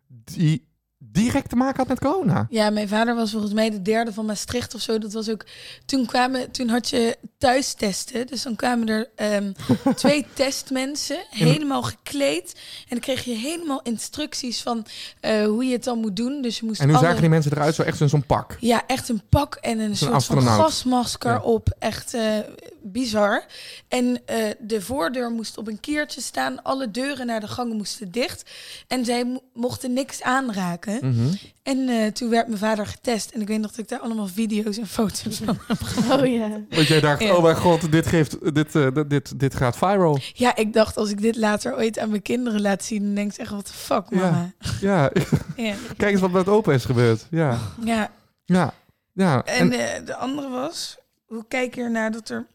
die 0.07 0.71
direct 1.11 1.49
te 1.49 1.55
maken 1.55 1.77
had 1.77 1.87
met 1.87 1.99
corona. 1.99 2.47
Ja, 2.49 2.69
mijn 2.69 2.87
vader 2.87 3.15
was 3.15 3.31
volgens 3.31 3.53
mij 3.53 3.69
de 3.69 3.81
derde 3.81 4.13
van 4.13 4.25
Maastricht 4.25 4.75
of 4.75 4.81
zo. 4.81 4.97
Dat 4.97 5.13
was 5.13 5.29
ook. 5.29 5.45
Toen 5.85 6.05
kwamen, 6.05 6.51
toen 6.51 6.67
had 6.69 6.89
je 6.89 7.17
thuistesten. 7.37 8.27
Dus 8.27 8.43
dan 8.43 8.55
kwamen 8.55 8.87
er 8.89 9.09
ehm, 9.15 9.51
twee 9.95 10.25
testmensen, 10.33 11.17
helemaal 11.29 11.81
gekleed. 11.83 12.53
En 12.81 12.87
dan 12.89 12.99
kreeg 12.99 13.23
je 13.23 13.33
helemaal 13.35 13.81
instructies 13.81 14.61
van 14.61 14.85
eh, 15.19 15.45
hoe 15.45 15.65
je 15.65 15.71
het 15.73 15.83
dan 15.83 15.99
moet 15.99 16.15
doen. 16.15 16.41
Dus 16.41 16.59
je 16.59 16.65
moest 16.65 16.79
En 16.79 16.87
hoe 16.87 16.95
alle- 16.97 17.05
zagen 17.05 17.21
die 17.21 17.29
mensen 17.29 17.51
eruit? 17.51 17.75
Zo 17.75 17.81
echt 17.81 17.99
in 18.01 18.09
zo'n 18.09 18.25
pak. 18.25 18.57
Ja, 18.59 18.83
echt 18.87 19.09
een 19.09 19.21
pak 19.29 19.55
en 19.55 19.79
een 19.79 19.95
soort 19.97 20.11
astronaut. 20.13 20.55
van 20.55 20.63
gasmasker 20.63 21.31
Ja. 21.31 21.39
op. 21.41 21.75
Echt 21.79 22.13
eh, 22.13 22.37
bizar. 22.81 23.45
En 23.87 24.21
eh, 24.25 24.37
de 24.59 24.81
voordeur 24.81 25.29
moest 25.31 25.57
op 25.57 25.67
een 25.67 25.79
kiertje 25.79 26.21
staan. 26.21 26.63
Alle 26.63 26.91
deuren 26.91 27.25
naar 27.25 27.39
de 27.39 27.47
gangen 27.47 27.75
moesten 27.77 28.11
dicht. 28.11 28.49
En 28.87 29.05
zij 29.05 29.25
mo- 29.25 29.41
mochten 29.53 29.93
niks 29.93 30.21
aanraken. 30.21 30.92
Mhm. 31.01 31.27
En 31.63 31.89
eh, 31.89 32.07
toen 32.11 32.29
werd 32.29 32.47
mijn 32.47 32.59
vader 32.59 32.85
getest. 32.87 33.31
En 33.31 33.41
ik 33.41 33.47
weet 33.47 33.59
nog 33.59 33.69
dat 33.69 33.79
ik 33.79 33.87
daar 33.87 33.99
allemaal 33.99 34.27
video's 34.27 34.77
en 34.77 34.87
foto's 34.87 35.37
van 35.45 35.57
heb. 35.67 35.77
Oh 36.19 36.25
ja. 36.27 36.49
Want 36.69 36.87
jij 36.87 36.99
dacht, 36.99 37.21
Ja. 37.21 37.35
oh 37.35 37.43
mijn 37.43 37.55
god, 37.55 37.91
dit, 37.91 38.05
geeft, 38.07 38.55
dit, 38.55 38.75
eh, 38.75 38.87
dit, 38.93 39.09
dit, 39.09 39.39
dit 39.39 39.55
gaat 39.55 39.77
viral. 39.77 40.19
Ja, 40.33 40.55
ik 40.55 40.73
dacht 40.73 40.97
als 40.97 41.09
ik 41.09 41.21
dit 41.21 41.35
later 41.35 41.75
ooit 41.75 41.99
aan 41.99 42.09
mijn 42.09 42.21
kinderen 42.21 42.61
laat 42.61 42.83
zien... 42.83 43.03
dan 43.03 43.13
denk 43.15 43.33
ze 43.33 43.39
echt, 43.41 43.51
wat 43.51 43.67
de 43.67 43.73
fuck, 43.73 44.09
mama. 44.09 44.51
Ja, 44.81 45.11
Ja. 45.55 45.75
kijk 45.97 46.11
eens 46.11 46.21
wat 46.21 46.31
met 46.31 46.47
opa 46.47 46.71
is 46.73 46.85
gebeurd. 46.85 47.27
Ja, 47.31 47.59
ja. 47.83 48.11
ja, 48.45 48.73
ja. 49.13 49.43
En 49.45 49.71
eh, 49.71 50.05
de 50.05 50.15
andere 50.15 50.49
was, 50.49 50.97
hoe 51.25 51.45
kijk 51.47 51.75
je 51.75 51.81
ernaar 51.81 52.11
dat 52.11 52.29
er 52.29 52.45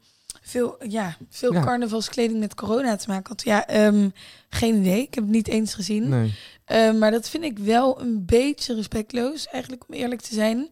veel, 0.41 0.75
ja, 0.87 1.17
veel 1.29 1.53
Ja. 1.53 1.63
carnavalskleding 1.63 2.39
met 2.39 2.55
corona 2.55 2.95
te 2.95 3.05
maken 3.09 3.27
had? 3.29 3.43
Ja, 3.43 3.67
ehm, 3.67 4.09
geen 4.49 4.75
idee. 4.75 5.01
Ik 5.01 5.13
heb 5.13 5.23
het 5.23 5.33
niet 5.33 5.47
eens 5.47 5.73
gezien. 5.73 6.09
nee. 6.09 6.35
Eh, 6.69 6.91
maar 6.93 7.11
dat 7.11 7.29
vind 7.29 7.43
ik 7.43 7.59
wel 7.59 8.01
een 8.01 8.25
beetje 8.25 8.75
respectloos, 8.75 9.47
eigenlijk 9.47 9.83
om 9.87 9.93
eerlijk 9.95 10.21
te 10.21 10.33
zijn. 10.33 10.69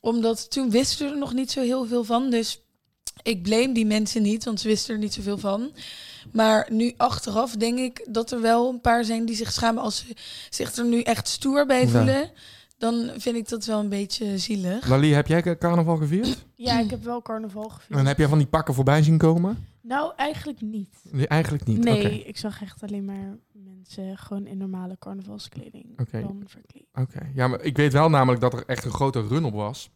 Omdat 0.00 0.50
toen 0.50 0.70
wisten 0.70 1.06
we 1.06 1.12
er 1.12 1.18
nog 1.18 1.32
niet 1.32 1.50
zo 1.50 1.60
heel 1.60 1.86
veel 1.86 2.04
van. 2.04 2.30
Dus 2.30 2.60
ik 3.22 3.42
blame 3.42 3.72
die 3.74 3.86
mensen 3.86 4.22
niet, 4.22 4.44
want 4.44 4.60
ze 4.60 4.68
wisten 4.68 4.94
er 4.94 5.00
niet 5.00 5.12
zoveel 5.14 5.38
van. 5.38 5.72
Maar 6.32 6.66
nu 6.70 6.94
achteraf 6.96 7.56
denk 7.56 7.78
ik 7.78 8.06
dat 8.10 8.30
er 8.30 8.40
wel 8.40 8.68
een 8.68 8.80
paar 8.80 9.04
zijn 9.04 9.24
die 9.26 9.36
zich 9.36 9.52
schamen 9.52 9.82
als 9.82 9.96
ze 9.98 10.14
zich 10.50 10.76
er 10.76 10.84
nu 10.84 11.00
echt 11.00 11.28
stoer 11.28 11.66
bij 11.66 11.80
Ja. 11.82 11.88
voelen. 11.88 12.30
Dan 12.78 13.10
vind 13.16 13.36
ik 13.36 13.48
dat 13.48 13.64
wel 13.64 13.78
een 13.78 13.88
beetje 13.88 14.38
zielig. 14.38 14.88
Lali, 14.88 15.12
heb 15.12 15.26
jij 15.26 15.58
carnaval 15.58 15.96
gevierd? 15.96 16.36
Ja, 16.56 16.80
ik 16.80 16.90
heb 16.90 17.04
wel 17.04 17.22
carnaval 17.22 17.68
gevierd. 17.68 17.98
En 17.98 18.06
heb 18.06 18.18
jij 18.18 18.28
van 18.28 18.38
die 18.38 18.46
pakken 18.46 18.74
voorbij 18.74 19.02
zien 19.02 19.18
komen? 19.18 19.66
Nou, 19.82 20.12
eigenlijk 20.16 20.60
niet. 20.60 20.96
Nee, 21.10 21.28
eigenlijk 21.28 21.64
niet. 21.64 21.84
Nee, 21.84 22.24
ik 22.24 22.36
zag 22.36 22.62
echt 22.62 22.82
alleen 22.82 23.04
maar 23.04 23.38
mensen 23.52 24.18
gewoon 24.18 24.46
in 24.46 24.58
normale 24.58 24.96
carnavalskleding. 24.98 26.00
Oké. 26.00 26.26
Oké, 26.94 27.30
ja, 27.34 27.48
maar 27.48 27.60
ik 27.62 27.76
weet 27.76 27.92
wel 27.92 28.08
namelijk 28.10 28.40
dat 28.40 28.52
er 28.52 28.64
echt 28.66 28.84
een 28.84 28.90
grote 28.90 29.26
run 29.26 29.44
op 29.44 29.54
was. 29.54 29.90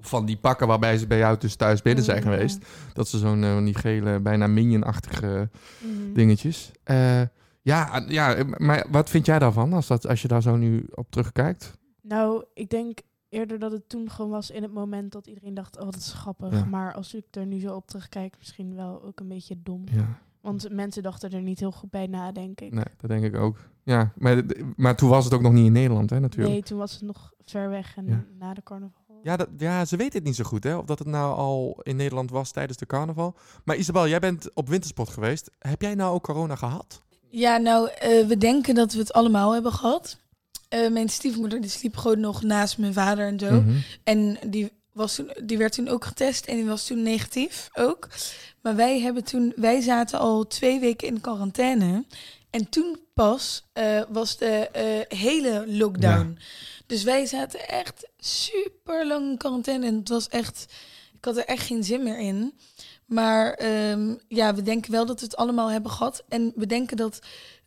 Van 0.00 0.26
die 0.26 0.36
pakken 0.36 0.66
waarbij 0.66 0.98
ze 0.98 1.06
bij 1.06 1.18
jou 1.18 1.38
dus 1.38 1.54
thuis 1.54 1.82
binnen 1.82 2.04
zijn 2.04 2.16
ja. 2.16 2.22
geweest. 2.30 2.66
Dat 2.92 3.08
ze 3.08 3.18
zo'n 3.18 3.44
eh, 3.44 3.52
van 3.52 3.64
die 3.64 3.74
gele, 3.74 4.20
bijna 4.20 4.46
minion-achtige 4.46 5.50
Mhm. 5.80 6.12
dingetjes. 6.12 6.70
Eh, 6.82 7.22
ja, 7.62 8.04
ja, 8.08 8.44
maar 8.56 8.86
wat 8.90 9.10
vind 9.10 9.26
jij 9.26 9.38
daarvan 9.38 9.72
als, 9.72 9.86
dat, 9.86 10.06
als 10.06 10.22
je 10.22 10.28
daar 10.28 10.42
zo 10.42 10.56
nu 10.56 10.86
op 10.94 11.10
terugkijkt? 11.10 11.78
Nou, 12.02 12.44
ik 12.54 12.70
denk 12.70 12.98
eerder 13.30 13.58
dat 13.58 13.72
het 13.72 13.88
toen 13.88 14.10
gewoon 14.10 14.30
was 14.30 14.50
in 14.50 14.62
het 14.62 14.72
moment 14.72 15.12
dat 15.12 15.26
iedereen 15.26 15.54
dacht, 15.54 15.78
oh, 15.78 15.84
dat 15.84 15.96
is 15.96 16.12
grappig. 16.12 16.52
Ja. 16.52 16.64
Maar 16.64 16.94
als 16.94 17.14
ik 17.14 17.24
er 17.30 17.46
nu 17.46 17.60
zo 17.60 17.74
op 17.74 17.86
terugkijk, 17.86 18.34
misschien 18.38 18.74
wel 18.74 19.02
ook 19.02 19.20
een 19.20 19.28
beetje 19.28 19.56
dom. 19.62 19.84
Ja, 19.92 20.18
Want 20.40 20.70
mensen 20.70 21.02
dachten 21.02 21.30
er 21.30 21.42
niet 21.42 21.60
heel 21.60 21.72
goed 21.72 21.90
bij 21.90 22.06
na, 22.06 22.32
denk 22.32 22.60
ik. 22.60 22.72
nee, 22.72 22.84
dat 22.96 23.10
denk 23.10 23.24
ik 23.24 23.36
ook. 23.36 23.56
Ja, 23.82 24.12
maar, 24.16 24.42
maar 24.76 24.96
toen 24.96 25.08
was 25.08 25.24
het 25.24 25.34
ook 25.34 25.40
nog 25.42 25.52
niet 25.52 25.66
in 25.66 25.72
Nederland, 25.72 26.10
hè, 26.10 26.20
natuurlijk. 26.20 26.52
Nee, 26.52 26.62
toen 26.62 26.78
was 26.78 26.92
het 26.92 27.02
nog 27.02 27.32
ver 27.44 27.68
weg 27.68 27.96
en 27.96 28.06
Ja. 28.06 28.24
na 28.38 28.54
de 28.54 28.62
carnaval. 28.62 28.98
Ja, 29.22 29.36
dat, 29.36 29.48
ja, 29.56 29.84
ze 29.84 29.96
weten 29.96 30.12
het 30.18 30.24
niet 30.24 30.36
zo 30.36 30.44
goed, 30.44 30.64
hè? 30.64 30.76
Of 30.76 30.84
dat 30.84 30.98
het 30.98 31.08
nou 31.08 31.34
al 31.36 31.80
in 31.82 31.96
Nederland 31.96 32.30
was 32.30 32.50
tijdens 32.50 32.78
de 32.78 32.86
carnaval. 32.86 33.34
Maar 33.64 33.76
Isabel, 33.76 34.08
jij 34.08 34.18
bent 34.18 34.54
op 34.54 34.68
wintersport 34.68 35.08
geweest. 35.08 35.50
Heb 35.58 35.82
jij 35.82 35.94
nou 35.94 36.14
ook 36.14 36.22
corona 36.22 36.54
gehad? 36.56 37.02
Ja, 37.28 37.56
nou, 37.56 37.88
eh, 37.98 38.26
we 38.26 38.36
denken 38.38 38.74
dat 38.74 38.92
we 38.92 38.98
het 38.98 39.12
allemaal 39.12 39.52
hebben 39.52 39.72
gehad. 39.72 40.18
Eh, 40.70 40.90
mijn 40.90 41.08
stiefmoeder 41.08 41.60
die 41.60 41.70
sliep 41.70 41.96
gewoon 41.96 42.20
nog 42.20 42.42
naast 42.42 42.78
mijn 42.78 42.92
vader 42.92 43.26
en 43.26 43.38
zo. 43.38 43.50
Mhm. 43.50 43.76
En 44.04 44.38
die, 44.46 44.72
was 44.92 45.14
toen, 45.14 45.30
die 45.44 45.58
werd 45.58 45.72
toen 45.72 45.88
ook 45.88 46.04
getest 46.04 46.46
en 46.46 46.56
die 46.56 46.64
was 46.64 46.86
toen 46.86 47.02
negatief 47.02 47.68
ook. 47.72 48.08
Maar 48.62 48.76
wij, 48.76 49.00
hebben 49.00 49.24
toen, 49.24 49.52
wij 49.56 49.80
zaten 49.80 50.18
al 50.18 50.46
twee 50.46 50.80
weken 50.80 51.08
in 51.08 51.20
quarantaine. 51.20 52.04
En 52.50 52.68
toen 52.68 52.98
pas 53.14 53.64
eh, 53.72 54.02
was 54.08 54.36
de 54.36 54.68
eh, 54.68 55.18
hele 55.18 55.64
lockdown. 55.66 56.38
Dus 56.86 57.02
wij 57.02 57.26
zaten 57.26 57.68
echt 57.68 58.08
super 58.18 59.06
lang 59.06 59.30
in 59.30 59.36
quarantaine. 59.36 59.86
En 59.86 59.94
het 59.94 60.08
was 60.08 60.28
echt. 60.28 60.66
Ik 61.18 61.24
had 61.24 61.36
er 61.36 61.44
echt 61.44 61.66
geen 61.66 61.84
zin 61.84 62.02
meer 62.02 62.18
in. 62.18 62.54
Maar 63.06 63.52
ehm, 63.52 64.14
ja, 64.28 64.54
we 64.54 64.62
denken 64.62 64.92
wel 64.92 65.06
dat 65.06 65.20
we 65.20 65.26
het 65.26 65.36
allemaal 65.36 65.70
hebben 65.70 65.90
gehad. 65.90 66.24
En 66.28 66.52
we 66.54 66.66
denken 66.66 66.96
dat 66.96 67.20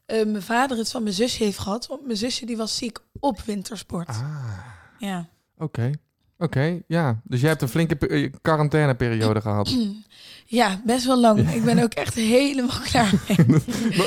eh, 0.05 0.25
mijn 0.25 0.41
vader 0.41 0.77
het 0.77 0.91
van 0.91 1.03
mijn 1.03 1.15
zusje 1.15 1.43
heeft 1.43 1.57
gehad. 1.59 1.87
Want 1.87 2.05
mijn 2.05 2.17
zusje 2.17 2.45
die 2.45 2.57
was 2.57 2.77
ziek 2.77 2.99
op 3.19 3.41
wintersport. 3.41 4.07
Ah, 4.07 4.57
Ja. 4.99 5.25
oké. 5.57 5.91
Oké, 6.37 6.81
ja. 6.87 7.21
Dus 7.23 7.39
jij 7.39 7.49
hebt 7.49 7.61
een 7.61 7.67
flinke 7.67 7.97
eh, 8.07 8.31
quarantaineperiode 8.41 9.41
gehad. 9.41 9.75
ja, 10.45 10.81
best 10.85 11.05
wel 11.05 11.19
lang. 11.19 11.49
Ik 11.53 11.63
ben 11.63 11.79
ook 11.83 11.93
echt 11.93 12.13
helemaal 12.13 12.79
klaar 12.91 13.13
mee. 13.27 13.37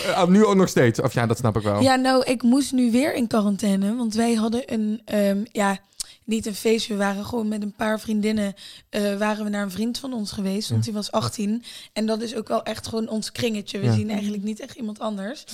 Eh, 0.07 0.27
nu 0.27 0.45
ook 0.45 0.55
nog 0.55 0.69
steeds. 0.69 1.01
Of 1.01 1.15
ja, 1.15 1.27
dat 1.27 1.39
snap 1.39 1.57
ik 1.57 1.63
wel. 1.63 1.81
Ja, 1.83 1.95
nou, 1.95 2.25
ik 2.25 2.43
moest 2.43 2.73
nu 2.73 2.91
weer 2.91 3.15
in 3.15 3.27
quarantaine. 3.27 3.97
Want 3.97 4.15
wij 4.15 4.35
hadden 4.35 4.73
een, 4.73 5.01
ehm, 5.05 5.45
ja, 5.53 5.79
niet 6.27 6.47
een 6.47 6.55
feestje. 6.55 6.93
We 6.93 6.99
waren 6.99 7.25
gewoon 7.25 7.49
met 7.49 7.63
een 7.63 7.73
paar 7.75 8.01
vriendinnen, 8.01 8.55
eh, 8.89 9.17
waren 9.17 9.45
we 9.45 9.51
naar 9.51 9.63
een 9.63 9.71
vriend 9.71 9.99
van 9.99 10.13
ons 10.13 10.33
geweest. 10.33 10.69
Want 10.69 10.85
Ja. 10.85 10.91
die 10.91 11.01
was 11.01 11.11
18. 11.11 11.63
En 11.93 12.07
dat 12.07 12.21
is 12.23 12.35
ook 12.35 12.49
wel 12.49 12.63
echt 12.63 12.87
gewoon 12.89 13.09
ons 13.09 13.33
kringetje. 13.33 13.79
We 13.79 13.85
Ja. 13.87 13.93
zien 13.95 14.11
eigenlijk 14.11 14.43
niet 14.43 14.61
echt 14.61 14.77
iemand 14.77 14.99
anders. 14.99 15.45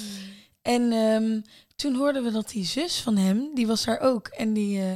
En 0.62 0.92
ehm, 0.92 1.40
toen 1.76 1.94
hoorden 1.94 2.24
we 2.24 2.30
dat 2.30 2.50
die 2.50 2.64
zus 2.64 3.00
van 3.00 3.16
hem, 3.16 3.50
die 3.54 3.66
was 3.66 3.84
daar 3.84 4.00
ook. 4.00 4.26
En 4.28 4.52
die 4.52 4.80
eh, 4.80 4.92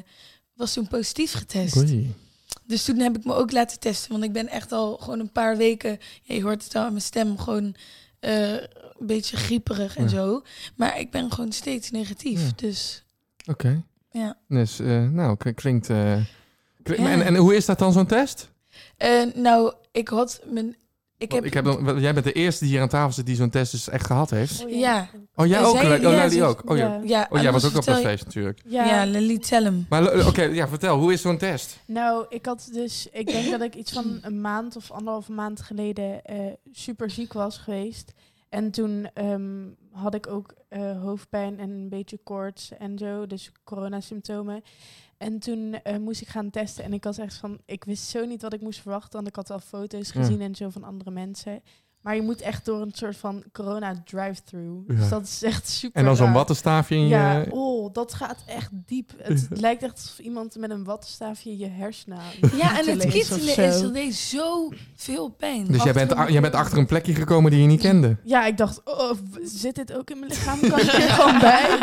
was 0.55 0.73
toen 0.73 0.89
positief 0.89 1.33
getest. 1.33 1.77
Oei. 1.77 2.15
Dus 2.67 2.85
toen 2.85 2.99
heb 2.99 3.17
ik 3.17 3.25
me 3.25 3.35
ook 3.35 3.53
laten 3.53 3.79
testen. 3.81 4.11
Want 4.13 4.25
ik 4.25 4.33
ben 4.33 4.49
echt 4.49 4.73
al 4.73 4.97
gewoon 4.97 5.19
een 5.21 5.33
paar 5.33 5.57
weken... 5.57 5.99
Ja, 6.23 6.35
je 6.35 6.43
hoort 6.43 6.65
het 6.65 6.75
al 6.75 6.83
aan 6.83 6.91
mijn 6.91 7.03
stem, 7.03 7.39
gewoon 7.39 7.75
eh, 8.21 8.53
een 8.53 9.07
beetje 9.07 9.37
grieperig 9.37 9.97
en 9.97 10.03
Ja. 10.03 10.09
zo. 10.09 10.43
Maar 10.77 11.01
ik 11.01 11.11
ben 11.11 11.33
gewoon 11.33 11.53
steeds 11.53 11.91
negatief. 11.91 12.41
Ja. 12.41 12.51
Dus 12.57 13.03
Oké. 13.47 13.83
Ja. 14.21 14.37
Dus, 14.49 14.81
eh, 14.81 15.03
nou, 15.09 15.37
klinkt... 15.55 15.91
eh, 15.91 16.17
Ja. 16.17 16.95
en, 17.11 17.23
en 17.23 17.37
hoe 17.37 17.57
is 17.57 17.65
dat 17.67 17.79
dan, 17.79 17.93
zo'n 17.93 18.07
test? 18.07 18.51
Eh, 18.97 19.23
nou, 19.35 19.73
ik 19.93 20.09
had 20.09 20.41
mijn... 20.51 20.77
Ik 21.19 21.33
heb, 21.33 21.45
Ik 21.45 21.55
heb 21.55 21.65
dan, 21.65 22.01
jij 22.01 22.13
bent 22.13 22.25
de 22.25 22.33
eerste 22.33 22.65
die 22.65 22.73
hier 22.73 22.83
aan 22.83 22.89
tafel 22.89 23.13
zit 23.13 23.27
die 23.27 23.35
zo'n 23.37 23.51
test 23.51 23.71
dus 23.73 23.89
echt 23.89 24.07
gehad 24.07 24.31
heeft. 24.31 24.65
Ja, 24.69 25.09
Oh, 25.35 25.47
jij 25.47 25.65
ook? 25.65 25.77
zij- 25.77 26.01
Lali? 26.01 26.27
Oh, 26.27 26.33
ja, 26.33 26.47
ook. 26.47 26.71
Oh, 26.71 26.77
ja. 26.77 27.01
ja, 27.05 27.27
Oh, 27.31 27.41
jij 27.43 27.53
was 27.53 27.65
ook 27.65 27.77
op 27.77 27.85
dat 27.85 28.01
feest 28.01 28.25
natuurlijk. 28.25 28.61
Ja, 28.67 28.85
Ja, 28.87 29.05
Lily, 29.11 29.39
tell 29.39 29.63
hem. 29.63 29.87
Maar 29.89 30.27
oké, 30.27 30.43
ja, 30.43 30.69
vertel. 30.69 30.99
Hoe 30.99 31.13
is 31.13 31.21
zo'n 31.21 31.37
test? 31.39 31.79
nou, 31.87 32.27
ik 32.29 32.47
had 32.47 32.69
dus, 32.73 33.09
ik 33.13 33.27
denk 33.27 33.51
dat 33.51 33.63
ik 33.63 33.75
iets 33.75 33.93
van 33.93 34.19
een 34.23 34.41
maand 34.41 34.77
of 34.77 34.91
anderhalve 34.91 35.33
maand 35.33 35.61
geleden 35.63 36.23
eh, 36.25 36.39
super 36.73 37.11
ziek 37.11 37.33
was 37.33 37.59
geweest. 37.59 38.13
En 38.57 38.71
toen 38.71 39.09
ehm, 39.15 39.69
had 39.91 40.15
ik 40.15 40.27
ook 40.27 40.55
eh, 40.69 41.01
hoofdpijn 41.03 41.59
en 41.59 41.71
een 41.71 41.89
beetje 41.89 42.19
koorts 42.23 42.71
en 42.77 42.99
zo, 42.99 43.27
dus 43.27 43.53
coronasymptomen. 43.65 44.63
En 45.19 45.39
toen 45.39 45.73
eh, 45.83 45.97
moest 45.97 46.21
ik 46.21 46.29
gaan 46.29 46.51
testen 46.51 46.85
en 46.85 46.93
ik 46.93 47.05
was 47.05 47.19
echt 47.19 47.35
van, 47.35 47.59
ik 47.65 47.85
wist 47.85 48.05
zo 48.09 48.25
niet 48.25 48.43
wat 48.43 48.53
ik 48.53 48.61
moest 48.61 48.81
verwachten, 48.81 49.13
want 49.13 49.29
ik 49.29 49.37
had 49.37 49.51
al 49.51 49.59
foto's 49.59 50.13
Ja. 50.13 50.21
gezien 50.21 50.41
en 50.41 50.55
zo 50.55 50.69
van 50.69 50.85
andere 50.85 51.11
mensen. 51.11 51.63
Maar 52.07 52.15
je 52.17 52.23
moet 52.23 52.41
echt 52.41 52.65
door 52.65 52.81
een 52.81 52.93
soort 52.95 53.17
van 53.17 53.43
corona 53.53 53.95
drive-through. 54.05 54.89
Ja. 54.89 54.95
Dus 54.95 55.09
dat 55.09 55.23
is 55.23 55.43
echt 55.43 55.69
super 55.69 56.01
En 56.01 56.07
dan 56.07 56.17
zo'n 56.17 56.33
wattenstaafje 56.33 56.95
in 56.95 57.03
je... 57.03 57.09
Ja, 57.09 57.45
oh, 57.51 57.93
dat 57.93 58.15
gaat 58.15 58.37
echt 58.47 58.69
diep. 58.73 59.11
Het 59.23 59.47
lijkt 59.51 59.83
echt 59.83 59.93
alsof 59.93 60.19
iemand 60.19 60.57
met 60.59 60.71
een 60.71 60.85
wattenstaafje 60.85 61.59
je 61.59 61.69
hersenen 61.69 62.19
aan 62.19 62.51
Ja, 62.59 62.79
en 62.79 62.89
het 62.99 63.07
kittelen 63.07 63.41
is 63.41 63.57
is, 63.59 63.77
zo. 63.77 63.83
dat 63.83 63.95
deed 63.95 64.15
zo 64.15 64.69
veel 64.97 65.29
pijn. 65.29 65.65
Dus 65.67 65.83
jij 65.83 65.93
bent, 65.93 66.15
jij 66.29 66.41
bent 66.41 66.55
achter 66.55 66.79
een 66.79 66.87
plekje 66.87 67.15
gekomen 67.15 67.51
die 67.51 67.61
je 67.61 67.67
niet 67.67 67.81
kende. 67.81 68.17
Ja, 68.25 68.47
ik 68.47 68.57
dacht, 68.57 68.81
oh, 68.85 69.11
w- 69.11 69.37
zit 69.45 69.75
dit 69.75 69.97
ook 69.99 70.11
in 70.11 70.19
mijn 70.19 70.31
lichaam? 70.31 70.61
Kan 70.61 70.79
ik 70.79 70.93
er 70.93 71.01
gewoon 71.11 71.39
bij? 71.41 71.69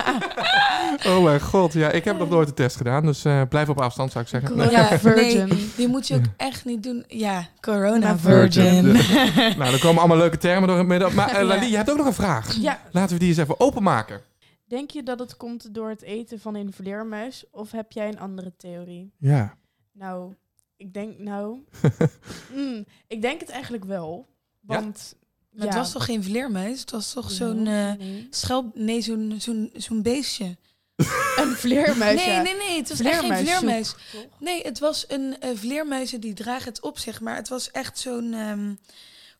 Oh 1.07 1.23
mijn 1.23 1.41
god, 1.41 1.73
ja, 1.73 1.89
ik 1.91 2.05
heb 2.05 2.17
nog 2.19 2.29
nooit 2.29 2.47
de 2.47 2.53
test 2.53 2.75
gedaan, 2.75 3.05
dus 3.05 3.25
eh, 3.25 3.41
blijf 3.49 3.69
op 3.69 3.81
afstand 3.81 4.11
zou 4.11 4.23
ik 4.23 4.29
zeggen. 4.29 4.49
Corona 4.49 4.71
Ja, 4.71 4.99
virgin. 4.99 5.47
nee, 5.47 5.69
die 5.75 5.87
moet 5.87 6.07
je 6.07 6.15
ook 6.15 6.23
echt 6.37 6.65
niet 6.65 6.83
doen. 6.83 7.03
Ja, 7.07 7.47
corona 7.61 7.89
Corona 7.89 8.17
virgin. 8.17 8.95
virgin. 8.95 9.57
nou, 9.59 9.73
er 9.73 9.79
komen 9.79 9.99
allemaal 9.99 10.12
leuke 10.17 10.37
termen 10.37 10.67
door 10.67 10.77
het 10.77 10.87
midden. 10.87 11.13
Maar 11.15 11.31
Ja. 11.39 11.43
Lali, 11.43 11.69
je 11.69 11.75
hebt 11.75 11.91
ook 11.91 11.97
nog 11.97 12.05
een 12.05 12.13
vraag. 12.13 12.55
Ja, 12.55 12.81
Laten 12.91 13.13
we 13.13 13.19
die 13.19 13.29
eens 13.29 13.37
even 13.37 13.59
openmaken. 13.59 14.21
denk 14.67 14.91
je 14.91 15.03
dat 15.03 15.19
het 15.19 15.37
komt 15.37 15.73
door 15.73 15.89
het 15.89 16.01
eten 16.01 16.39
van 16.39 16.55
een 16.55 16.73
vleermuis? 16.73 17.43
Of 17.51 17.71
heb 17.71 17.91
jij 17.91 18.07
een 18.07 18.19
andere 18.19 18.53
theorie? 18.57 19.11
Ja. 19.17 19.57
Nou, 19.91 20.33
ik 20.77 20.93
denk 20.93 21.17
nou... 21.19 21.57
mm, 22.55 22.85
ik 23.07 23.21
denk 23.21 23.39
het 23.39 23.49
eigenlijk 23.49 23.85
wel. 23.85 24.27
Ja? 24.67 24.75
Want... 24.75 25.15
Maar 25.51 25.65
het 25.67 25.75
was 25.75 25.91
toch 25.91 26.05
geen 26.05 26.23
vleermuis? 26.23 26.79
Het 26.79 26.91
was 26.91 27.13
toch 27.13 27.31
zo'n 27.31 27.67
eh 27.67 27.91
Nee. 27.97 28.27
schelp... 28.29 28.75
Nee, 28.75 29.01
zo'n 29.01 29.35
zo'n 29.37 29.69
zo'n 29.73 30.01
beestje. 30.01 30.57
Een 31.41 31.55
vleermuis, 31.55 32.25
Nee, 32.25 32.37
nee, 32.39 32.55
nee. 32.57 32.77
Het 32.77 32.89
was 32.89 32.99
echt 32.99 33.19
geen 33.19 33.35
vleermuis. 33.37 33.95
Nee, 34.39 34.61
het 34.61 34.79
was 34.79 35.05
een 35.07 35.35
eh 35.39 35.49
vleermuizen 35.55 36.21
die 36.21 36.33
dragen 36.33 36.65
het 36.69 36.81
op, 36.81 36.97
zeg 36.97 37.21
maar. 37.21 37.35
Het 37.35 37.49
was 37.49 37.71
echt 37.71 37.99
zo'n... 37.99 38.33
ehm, 38.33 38.73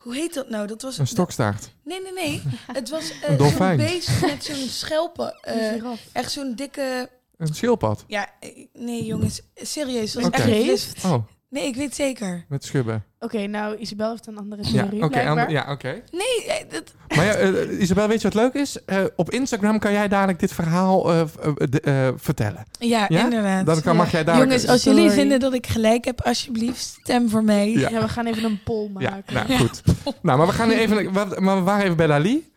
hoe 0.03 0.15
heet 0.15 0.33
dat 0.33 0.49
nou? 0.49 0.67
Dat 0.67 0.81
was 0.81 0.97
Een 0.97 1.07
stokstaart. 1.07 1.73
Nee, 1.83 2.01
nee, 2.01 2.13
nee. 2.13 2.41
Het 2.79 2.89
was 2.89 3.09
eh, 3.09 3.15
Een 3.21 3.27
zo'n 3.27 3.37
dolfijn. 3.37 3.77
beest 3.77 4.21
met 4.21 4.43
zo'n 4.43 4.67
schelpen. 4.67 5.39
Eh, 5.41 5.83
echt 6.11 6.31
zo'n 6.31 6.55
dikke... 6.55 7.09
Een 7.37 7.53
schildpad. 7.53 8.03
Ja, 8.07 8.29
eh, 8.39 8.65
nee 8.73 9.03
jongens, 9.03 9.41
serieus. 9.55 10.13
Het 10.13 10.23
was 10.23 10.41
echt. 10.41 11.05
Oh, 11.05 11.23
Nee, 11.53 11.67
ik 11.67 11.75
weet 11.75 11.95
zeker. 11.95 12.45
met 12.49 12.63
schubben. 12.63 13.03
Oké, 13.19 13.47
nou, 13.47 13.75
Isabel 13.77 14.09
heeft 14.09 14.27
een 14.27 14.37
andere 14.37 14.63
Ja, 14.65 14.69
theorie, 14.71 14.97
oké. 15.03 15.07
blijkbaar. 15.09 15.27
ander- 15.27 15.49
ja, 15.51 15.71
oké. 15.71 16.01
Nee, 16.11 16.45
eh, 16.47 16.69
dat, 16.69 16.93
Maar 17.15 17.25
ja, 17.25 17.33
eh, 17.33 17.79
Isabel, 17.81 18.07
weet 18.07 18.21
je 18.21 18.27
wat 18.29 18.33
leuk 18.41 18.53
is? 18.53 18.83
Eh, 18.85 19.03
op 19.15 19.29
Instagram 19.31 19.79
kan 19.79 19.91
jij 19.91 20.07
dadelijk 20.07 20.39
dit 20.39 20.53
verhaal 20.53 21.11
eh, 21.11 21.23
v- 21.27 21.35
eh, 21.35 21.53
de- 21.69 21.81
eh, 21.81 22.07
vertellen. 22.15 22.63
ja, 22.79 23.05
Ja? 23.09 23.23
inderdaad. 23.23 23.65
Dan 23.65 23.81
kan, 23.81 23.95
mag 23.95 24.11
jij 24.11 24.23
dadelijk... 24.23 24.51
Jongens, 24.51 24.71
als 24.71 24.83
jullie 24.83 25.09
vinden 25.09 25.39
dat 25.39 25.53
ik 25.53 25.67
gelijk 25.67 26.05
heb, 26.05 26.21
alsjeblieft, 26.21 26.79
stem 27.01 27.29
voor 27.29 27.43
mij. 27.43 27.71
Ja. 27.71 27.89
Ja, 27.89 28.01
we 28.01 28.07
gaan 28.09 28.25
even 28.25 28.43
een 28.43 28.63
poll 28.63 28.89
Ja, 28.97 29.09
maken. 29.09 29.33
nou 29.33 29.47
goed. 29.59 29.81
nou, 30.21 30.37
maar 30.37 30.47
we 30.47 30.53
gaan 30.53 30.67
nu 30.67 30.73
even... 30.73 31.11
Maar 31.43 31.57
we 31.57 31.61
waren 31.63 31.83
even 31.83 31.97
bij 31.97 32.07
Lali. 32.07 32.51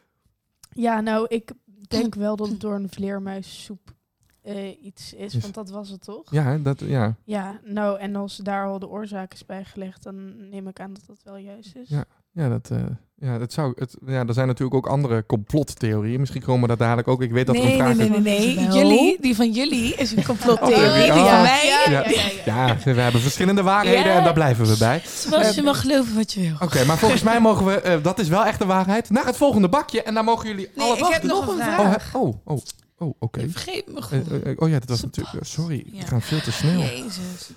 Ja, 0.72 1.00
nou, 1.00 1.26
ik 1.28 1.50
denk 1.88 2.14
wel 2.14 2.36
dat 2.36 2.48
het 2.48 2.60
door 2.60 2.74
een 2.74 2.88
vleermuissoep 2.90 3.94
eh, 4.46 4.84
iets 4.84 5.12
is, 5.14 5.34
Is- 5.34 5.42
want 5.42 5.54
dat 5.54 5.70
was 5.70 5.88
het 5.88 6.02
toch? 6.04 6.22
Ja, 6.30 6.56
dat, 6.58 6.80
ja. 6.80 7.14
Ja, 7.24 7.60
nou, 7.64 7.98
en 7.98 8.16
als 8.16 8.36
daar 8.36 8.66
al 8.66 8.78
de 8.78 8.88
oorzaak 8.88 9.32
is 9.32 9.46
bijgelegd, 9.46 10.02
dan 10.02 10.48
neem 10.50 10.68
ik 10.68 10.80
aan 10.80 10.92
dat 10.92 11.02
dat 11.06 11.20
wel 11.24 11.36
juist 11.36 11.76
is. 11.76 11.88
Ja. 11.88 12.04
Ja, 12.32 12.48
dat, 12.48 12.70
eh, 12.70 12.78
ja, 13.14 13.38
dat 13.38 13.52
zou... 13.52 13.72
Het, 13.76 13.96
ja, 14.06 14.24
er 14.26 14.34
zijn 14.34 14.46
natuurlijk 14.46 14.76
ook 14.76 14.86
andere 14.92 15.26
complottheorieën. 15.26 16.20
Misschien 16.20 16.42
komen 16.42 16.60
we 16.60 16.66
daar 16.66 16.76
dadelijk 16.76 17.08
ook... 17.08 17.22
Ik 17.22 17.30
weet 17.32 17.46
dat 17.46 17.54
er 17.56 17.60
een 17.62 17.68
Nee, 17.68 17.76
nee, 17.76 17.86
vraag 17.94 18.08
nee, 18.08 18.20
nee, 18.20 18.54
nee. 18.56 18.66
Wel. 18.66 18.76
Jullie, 18.76 19.16
die 19.20 19.36
van 19.36 19.50
jullie 19.52 19.94
is 19.94 20.12
een 20.16 20.24
complottheorie. 20.24 21.06
Oh, 21.08 21.14
die 21.14 21.22
ja. 21.24 21.34
van 21.34 21.42
mij. 21.42 21.66
Ja, 21.66 21.90
Ja. 21.90 22.08
ja, 22.08 22.10
ja, 22.10 22.30
ja. 22.44 22.66
Ja, 22.66 22.76
we 22.94 23.00
hebben 23.00 23.20
verschillende 23.20 23.62
waarheden 23.62 24.04
Ja. 24.04 24.18
en 24.18 24.24
daar 24.24 24.32
blijven 24.32 24.66
we 24.66 24.76
bij. 24.78 25.00
Zoals 25.04 25.54
je 25.54 25.62
mag 25.62 25.80
geloven 25.80 26.14
wat 26.14 26.32
je 26.32 26.40
wil. 26.40 26.56
Oké, 26.60 26.84
maar 26.84 26.98
volgens 26.98 27.22
mij 27.22 27.40
mogen 27.40 27.66
we, 27.66 27.80
eh, 27.80 28.02
dat 28.02 28.18
is 28.18 28.28
wel 28.28 28.44
echt 28.44 28.58
de 28.58 28.66
waarheid, 28.66 29.10
naar 29.10 29.26
het 29.26 29.36
volgende 29.36 29.68
bakje. 29.68 30.02
En 30.02 30.14
daar 30.14 30.24
mogen 30.24 30.48
jullie 30.48 30.68
Nee, 30.74 30.86
alle 30.86 30.96
ik 30.98 31.12
heb 31.12 31.22
nog 31.22 31.46
een 31.46 31.56
vraag. 31.56 31.78
Oh, 31.80 31.90
hè- 32.12 32.18
oh, 32.18 32.34
oh, 32.44 32.58
oh 32.98 33.14
oké. 33.18 33.48
Vergeet 33.50 33.86
me 33.86 33.98
Eh, 33.98 34.02
gewoon. 34.04 34.42
eh, 34.42 34.52
oh 34.56 34.68
ja, 34.68 34.78
dat 34.78 34.88
was 34.88 35.02
natuurlijk... 35.02 35.44
sorry, 35.46 35.84
Ja. 35.92 36.00
ik 36.00 36.06
ga 36.06 36.20
veel 36.20 36.40
te 36.40 36.52
snel. 36.52 36.80
Jezus. 36.80 37.48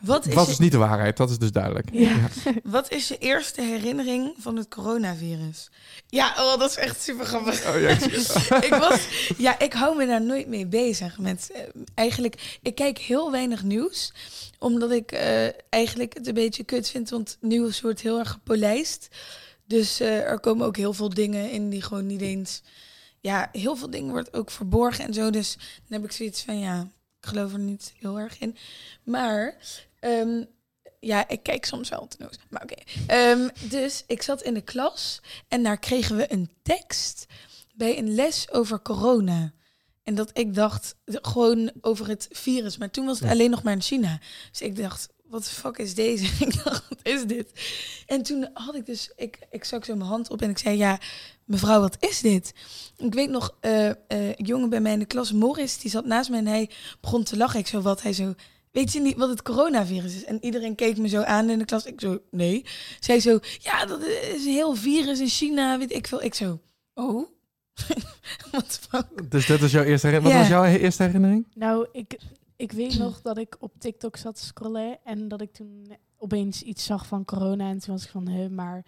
Wat 0.00 0.26
is, 0.26 0.34
was 0.34 0.44
je, 0.44 0.50
dus 0.50 0.58
niet 0.58 0.72
de 0.72 0.78
waarheid, 0.78 1.16
dat 1.16 1.30
is 1.30 1.38
dus 1.38 1.52
duidelijk. 1.52 1.88
Ja. 1.92 2.16
wat 2.64 2.90
is 2.90 3.08
je 3.08 3.18
eerste 3.18 3.62
herinnering 3.62 4.34
van 4.38 4.56
het 4.56 4.68
coronavirus? 4.68 5.70
Ja, 6.06 6.34
oh, 6.38 6.58
dat 6.58 6.70
is 6.70 6.76
echt 6.76 7.02
super 7.02 7.26
grappig. 7.26 7.66
Oh, 7.74 7.80
ja, 7.80 7.88
ik 8.68 8.74
was, 8.80 9.08
ja, 9.36 9.58
ik 9.58 9.72
hou 9.72 9.96
me 9.96 10.06
daar 10.06 10.22
nooit 10.22 10.48
mee 10.48 10.66
bezig. 10.66 11.18
Met, 11.18 11.50
eh, 11.54 11.60
eigenlijk, 11.94 12.58
ik 12.62 12.74
kijk 12.74 12.98
heel 12.98 13.30
weinig 13.30 13.62
nieuws. 13.62 14.12
Omdat 14.58 14.90
ik 14.90 15.12
eh, 15.12 15.46
eigenlijk 15.70 16.14
het 16.14 16.26
een 16.26 16.34
beetje 16.34 16.64
kut 16.64 16.88
vind. 16.90 17.10
Want 17.10 17.36
nieuws 17.40 17.80
wordt 17.80 18.00
heel 18.00 18.18
erg 18.18 18.30
gepolijst. 18.30 19.08
Dus 19.66 20.00
eh, 20.00 20.30
er 20.30 20.40
komen 20.40 20.66
ook 20.66 20.76
heel 20.76 20.92
veel 20.92 21.08
dingen 21.14 21.50
in 21.50 21.70
die 21.70 21.82
gewoon 21.82 22.06
niet 22.06 22.20
eens... 22.20 22.62
Ja, 23.24 23.48
heel 23.52 23.76
veel 23.76 23.90
dingen 23.90 24.10
wordt 24.10 24.34
ook 24.34 24.50
verborgen 24.50 25.04
en 25.04 25.14
zo. 25.14 25.30
Dus 25.30 25.56
dan 25.56 26.00
heb 26.00 26.04
ik 26.04 26.12
zoiets 26.12 26.42
van, 26.42 26.58
ja, 26.58 26.80
ik 27.20 27.28
geloof 27.28 27.52
er 27.52 27.58
niet 27.58 27.92
heel 27.98 28.18
erg 28.18 28.38
in. 28.38 28.56
Maar... 29.02 29.56
ehm, 30.00 30.42
ja, 31.00 31.28
ik 31.28 31.42
kijk 31.42 31.64
soms 31.64 31.88
wel 31.88 32.06
te 32.08 32.16
noos. 32.18 32.38
Maar 32.48 32.62
oké. 32.62 32.82
Ehm, 33.06 33.48
dus 33.68 34.04
ik 34.06 34.22
zat 34.22 34.42
in 34.42 34.54
de 34.54 34.60
klas 34.60 35.20
en 35.48 35.62
daar 35.62 35.78
kregen 35.78 36.16
we 36.16 36.32
een 36.32 36.50
tekst 36.62 37.26
bij 37.74 37.98
een 37.98 38.14
les 38.14 38.50
over 38.50 38.82
corona. 38.82 39.52
En 40.02 40.14
dat 40.14 40.38
ik 40.38 40.54
dacht, 40.54 40.94
gewoon 41.06 41.72
over 41.80 42.08
het 42.08 42.28
virus. 42.30 42.76
Maar 42.76 42.90
toen 42.90 43.06
was 43.06 43.20
het 43.20 43.30
alleen 43.30 43.50
nog 43.50 43.62
maar 43.62 43.72
in 43.72 43.82
China. 43.82 44.20
Dus 44.50 44.60
ik 44.60 44.76
dacht, 44.76 45.08
wat 45.24 45.44
de 45.44 45.50
fuck 45.50 45.78
is 45.78 45.94
deze? 45.94 46.24
ik 46.46 46.64
dacht, 46.64 46.88
wat 46.88 46.98
is 47.02 47.24
dit? 47.24 47.52
En 48.06 48.22
toen 48.22 48.48
had 48.54 48.74
ik 48.74 48.86
dus, 48.86 49.10
ik, 49.16 49.38
ik 49.50 49.64
zag 49.64 49.84
zo 49.84 49.94
mijn 49.94 50.08
hand 50.08 50.30
op 50.30 50.42
en 50.42 50.50
ik 50.50 50.58
zei, 50.58 50.76
ja, 50.76 50.98
mevrouw, 51.44 51.80
wat 51.80 51.96
is 51.98 52.20
dit? 52.20 52.54
Ik 52.96 53.14
weet 53.14 53.30
nog, 53.30 53.56
eh, 53.60 53.88
eh, 53.88 53.96
een 54.08 54.44
jongen 54.44 54.70
bij 54.70 54.80
mij 54.80 54.92
in 54.92 54.98
de 54.98 55.04
klas, 55.04 55.32
Morris, 55.32 55.78
die 55.78 55.90
zat 55.90 56.04
naast 56.04 56.30
me 56.30 56.36
en 56.36 56.46
hij 56.46 56.70
begon 57.00 57.24
te 57.24 57.36
lachen. 57.36 57.60
Ik 57.60 57.66
zo, 57.66 57.80
wat? 57.80 58.02
Hij 58.02 58.12
zo, 58.12 58.34
weet 58.70 58.92
je 58.92 59.00
niet 59.00 59.16
wat 59.16 59.28
het 59.28 59.42
coronavirus 59.42 60.14
is? 60.14 60.24
En 60.24 60.44
iedereen 60.44 60.74
keek 60.74 60.96
me 60.96 61.08
zo 61.08 61.22
aan 61.22 61.50
in 61.50 61.58
de 61.58 61.64
klas. 61.64 61.84
Ik 61.84 62.00
zo, 62.00 62.18
nee. 62.30 62.64
Zij 63.00 63.20
zo, 63.20 63.38
ja, 63.58 63.86
dat 63.86 64.02
is 64.02 64.44
een 64.44 64.52
heel 64.52 64.74
virus 64.74 65.20
in 65.20 65.28
China, 65.28 65.78
weet 65.78 65.92
ik 65.92 66.06
veel. 66.06 66.22
Ik 66.22 66.34
zo, 66.34 66.60
oh? 66.94 67.28
Wat 68.52 68.78
fuck? 68.90 69.30
Dus 69.30 69.46
dat 69.46 69.60
is 69.60 69.72
jouw 69.72 69.84
eerste 69.84 70.06
herinnering. 70.06 70.40
Wat 70.40 70.50
was 70.50 70.60
jouw 70.66 70.78
eerste 70.78 71.02
herinnering? 71.02 71.46
Nou, 71.54 71.86
ik, 71.92 72.18
ik 72.56 72.72
weet 72.72 72.98
nog 72.98 73.22
dat 73.22 73.38
ik 73.38 73.56
op 73.58 73.72
TikTok 73.78 74.16
zat 74.16 74.34
te 74.34 74.44
scrollen 74.44 74.98
en 75.04 75.28
dat 75.28 75.40
ik 75.40 75.52
toen 75.52 75.96
opeens 76.16 76.62
iets 76.62 76.84
zag 76.84 77.06
van 77.06 77.24
corona. 77.24 77.68
En 77.68 77.78
toen 77.78 77.94
was 77.94 78.04
ik 78.04 78.10
van, 78.10 78.28
hè, 78.28 78.50
maar 78.50 78.84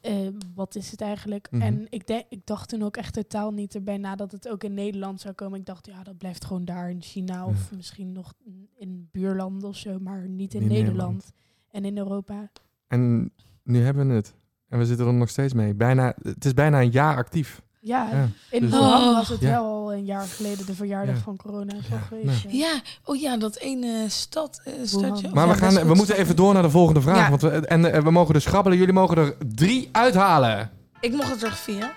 eh, 0.00 0.28
wat 0.54 0.74
is 0.74 0.90
het 0.90 1.00
eigenlijk? 1.00 1.48
Mhm. 1.50 1.62
En 1.62 1.86
ik, 1.90 2.06
denk, 2.06 2.24
ik 2.28 2.46
dacht 2.46 2.68
toen 2.68 2.82
ook 2.82 2.96
echt 2.96 3.14
totaal 3.14 3.52
niet 3.52 3.74
erbij 3.74 3.96
na 3.98 4.16
dat 4.16 4.32
het 4.32 4.48
ook 4.48 4.64
in 4.64 4.74
Nederland 4.74 5.20
zou 5.20 5.34
komen. 5.34 5.58
Ik 5.58 5.66
dacht, 5.66 5.86
ja, 5.86 6.02
dat 6.02 6.18
blijft 6.18 6.44
gewoon 6.44 6.64
daar 6.64 6.90
in 6.90 7.02
China 7.02 7.46
of 7.46 7.72
misschien 7.76 8.12
nog 8.12 8.34
in 8.76 9.08
buurlanden 9.10 9.68
of 9.68 9.76
zo, 9.76 9.98
maar 9.98 10.28
niet 10.28 10.54
in 10.54 10.60
In 10.62 10.68
Nederland. 10.68 10.96
Nederland. 10.98 11.32
en 11.70 11.84
in 11.84 11.98
Europa. 11.98 12.50
En 12.86 13.32
nu 13.62 13.82
hebben 13.82 14.08
we 14.08 14.14
het. 14.14 14.34
En 14.68 14.78
we 14.78 14.86
zitten 14.86 15.06
er 15.06 15.14
nog 15.14 15.28
steeds 15.28 15.52
mee. 15.54 15.74
Bijna, 15.74 16.14
het 16.22 16.44
is 16.44 16.54
bijna 16.54 16.80
een 16.80 16.90
jaar 16.90 17.16
actief. 17.16 17.62
Ja, 17.82 18.08
Ja, 18.12 18.28
in 18.50 18.60
dus- 18.60 18.70
Wuhan 18.70 19.08
Oh. 19.08 19.14
was 19.14 19.28
het 19.28 19.40
Ja. 19.40 19.50
wel 19.50 19.64
al 19.64 19.92
een 19.92 20.04
jaar 20.04 20.26
geleden 20.36 20.66
de 20.66 20.74
verjaardag 20.74 21.14
Ja. 21.14 21.20
van 21.22 21.36
corona 21.36 21.72
is 21.74 21.86
Ja, 21.88 21.94
al 21.96 22.00
geweest. 22.08 22.42
ja. 22.42 22.50
Ja, 22.50 22.80
oh 23.04 23.20
ja, 23.20 23.36
dat 23.36 23.56
ene 23.56 24.04
stad, 24.08 24.60
eh, 24.64 24.72
stadje. 24.84 25.28
Maar 25.32 25.46
Ja, 25.46 25.52
we, 25.52 25.58
gaan, 25.58 25.86
we 25.86 25.94
moeten 25.94 26.16
even 26.16 26.36
door 26.36 26.52
naar 26.54 26.62
de 26.62 26.70
volgende 26.70 27.00
vraag. 27.00 27.16
Ja. 27.16 27.28
Want 27.28 27.42
we, 27.42 27.48
en 27.48 27.92
eh, 27.92 28.02
we 28.02 28.10
mogen 28.10 28.34
dus 28.34 28.46
grabbelen. 28.46 28.78
Jullie 28.78 28.92
mogen 28.94 29.16
er 29.16 29.34
drie 29.54 29.88
uithalen. 29.92 30.70
Ik 31.00 31.12
mocht 31.12 31.30
het 31.30 31.42
er 31.42 31.52
vier. 31.52 31.90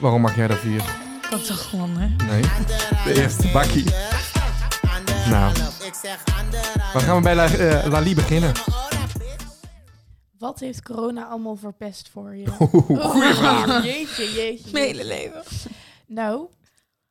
Waarom 0.00 0.20
mag 0.20 0.36
jij 0.36 0.48
er 0.48 0.56
vier? 0.56 0.82
Ik 1.22 1.28
had 1.30 1.46
toch 1.46 1.68
gewonnen. 1.68 2.16
Nee. 2.28 2.42
De 3.04 3.20
eerste 3.22 3.48
bakkie. 3.52 3.84
Nou. 5.28 5.52
Ik 5.84 5.94
zeg 6.02 6.18
anderhalf. 6.40 6.92
Dan 6.92 7.02
gaan 7.02 7.16
we 7.16 7.22
bij 7.22 7.34
La, 7.34 7.44
eh, 7.46 7.86
Lali 7.90 8.14
beginnen. 8.14 8.52
Wat 10.44 10.60
heeft 10.60 10.82
corona 10.82 11.26
allemaal 11.26 11.56
verpest 11.56 12.08
voor 12.08 12.34
je? 12.36 12.46
Goeie 13.10 13.34
vraag. 13.34 13.84
Jeetje, 13.84 14.32
jeetje. 14.32 14.72
Mijn 14.72 14.84
hele 14.84 15.04
leven. 15.06 15.42
Nou, 16.06 16.48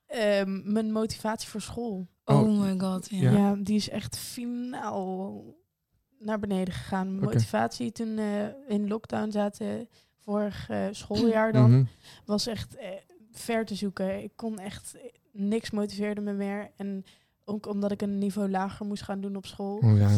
ehm, 0.05 0.71
mijn 0.73 0.91
motivatie 0.91 1.49
voor 1.49 1.61
school. 1.61 2.07
Oh, 2.25 2.39
Oh. 2.39 2.59
my 2.61 2.79
god, 2.79 3.07
ja. 3.09 3.55
Die 3.59 3.75
is 3.75 3.89
echt 3.89 4.17
finaal 4.17 5.43
naar 6.19 6.39
beneden 6.39 6.73
gegaan. 6.73 7.15
Mijn 7.15 7.25
motivatie 7.33 7.91
toen 7.91 8.15
we 8.15 8.55
in 8.67 8.87
lockdown 8.87 9.31
zaten, 9.31 9.89
vorig 10.19 10.69
eh, 10.69 10.87
schooljaar 10.91 11.51
dan, 11.51 11.71
Mhm. 11.71 11.83
was 12.25 12.47
echt 12.47 12.75
eh, 12.75 12.87
ver 13.31 13.65
te 13.65 13.75
zoeken. 13.75 14.23
Ik 14.23 14.31
kon 14.35 14.59
echt, 14.59 14.95
niks 15.31 15.71
motiveerde 15.71 16.21
me 16.21 16.33
meer. 16.33 16.71
En 16.77 17.03
ook 17.45 17.65
omdat 17.67 17.91
ik 17.91 18.01
een 18.01 18.17
niveau 18.17 18.49
lager 18.49 18.85
moest 18.85 19.03
gaan 19.03 19.21
doen 19.21 19.35
op 19.35 19.45
school. 19.45 19.77
Oh, 19.77 19.97
ja. 19.97 20.09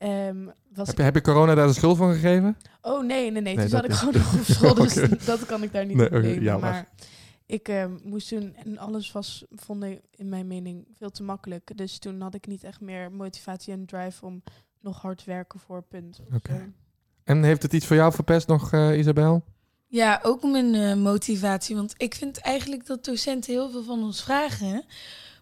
Ehm, 0.00 0.46
was 0.74 0.86
heb, 0.86 0.96
je, 0.96 1.02
heb 1.02 1.14
je 1.14 1.20
corona 1.20 1.54
daar 1.54 1.66
de 1.66 1.72
schuld 1.72 1.96
van 1.96 2.12
gegeven? 2.12 2.56
Oh 2.82 3.04
nee, 3.04 3.30
nee, 3.30 3.42
nee. 3.42 3.42
Nee, 3.42 3.54
Toen 3.54 3.62
dat 3.62 3.70
zat 3.70 3.84
ik 3.84 3.92
gewoon 3.92 4.14
nog 4.14 4.34
op 4.34 4.44
school, 4.44 4.74
dus 4.74 5.24
dat 5.24 5.46
kan 5.46 5.62
ik 5.62 5.72
daar 5.72 5.86
niet 5.86 5.96
Nee, 5.96 6.54
op. 6.54 6.60
Maar 6.60 6.88
ik 7.46 7.68
eh, 7.68 7.84
moest 8.02 8.28
toen, 8.28 8.54
en 8.64 8.78
alles 8.78 9.12
was, 9.12 9.44
vond 9.50 9.84
ik 9.84 10.00
in 10.14 10.28
mijn 10.28 10.46
mening 10.46 10.86
veel 10.98 11.10
te 11.10 11.22
makkelijk. 11.22 11.76
Dus 11.76 11.98
toen 11.98 12.20
had 12.20 12.34
ik 12.34 12.46
niet 12.46 12.64
echt 12.64 12.80
meer 12.80 13.12
motivatie 13.12 13.72
en 13.72 13.86
drive 13.86 14.24
om 14.24 14.42
nog 14.80 15.02
hard 15.02 15.18
te 15.18 15.24
werken 15.26 15.60
voor 15.60 15.82
punten. 15.82 16.24
of 16.28 16.34
Oké. 16.36 16.72
En 17.24 17.42
heeft 17.42 17.62
het 17.62 17.72
iets 17.72 17.86
voor 17.86 17.96
jou 17.96 18.12
verpest 18.12 18.48
nog, 18.48 18.72
eh, 18.72 18.98
Isabel? 18.98 19.44
Ja, 19.86 20.20
ook 20.22 20.42
mijn 20.42 20.74
eh, 20.74 20.94
motivatie. 20.94 21.76
Want 21.76 21.94
ik 21.96 22.14
vind 22.14 22.38
eigenlijk 22.38 22.86
dat 22.86 23.04
docenten 23.04 23.52
heel 23.52 23.70
veel 23.70 23.82
van 23.82 24.02
ons 24.02 24.22
vragen. 24.22 24.84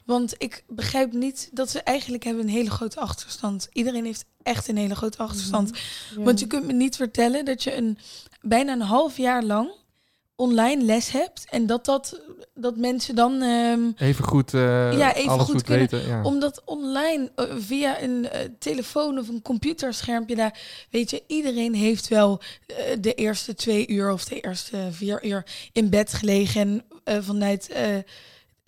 Want 0.08 0.34
ik 0.38 0.64
begrijp 0.68 1.12
niet 1.12 1.48
dat 1.52 1.70
ze 1.70 1.82
eigenlijk 1.82 2.24
hebben 2.24 2.42
een 2.42 2.50
hele 2.50 2.70
grote 2.70 3.00
achterstand. 3.00 3.68
Iedereen 3.72 4.04
heeft 4.04 4.24
echt 4.42 4.68
een 4.68 4.76
hele 4.76 4.94
grote 4.94 5.18
achterstand. 5.18 5.70
Ja. 6.16 6.22
Want 6.22 6.40
je 6.40 6.46
kunt 6.46 6.66
me 6.66 6.72
niet 6.72 6.96
vertellen 6.96 7.44
dat 7.44 7.62
je 7.62 7.76
een 7.76 7.98
bijna 8.40 8.72
een 8.72 8.80
half 8.80 9.16
jaar 9.16 9.42
lang 9.42 9.70
online 10.36 10.84
les 10.84 11.10
hebt. 11.10 11.44
En 11.50 11.66
dat, 11.66 11.84
dat, 11.84 12.20
dat 12.54 12.76
mensen 12.76 13.14
dan... 13.14 13.42
ehm, 13.42 13.90
Even 13.96 14.24
goed, 14.24 14.54
eh, 14.54 14.98
Ja, 14.98 15.14
even 15.14 15.30
alles 15.30 15.44
goed 15.44 15.54
goed, 15.54 15.62
kunnen. 15.62 15.90
weten. 15.90 16.08
Ja. 16.08 16.22
Omdat 16.22 16.62
online 16.64 17.30
eh, 17.34 17.44
via 17.58 18.02
een 18.02 18.28
eh, 18.30 18.40
telefoon 18.58 19.18
of 19.18 19.28
een 19.28 19.42
computerschermpje 19.42 20.36
daar, 20.36 20.58
weet 20.90 21.10
je, 21.10 21.22
iedereen 21.26 21.74
heeft 21.74 22.08
wel 22.08 22.40
de 23.00 23.14
eerste 23.14 23.54
twee 23.54 23.88
uur 23.88 24.12
of 24.12 24.24
de 24.24 24.40
eerste 24.40 24.88
vier 24.90 25.24
uur 25.24 25.46
in 25.72 25.90
bed 25.90 26.12
gelegen 26.12 26.60
en 26.60 26.84
eh, 27.04 27.18
vanuit 27.20 27.72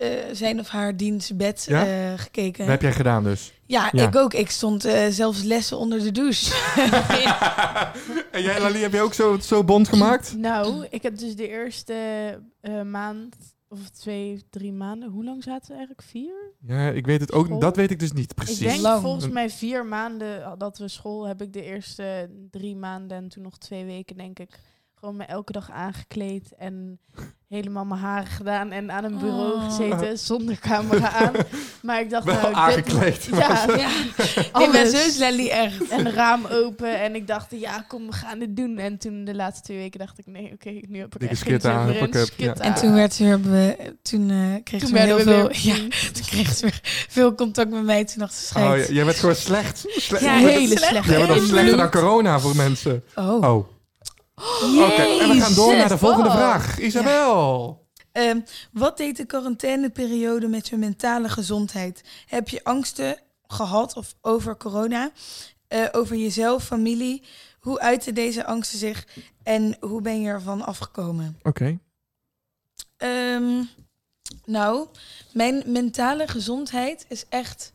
eh, 0.01 0.09
zijn 0.31 0.59
of 0.59 0.67
haar 0.67 0.97
dienstbed 0.97 1.65
Ja? 1.67 1.85
eh, 1.85 2.19
gekeken. 2.19 2.59
Dat 2.59 2.67
heb 2.71 2.81
jij 2.81 2.91
gedaan 2.93 3.23
dus. 3.23 3.53
Ja, 3.65 3.89
Ja. 3.91 4.07
ik 4.07 4.15
ook. 4.15 4.33
Ik 4.33 4.49
stond 4.49 4.85
eh, 4.85 5.07
zelfs 5.09 5.41
lessen 5.43 5.77
onder 5.77 5.99
de 5.99 6.11
douche. 6.11 6.53
en 8.31 8.41
jij, 8.41 8.59
Lali, 8.59 8.79
heb 8.79 8.93
je 8.93 9.01
ook 9.01 9.13
zo, 9.13 9.37
zo 9.39 9.63
bond 9.63 9.87
gemaakt? 9.87 10.35
Nou, 10.37 10.85
ik 10.89 11.03
heb 11.03 11.17
dus 11.17 11.35
de 11.35 11.47
eerste 11.49 11.93
eh, 12.61 12.81
maand, 12.81 13.35
of 13.69 13.89
twee, 13.89 14.43
drie 14.49 14.73
maanden. 14.73 15.09
Hoe 15.09 15.23
lang 15.23 15.43
zaten 15.43 15.67
we 15.67 15.73
eigenlijk? 15.77 16.01
Vier? 16.07 16.53
Ja, 16.67 16.89
ik 16.89 17.05
weet 17.05 17.21
het 17.21 17.31
ook. 17.33 17.45
School? 17.45 17.59
Dat 17.59 17.75
weet 17.75 17.91
ik 17.91 17.99
dus 17.99 18.11
niet 18.11 18.35
precies. 18.35 18.59
Ik 18.61 18.67
denk 18.67 18.81
Lang. 18.81 19.01
volgens 19.01 19.29
mij 19.29 19.49
vier 19.49 19.85
maanden 19.85 20.55
dat 20.57 20.77
we 20.77 20.87
school 20.87 21.27
heb 21.27 21.41
ik 21.41 21.53
de 21.53 21.63
eerste 21.63 22.29
drie 22.51 22.75
maanden 22.75 23.17
en 23.17 23.27
toen 23.29 23.43
nog 23.43 23.57
twee 23.57 23.85
weken 23.85 24.17
denk 24.17 24.39
ik 24.39 24.59
gewoon 25.01 25.15
me 25.15 25.23
elke 25.23 25.51
dag 25.51 25.71
aangekleed 25.71 26.51
en 26.57 26.99
helemaal 27.49 27.85
mijn 27.85 27.99
haren 28.01 28.27
gedaan 28.31 28.71
en 28.71 28.91
aan 28.91 29.03
een 29.03 29.17
bureau 29.17 29.53
Oh. 29.53 29.63
gezeten 29.65 30.17
zonder 30.19 30.59
camera 30.59 31.11
aan. 31.11 31.31
Maar 31.81 32.01
ik 32.01 32.09
dacht 32.09 32.25
Wel 32.25 32.33
nou, 32.35 32.45
dit- 32.47 32.55
aangekleed, 32.55 33.23
ja, 33.31 33.65
maar 33.65 33.77
ja, 33.79 33.89
ik 34.65 34.71
ben 34.71 34.87
zo 34.89 35.19
Lally 35.19 35.49
echt. 35.49 35.87
en 35.89 36.11
raam 36.11 36.45
open 36.45 37.01
en 37.01 37.15
ik 37.15 37.27
dacht 37.27 37.47
ja 37.49 37.85
kom 37.87 38.05
we 38.07 38.13
gaan 38.13 38.39
dit 38.39 38.55
doen 38.55 38.77
en 38.77 38.97
toen 38.97 39.23
de 39.25 39.35
laatste 39.35 39.63
twee 39.63 39.77
weken 39.77 39.99
dacht 39.99 40.17
ik 40.19 40.25
nee 40.27 40.51
oké 40.53 40.69
nu 40.87 40.99
heb 40.99 41.15
ik 41.15 41.29
echt 41.29 41.41
geen 41.41 41.63
aan, 41.63 41.85
meer 41.85 42.01
in. 42.15 42.25
ja. 42.37 42.53
En 42.53 42.73
toen 42.73 42.93
werd 42.93 43.13
ze 43.13 43.39
weer, 43.39 43.75
toen 44.01 44.29
eh 44.29 44.63
kreeg 44.63 44.79
Toen 44.79 44.89
ze 44.89 44.93
weer 44.95 45.03
heel 45.03 45.17
we 45.17 45.23
veel, 45.23 45.47
weer 45.47 45.59
ja, 45.73 45.75
toen 46.13 46.23
kreeg 46.25 46.53
ze 46.53 46.61
weer 46.65 46.79
veel 47.09 47.35
contact 47.35 47.69
met 47.69 47.83
mij. 47.83 48.05
Toen 48.05 48.19
dacht 48.19 48.33
ze, 48.33 48.55
Oh, 48.59 48.65
schijt. 48.65 48.87
j- 48.87 48.91
jij 48.93 49.05
bent 49.05 49.17
gewoon 49.17 49.35
slecht. 49.35 49.85
Sle- 49.87 50.19
Ja, 50.23 50.33
hele 50.37 50.77
slecht. 50.77 51.05
Jij 51.05 51.17
bent 51.17 51.27
nog 51.29 51.45
slechter 51.47 51.77
dan 51.77 51.89
corona 51.91 52.39
voor 52.39 52.55
mensen. 52.55 53.03
Oh. 53.15 53.43
Oh. 53.43 53.67
Oké, 54.61 55.01
en 55.01 55.29
we 55.29 55.41
gaan 55.41 55.53
door 55.53 55.75
naar 55.75 55.89
de 55.89 55.97
volgende 55.97 56.31
vraag. 56.31 56.79
Isabel. 56.79 57.79
Ehm, 58.11 58.39
wat 58.71 58.97
deed 58.97 59.17
de 59.17 59.25
quarantaineperiode 59.25 60.47
met 60.47 60.67
je 60.67 60.77
mentale 60.77 61.29
gezondheid? 61.29 62.03
Heb 62.25 62.49
je 62.49 62.63
angsten 62.63 63.19
gehad 63.47 63.95
of 63.95 64.15
over 64.21 64.57
corona? 64.57 65.11
Eh, 65.67 65.87
over 65.91 66.15
jezelf, 66.15 66.63
familie? 66.63 67.23
Hoe 67.59 67.79
uiten 67.79 68.13
deze 68.13 68.45
angsten 68.45 68.79
zich 68.79 69.07
en 69.43 69.77
hoe 69.79 70.01
ben 70.01 70.21
je 70.21 70.29
ervan 70.29 70.65
afgekomen? 70.65 71.39
Oké. 71.43 71.79
Ehm, 72.97 73.63
nou, 74.45 74.87
mijn 75.33 75.63
mentale 75.65 76.27
gezondheid 76.27 77.05
is 77.09 77.25
echt 77.29 77.73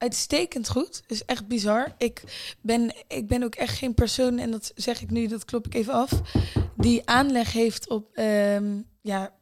uitstekend 0.00 0.68
goed. 0.68 1.02
Is 1.06 1.24
echt 1.24 1.46
bizar. 1.46 1.94
Ik 1.98 2.22
ben, 2.60 2.92
ik 3.08 3.26
ben 3.26 3.42
ook 3.42 3.54
echt 3.54 3.78
geen 3.78 3.94
persoon, 3.94 4.38
en 4.38 4.50
dat 4.50 4.72
zeg 4.74 5.02
ik 5.02 5.10
nu, 5.10 5.26
dat 5.26 5.44
klop 5.44 5.66
ik 5.66 5.74
even 5.74 5.92
af, 5.92 6.10
die 6.76 7.02
aanleg 7.08 7.52
heeft 7.52 7.88
op 7.88 8.08
ehm, 8.14 8.80
ja, 9.00 9.32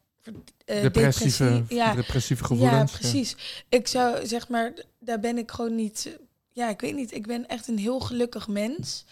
Depressieve, 0.65 1.43
depressie. 1.43 1.75
Ja, 1.77 1.93
depressieve 1.93 2.41
ja, 2.41 2.47
gevoelens. 2.47 2.91
precies. 2.91 3.35
Ik 3.69 3.87
zou 3.87 4.27
zeg 4.27 4.47
maar, 4.47 4.73
daar 4.99 5.19
ben 5.19 5.37
ik 5.37 5.51
gewoon 5.51 5.75
niet. 5.75 6.17
Ja, 6.51 6.69
ik 6.69 6.81
weet 6.81 6.95
niet. 6.95 7.13
Ik 7.13 7.27
ben 7.27 7.47
echt 7.47 7.67
een 7.67 7.77
heel 7.77 7.99
gelukkig 7.99 8.47
mens. 8.47 9.05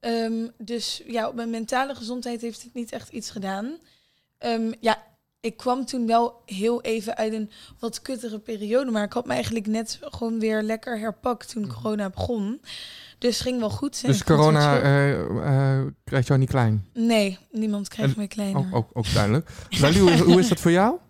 Ehm, 0.00 0.48
dus 0.58 1.02
ja, 1.06 1.28
op 1.28 1.34
mijn 1.34 1.50
mentale 1.50 1.94
gezondheid 1.94 2.40
heeft 2.40 2.62
het 2.62 2.74
niet 2.74 2.92
echt 2.92 3.08
iets 3.08 3.30
gedaan. 3.30 3.78
Ehm, 4.38 4.72
ja, 4.80 5.06
ik 5.40 5.56
kwam 5.56 5.84
toen 5.84 6.06
wel 6.06 6.42
heel 6.46 6.82
even 6.82 7.16
uit 7.16 7.32
een 7.32 7.50
wat 7.78 8.02
kuttere 8.02 8.38
periode. 8.38 8.90
Maar 8.90 9.04
ik 9.04 9.12
had 9.12 9.26
me 9.26 9.32
eigenlijk 9.32 9.66
net 9.66 9.98
gewoon 10.00 10.38
weer 10.38 10.62
lekker 10.62 10.98
herpakt 10.98 11.48
toen 11.48 11.72
corona 11.72 12.10
begon. 12.10 12.60
Dus 13.18 13.40
ging 13.40 13.58
wel 13.58 13.70
goed. 13.70 14.06
Dus 14.06 14.24
corona 14.24 14.80
eh, 14.80 15.20
eh, 15.20 15.86
krijgt 16.04 16.26
jou 16.26 16.38
niet 16.38 16.48
klein. 16.48 16.86
Nee, 16.94 17.38
niemand 17.50 17.88
krijgt 17.88 18.14
En- 18.14 18.20
me 18.20 18.26
kleiner. 18.26 18.60
Ook, 18.60 18.74
ook, 18.74 18.90
ook 18.92 19.12
duidelijk. 19.12 19.50
Lali, 19.80 20.00
hoe, 20.00 20.18
hoe 20.18 20.38
is 20.38 20.48
dat 20.48 20.60
voor 20.60 20.70
jou? 20.70 20.96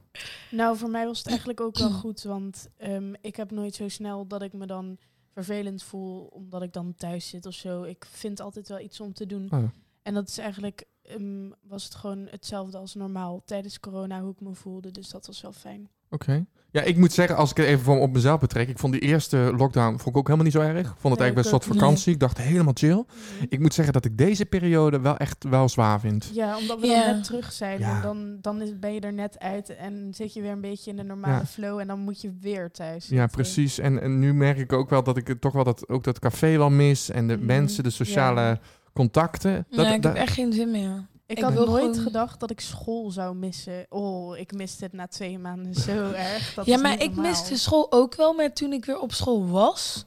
Nou, 0.51 0.77
voor 0.77 0.91
mij 0.91 1.07
was 1.07 1.19
het 1.19 1.27
eigenlijk 1.27 1.61
ook 1.61 1.79
wel 1.79 1.91
goed, 2.05 2.23
want 2.23 2.69
ehm, 2.77 3.13
ik 3.21 3.37
heb 3.37 3.51
nooit 3.51 3.75
zo 3.75 3.89
snel 3.89 4.27
dat 4.27 4.43
ik 4.43 4.53
me 4.53 4.67
dan 4.67 4.99
vervelend 5.33 5.83
voel 5.83 6.21
omdat 6.21 6.63
ik 6.63 6.73
dan 6.73 6.95
thuis 6.97 7.29
zit 7.29 7.47
of 7.47 7.55
zo. 7.55 7.83
Ik 7.83 8.07
vind 8.11 8.41
altijd 8.41 8.69
wel 8.69 8.81
iets 8.81 9.01
om 9.01 9.13
te 9.13 9.27
doen. 9.27 9.49
Oh. 9.51 9.65
En 10.03 10.15
dat 10.15 10.29
is 10.29 10.39
eigenlijk, 10.39 10.85
ehm, 11.09 11.51
was 11.69 11.85
het 11.85 11.95
gewoon 11.95 12.27
hetzelfde 12.31 12.79
als 12.79 12.95
normaal 12.95 13.43
tijdens 13.45 13.81
corona, 13.81 14.21
hoe 14.21 14.33
ik 14.33 14.41
me 14.41 14.55
voelde. 14.55 14.91
Dus 14.91 15.09
dat 15.09 15.27
was 15.27 15.41
wel 15.41 15.53
fijn. 15.53 15.89
Oké. 16.11 16.45
Ja, 16.71 16.83
ik 16.83 16.97
moet 16.97 17.13
zeggen, 17.13 17.37
als 17.37 17.51
ik 17.51 17.57
het 17.57 17.67
even 17.67 17.85
voor 17.85 17.99
op 18.01 18.13
mezelf 18.13 18.41
betrek, 18.41 18.69
ik 18.69 18.79
vond 18.79 18.93
die 18.93 19.03
eerste 19.03 19.37
lockdown 19.57 19.89
vond 19.97 20.07
ik 20.07 20.17
ook 20.17 20.25
helemaal 20.27 20.45
niet 20.45 20.55
zo 20.55 20.61
erg. 20.61 20.87
Vond 20.99 21.15
het 21.15 21.23
eigenlijk 21.23 21.35
best 21.51 21.53
niet. 21.69 21.77
vakantie. 21.79 22.13
Ik 22.13 22.21
dacht 22.21 22.39
helemaal 22.39 22.73
chill. 22.77 23.05
Ik 23.49 23.61
moet 23.61 23.75
zeggen 23.75 23.93
dat 23.95 24.05
ik 24.05 24.19
deze 24.19 24.47
periode 24.47 25.01
wel 25.01 25.17
echt 25.17 25.45
wel 25.45 25.69
zwaar 25.69 26.01
vind. 26.01 26.31
Ja, 26.35 26.59
omdat 26.59 26.81
we 26.81 26.87
Ja. 26.87 27.05
dan 27.07 27.15
net 27.15 27.25
terug 27.25 27.53
zijn. 27.53 27.79
Ja. 27.79 27.97
En 27.97 28.03
dan, 28.03 28.39
dan 28.41 28.63
is, 28.63 28.79
ben 28.79 28.93
je 28.95 29.01
er 29.01 29.13
net 29.13 29.39
uit 29.39 29.77
en 29.77 30.15
zit 30.15 30.33
je 30.35 30.41
weer 30.41 30.51
een 30.51 30.61
beetje 30.61 30.91
in 30.91 30.97
de 30.97 31.03
normale 31.03 31.35
Ja. 31.35 31.47
flow. 31.47 31.79
En 31.79 31.87
dan 31.87 31.99
moet 32.01 32.21
je 32.21 32.33
weer 32.41 32.71
thuis 32.71 33.09
Ja, 33.09 33.27
precies. 33.27 33.79
En, 33.79 34.01
en 34.03 34.19
nu 34.19 34.35
merk 34.35 34.59
ik 34.59 34.73
ook 34.73 34.91
wel 34.91 35.03
dat 35.03 35.17
ik 35.17 35.27
het 35.29 35.41
toch 35.41 35.53
wel 35.53 35.65
dat, 35.65 35.89
ook 35.89 36.05
dat 36.05 36.19
café 36.19 36.57
wel 36.57 36.71
mis. 36.71 37.11
En 37.11 37.27
de 37.29 37.37
Mhm. 37.37 37.47
mensen, 37.47 37.83
de 37.85 37.91
sociale 37.91 38.41
Ja. 38.41 38.61
Contacten. 38.93 39.67
Dat, 39.71 39.85
nee, 39.87 39.95
ik 39.95 40.03
dat- 40.03 40.13
heb 40.13 40.23
echt 40.23 40.33
geen 40.35 40.53
zin 40.53 40.71
meer. 40.71 41.07
Ik, 41.27 41.37
Ik 41.39 41.45
had 41.45 41.55
nooit 41.55 41.69
gewoon- 41.69 41.95
gedacht 41.95 42.41
dat 42.41 42.51
ik 42.51 42.61
school 42.61 43.11
zou 43.11 43.35
missen. 43.37 43.87
Oh, 43.89 44.37
ik 44.39 44.53
miste 44.53 44.85
het 44.85 44.93
na 44.93 45.07
twee 45.07 45.39
maanden 45.39 45.75
zo 45.75 46.11
erg. 46.13 46.55
Dat 46.55 46.67
ja, 46.67 46.79
maar 46.79 47.03
ik 47.03 47.17
miste 47.17 47.59
school 47.59 47.93
ook 47.93 48.15
wel. 48.15 48.33
Maar 48.33 48.53
toen 48.53 48.73
ik 48.73 48.85
weer 48.85 48.99
op 49.01 49.13
school 49.13 49.47
was, 49.49 50.05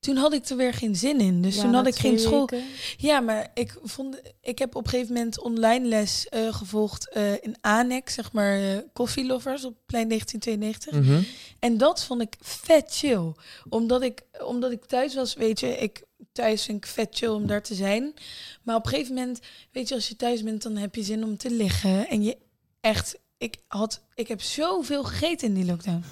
toen 0.00 0.16
had 0.16 0.32
ik 0.32 0.46
er 0.48 0.56
weer 0.56 0.74
geen 0.74 0.96
zin 0.96 1.20
in. 1.20 1.42
Dus 1.42 1.54
Ja, 1.54 1.62
toen 1.62 1.74
had 1.74 1.86
ik 1.86 1.94
geen 1.96 2.18
school. 2.18 2.46
weken. 2.46 2.66
Ja, 2.96 3.20
maar 3.20 3.50
ik 3.54 3.76
vond, 3.82 4.20
ik 4.40 4.58
heb 4.58 4.74
op 4.74 4.84
een 4.84 4.90
gegeven 4.90 5.14
moment 5.14 5.40
online 5.40 5.86
les 5.88 6.28
eh, 6.28 6.54
gevolgd 6.54 7.08
eh, 7.08 7.32
in 7.32 7.56
Annex, 7.60 8.14
zeg 8.14 8.32
maar 8.32 8.60
eh 8.60 8.78
Coffee 8.92 9.24
Lovers 9.26 9.64
op 9.64 9.76
plein 9.86 10.08
1992. 10.08 10.92
Mhm. 10.92 11.22
En 11.58 11.78
dat 11.78 12.04
vond 12.04 12.22
ik 12.22 12.36
vet 12.40 12.84
chill. 12.88 13.32
Omdat 13.68 14.02
ik, 14.02 14.22
omdat 14.44 14.70
ik 14.72 14.84
thuis 14.84 15.14
was, 15.14 15.34
weet 15.34 15.60
je, 15.60 15.68
ik 15.68 16.02
thuis 16.32 16.64
vind 16.64 16.84
ik 16.84 16.90
vet 16.90 17.08
chill 17.16 17.28
om 17.28 17.46
daar 17.46 17.62
te 17.62 17.74
zijn. 17.74 18.14
Maar 18.62 18.76
op 18.76 18.84
een 18.84 18.90
gegeven 18.90 19.14
moment, 19.14 19.38
weet 19.72 19.88
je, 19.88 19.94
als 19.94 20.08
je 20.08 20.16
thuis 20.16 20.42
bent, 20.42 20.62
dan 20.62 20.76
heb 20.76 20.94
je 20.94 21.02
zin 21.02 21.24
om 21.24 21.36
te 21.36 21.50
liggen. 21.50 22.08
En 22.08 22.22
je 22.22 22.36
echt, 22.80 23.18
ik 23.40 23.56
had, 23.66 24.02
ik 24.14 24.28
heb 24.28 24.40
zoveel 24.40 25.04
gegeten 25.04 25.48
in 25.48 25.54
die 25.54 25.64
lockdown. 25.64 26.04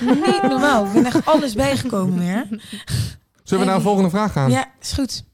Niet 0.26 0.42
normaal. 0.42 0.86
Ik 0.86 0.92
ben 0.92 1.04
echt 1.04 1.26
alles 1.26 1.54
bijgekomen 1.54 2.18
weer. 2.18 2.46
Zullen 3.42 3.64
we 3.64 3.70
naar 3.70 3.76
de 3.78 3.84
volgende 3.84 4.10
vraag 4.10 4.32
gaan? 4.32 4.50
Ja, 4.50 4.72
is 4.80 4.92
goed. 4.92 5.24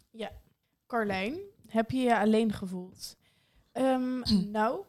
Carlijn, 0.87 1.37
heb 1.67 1.91
je 1.91 1.99
je 2.01 2.19
alleen 2.19 2.53
gevoeld? 2.53 3.17
Ehm, 3.73 4.21
Hm. 4.23 4.51
nou, 4.51 4.81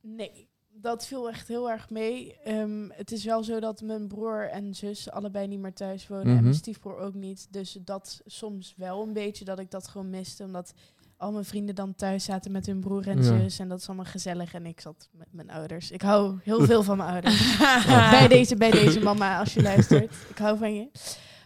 nee. 0.00 0.48
Dat 0.78 1.06
viel 1.06 1.28
echt 1.28 1.48
heel 1.48 1.70
erg 1.70 1.90
mee. 1.90 2.36
Ehm, 2.44 2.88
het 2.90 3.12
is 3.12 3.24
wel 3.24 3.44
zo 3.44 3.60
dat 3.60 3.80
mijn 3.80 4.08
broer 4.08 4.48
en 4.50 4.74
zus 4.74 5.10
allebei 5.10 5.46
niet 5.46 5.58
meer 5.58 5.72
thuis 5.72 6.08
wonen. 6.08 6.26
En 6.26 6.32
Mhm. 6.32 6.42
mijn 6.42 6.54
stiefbroer 6.54 6.96
ook 6.98 7.14
niet. 7.14 7.46
Dus 7.50 7.78
dat 7.80 8.20
soms 8.26 8.74
wel 8.76 9.02
een 9.02 9.12
beetje 9.12 9.44
dat 9.44 9.58
ik 9.58 9.70
dat 9.70 9.88
gewoon 9.88 10.10
miste. 10.10 10.44
Omdat 10.44 10.72
al 11.16 11.32
mijn 11.32 11.44
vrienden 11.44 11.74
dan 11.74 11.94
thuis 11.94 12.24
zaten 12.24 12.52
met 12.52 12.66
hun 12.66 12.80
broer 12.80 13.08
en 13.08 13.16
Ja. 13.16 13.22
zus. 13.22 13.58
En 13.58 13.68
dat 13.68 13.78
is 13.80 13.86
allemaal 13.86 14.04
gezellig. 14.04 14.54
En 14.54 14.66
ik 14.66 14.80
zat 14.80 15.08
met 15.12 15.32
mijn 15.32 15.50
ouders. 15.50 15.90
Ik 15.90 16.02
hou 16.02 16.38
heel 16.42 16.64
veel 16.64 16.82
van 16.82 16.96
mijn 16.96 17.10
ouders. 17.10 17.56
bij, 18.10 18.28
deze, 18.28 18.56
bij 18.56 18.70
deze 18.70 19.00
mama, 19.00 19.38
als 19.38 19.54
je 19.54 19.62
luistert. 19.62 20.14
Ik 20.28 20.38
hou 20.38 20.58
van 20.58 20.74
je. 20.74 20.90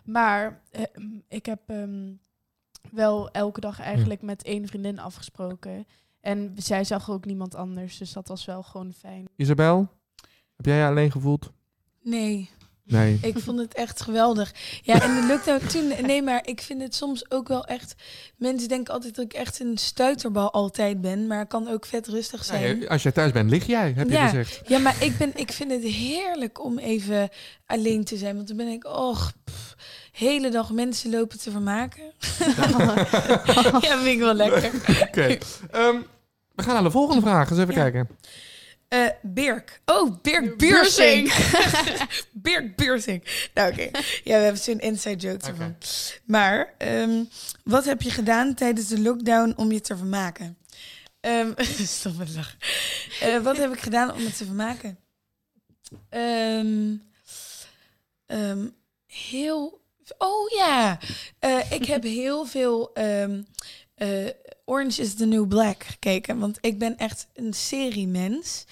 Maar 0.05 0.63
eh, 0.71 0.83
ik 1.29 1.47
heb 1.47 1.61
ehm, 1.67 2.13
wel 2.91 3.31
elke 3.31 3.61
dag 3.61 3.81
eigenlijk 3.81 4.23
met 4.23 4.43
één 4.43 4.67
vriendin 4.67 4.99
afgesproken. 4.99 5.87
En 6.21 6.53
zij 6.57 6.85
zag 6.85 7.11
ook 7.11 7.25
niemand 7.25 7.55
anders. 7.55 7.99
Dus 7.99 8.13
dat 8.13 8.29
was 8.29 8.45
wel 8.45 8.63
gewoon 8.63 8.93
fijn. 8.93 9.29
Isabel, 9.37 9.89
heb 10.57 10.67
jij 10.67 10.79
je 10.79 10.87
alleen 10.87 11.11
gevoeld? 11.11 11.53
Nee, 12.03 12.51
Nee. 12.85 13.19
ik 13.23 13.39
vond 13.39 13.59
het 13.59 13.75
echt 13.75 14.01
geweldig. 14.01 14.53
Ja, 14.83 15.03
en 15.03 15.15
de 15.21 15.27
lockdown 15.27 15.67
toen... 15.67 15.93
Nee, 16.07 16.23
maar 16.23 16.41
ik 16.47 16.61
vind 16.61 16.83
het 16.83 16.95
soms 16.95 17.31
ook 17.31 17.49
wel 17.49 17.65
echt... 17.65 17.95
Mensen 18.37 18.69
denken 18.69 18.95
altijd 18.95 19.15
dat 19.15 19.25
ik 19.25 19.33
echt 19.33 19.61
een 19.61 19.79
stuiterbal 19.79 20.53
altijd 20.53 21.01
ben. 21.01 21.27
Maar 21.27 21.47
kan 21.47 21.69
ook 21.69 21.87
vet 21.87 22.07
rustig 22.09 22.45
zijn. 22.45 22.89
Als 22.89 23.03
jij 23.03 23.13
thuis 23.13 23.33
bent, 23.33 23.51
lig 23.51 23.67
jij, 23.67 23.93
heb 23.97 24.07
je 24.09 24.13
Ja. 24.13 24.29
gezegd. 24.29 24.61
Ja, 24.67 24.79
maar 24.79 24.97
ik, 25.01 25.17
ben, 25.19 25.33
ik 25.35 25.53
vind 25.53 25.71
het 25.71 25.83
heerlijk 25.83 26.65
om 26.65 26.79
even 26.79 27.29
alleen 27.67 28.05
te 28.05 28.17
zijn. 28.17 28.37
Want 28.37 28.49
dan 28.49 28.57
ben 28.57 28.69
ik, 28.69 28.85
och, 28.87 29.33
pff, 29.45 29.75
hele 30.13 30.51
dag 30.51 30.71
mensen 30.73 31.11
lopen 31.11 31.39
te 31.39 31.51
vermaken. 31.51 32.03
ja, 33.81 33.99
vind 33.99 34.07
ik 34.07 34.19
wel 34.19 34.35
lekker. 34.35 34.71
Oké. 35.09 35.39
Ehm, 35.71 35.97
we 36.55 36.63
gaan 36.63 36.75
naar 36.75 36.83
de 36.83 36.91
volgende 36.91 37.21
vraag. 37.23 37.51
Eens 37.51 37.59
even 37.59 37.75
Ja. 37.75 37.81
kijken. 37.81 38.09
Eh 38.91 39.09
Birk. 39.23 39.81
Oh, 39.87 40.21
Birk 40.23 40.59
Buursing. 40.59 41.33
Birk 42.33 42.77
Buursing. 42.77 43.23
Nou, 43.55 43.73
oké. 43.73 43.91
Ja, 44.25 44.37
we 44.37 44.43
hebben 44.43 44.61
zo'n 44.63 44.79
inside 44.79 45.17
joke 45.17 45.47
ervan. 45.47 45.77
Maar, 46.25 46.75
ehm, 46.79 47.25
wat 47.65 47.85
heb 47.85 48.03
je 48.03 48.11
gedaan 48.11 48.55
tijdens 48.55 48.89
de 48.89 49.01
lockdown 49.01 49.53
om 49.57 49.73
je 49.73 49.81
te 49.81 49.97
vermaken? 49.97 50.59
Ehm 51.21 51.53
stop 51.99 52.17
met 52.17 52.35
lachen. 52.35 52.59
Eh, 53.21 53.39
wat 53.43 53.57
heb 53.57 53.73
ik 53.73 53.81
gedaan 53.81 54.13
om 54.15 54.23
me 54.23 54.33
te 54.33 54.45
vermaken? 54.45 54.99
Ehm, 56.09 56.95
ehm, 58.27 58.67
heel... 59.07 59.81
Oh 60.19 60.49
ja. 60.51 60.99
Eh, 61.39 61.73
ik 61.73 61.85
heb 61.85 62.03
heel 62.03 62.45
veel... 62.47 62.91
ehm, 62.95 63.43
eh, 63.95 64.27
Orange 64.71 65.03
is 65.03 65.15
the 65.15 65.27
New 65.27 65.49
Black 65.49 65.83
gekeken. 65.85 66.39
Want 66.39 66.59
ik 66.61 66.79
ben 66.79 66.97
echt 66.97 67.27
een 67.35 67.53
seriemens. 67.55 68.65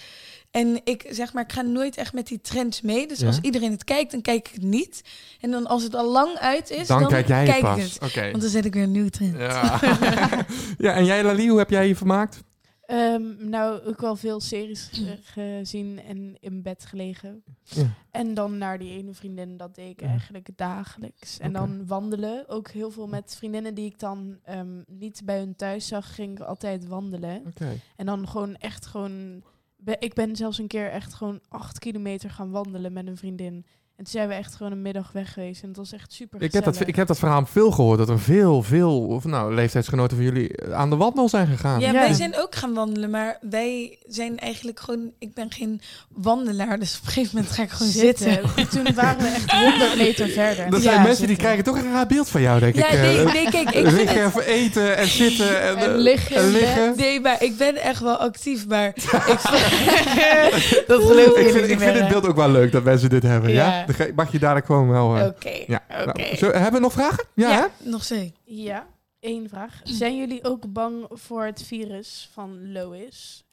En 0.50 0.80
ik 0.84 1.06
zeg 1.10 1.32
maar, 1.32 1.42
ik 1.44 1.52
ga 1.52 1.62
nooit 1.62 1.96
echt 1.96 2.12
met 2.12 2.26
die 2.26 2.40
trends 2.40 2.80
mee. 2.80 3.06
Dus 3.08 3.18
Ja. 3.18 3.26
als 3.26 3.38
iedereen 3.40 3.70
het 3.70 3.84
kijkt, 3.84 4.10
dan 4.10 4.20
kijk 4.22 4.48
ik 4.48 4.54
het 4.54 4.62
niet. 4.62 5.02
En 5.40 5.50
dan 5.50 5.66
als 5.66 5.82
het 5.82 5.94
al 5.94 6.10
lang 6.10 6.36
uit 6.38 6.70
is, 6.70 6.86
Dan, 6.86 7.00
dan, 7.00 7.08
kijk 7.08 7.28
jij 7.28 7.46
het 7.46 7.56
ik 7.56 7.62
pas. 7.62 7.82
het. 7.82 7.98
Oké. 8.02 8.30
Want 8.30 8.42
dan 8.42 8.50
zet 8.50 8.64
ik 8.64 8.74
weer 8.74 8.82
een 8.82 8.90
nieuwe 8.90 9.10
trend. 9.10 9.36
Ja. 9.38 9.80
ja, 10.78 10.92
en 10.94 11.04
jij 11.04 11.24
Lali, 11.24 11.48
hoe 11.48 11.58
heb 11.58 11.70
jij 11.70 11.88
je 11.88 11.96
vermaakt? 11.96 12.42
Ehm, 12.88 13.48
nou, 13.48 13.82
ook 13.86 14.00
wel 14.00 14.16
veel 14.16 14.40
series 14.40 14.88
ge- 14.92 15.18
gezien 15.22 16.00
en 16.02 16.36
in 16.40 16.62
bed 16.62 16.84
gelegen. 16.86 17.42
Ja. 17.62 17.90
En 18.10 18.34
dan 18.34 18.58
naar 18.58 18.78
die 18.78 18.90
ene 18.90 19.14
vriendin, 19.14 19.56
dat 19.56 19.74
deed 19.74 19.90
ik 19.90 20.00
Ja. 20.00 20.06
eigenlijk 20.08 20.48
dagelijks. 20.56 21.38
En 21.38 21.52
dan 21.52 21.86
wandelen, 21.86 22.48
ook 22.48 22.68
heel 22.70 22.90
veel 22.90 23.06
met 23.06 23.34
vriendinnen 23.36 23.74
die 23.74 23.86
ik 23.86 23.98
dan 23.98 24.38
ehm, 24.42 24.82
niet 24.86 25.22
bij 25.24 25.38
hun 25.38 25.56
thuis 25.56 25.86
zag, 25.86 26.14
ging 26.14 26.38
ik 26.40 26.44
altijd 26.44 26.86
wandelen. 26.86 27.42
Oké. 27.46 27.80
En 27.96 28.06
dan 28.06 28.28
gewoon 28.28 28.56
echt 28.56 28.86
gewoon... 28.86 29.42
be- 29.76 29.96
Ik 29.98 30.14
ben 30.14 30.36
zelfs 30.36 30.58
een 30.58 30.66
keer 30.66 30.90
echt 30.90 31.14
gewoon 31.14 31.40
acht 31.48 31.78
kilometer 31.78 32.30
gaan 32.30 32.50
wandelen 32.50 32.92
met 32.92 33.06
een 33.06 33.16
vriendin. 33.16 33.66
En 33.98 34.04
toen 34.04 34.12
zijn 34.12 34.28
we 34.28 34.34
echt 34.34 34.54
gewoon 34.54 34.72
een 34.72 34.82
middag 34.82 35.10
weg 35.12 35.32
geweest. 35.32 35.62
En 35.62 35.68
het 35.68 35.76
was 35.76 35.92
echt 35.92 36.12
super 36.12 36.42
Ik 36.42 36.52
heb, 36.52 36.64
dat, 36.64 36.80
ik 36.86 36.96
heb 36.96 37.06
dat 37.06 37.18
verhaal 37.18 37.46
veel 37.46 37.70
gehoord, 37.70 37.98
dat 37.98 38.08
er 38.08 38.20
veel, 38.20 38.62
veel 38.62 39.00
of, 39.06 39.24
nou, 39.24 39.54
leeftijdsgenoten 39.54 40.16
van 40.16 40.26
jullie 40.26 40.50
aan 40.72 40.90
de 40.90 40.96
wandel 40.96 41.28
zijn 41.28 41.46
gegaan. 41.46 41.80
Ja, 41.80 41.86
Ja. 41.86 41.92
wij 41.92 42.12
zijn 42.12 42.36
ook 42.38 42.54
gaan 42.54 42.74
wandelen, 42.74 43.10
maar 43.10 43.38
wij 43.50 43.98
zijn 44.08 44.38
eigenlijk 44.38 44.80
gewoon... 44.80 45.10
Ik 45.18 45.34
ben 45.34 45.50
geen 45.50 45.80
wandelaar, 46.08 46.78
dus 46.78 46.98
op 47.00 47.06
een 47.06 47.12
gegeven 47.12 47.36
moment 47.36 47.54
ga 47.54 47.62
ik 47.62 47.70
gewoon 47.70 47.92
zitten. 47.92 48.40
Toen 48.72 48.94
waren 48.94 49.18
we 49.18 49.26
echt 49.28 49.50
100 49.50 49.96
meter 49.96 50.28
verder. 50.28 50.70
Dat 50.70 50.82
zijn 50.82 50.94
Ja, 50.96 51.02
mensen 51.02 51.26
die 51.26 51.36
krijgen 51.36 51.64
toch 51.64 51.76
een 51.78 51.92
raar 51.92 52.06
beeld 52.06 52.28
van 52.28 52.40
jou, 52.40 52.60
denk 52.60 52.74
Ja, 52.74 52.88
ik. 52.88 52.92
eh. 52.94 53.00
nee, 53.02 53.24
nee, 53.24 53.50
kijk, 53.50 53.70
ik 53.70 53.90
liggen, 53.90 54.22
het... 54.22 54.36
even 54.36 54.46
eten 54.46 54.96
en 54.96 55.06
zitten 55.22 55.62
en, 55.62 55.76
En 55.76 55.90
eh, 55.92 55.98
liggen 56.00 56.36
en. 56.36 56.92
Nee, 56.96 57.20
maar 57.20 57.42
ik 57.42 57.56
ben 57.56 57.76
echt 57.76 58.00
wel 58.00 58.16
actief, 58.16 58.66
maar 58.66 58.86
ik 58.96 60.84
dat 60.86 61.02
geloof 61.02 61.36
Ik 61.36 61.46
ik 61.46 61.52
vind, 61.52 61.62
niet 61.62 61.70
ik 61.70 61.78
vind 61.80 61.98
het 61.98 62.08
beeld 62.08 62.26
ook 62.26 62.36
wel 62.36 62.50
leuk 62.50 62.72
dat 62.72 62.84
mensen 62.84 63.10
dit 63.10 63.22
hebben. 63.22 63.50
Ja? 63.50 63.86
Ja. 63.96 64.04
Dan 64.04 64.14
mag 64.14 64.32
je 64.32 64.38
dadelijk 64.38 64.66
gewoon 64.66 64.88
wel. 64.88 65.16
eh, 65.16 65.26
Oké, 65.26 65.64
ja. 65.66 65.82
oké. 66.06 66.20
Nou, 66.22 66.36
zo- 66.36 66.50
hebben 66.50 66.72
we 66.72 66.80
nog 66.80 66.92
vragen? 66.92 67.24
Ja, 67.34 67.50
Ja, 67.50 67.70
nog 67.82 68.04
steeds. 68.04 68.38
Ja, 68.44 68.86
één 69.20 69.48
vraag. 69.48 69.80
Zijn 69.84 70.16
jullie 70.16 70.44
ook 70.44 70.72
bang 70.72 71.06
voor 71.10 71.44
het 71.44 71.62
virus 71.62 72.30
van 72.32 72.72
Lois? 72.72 73.44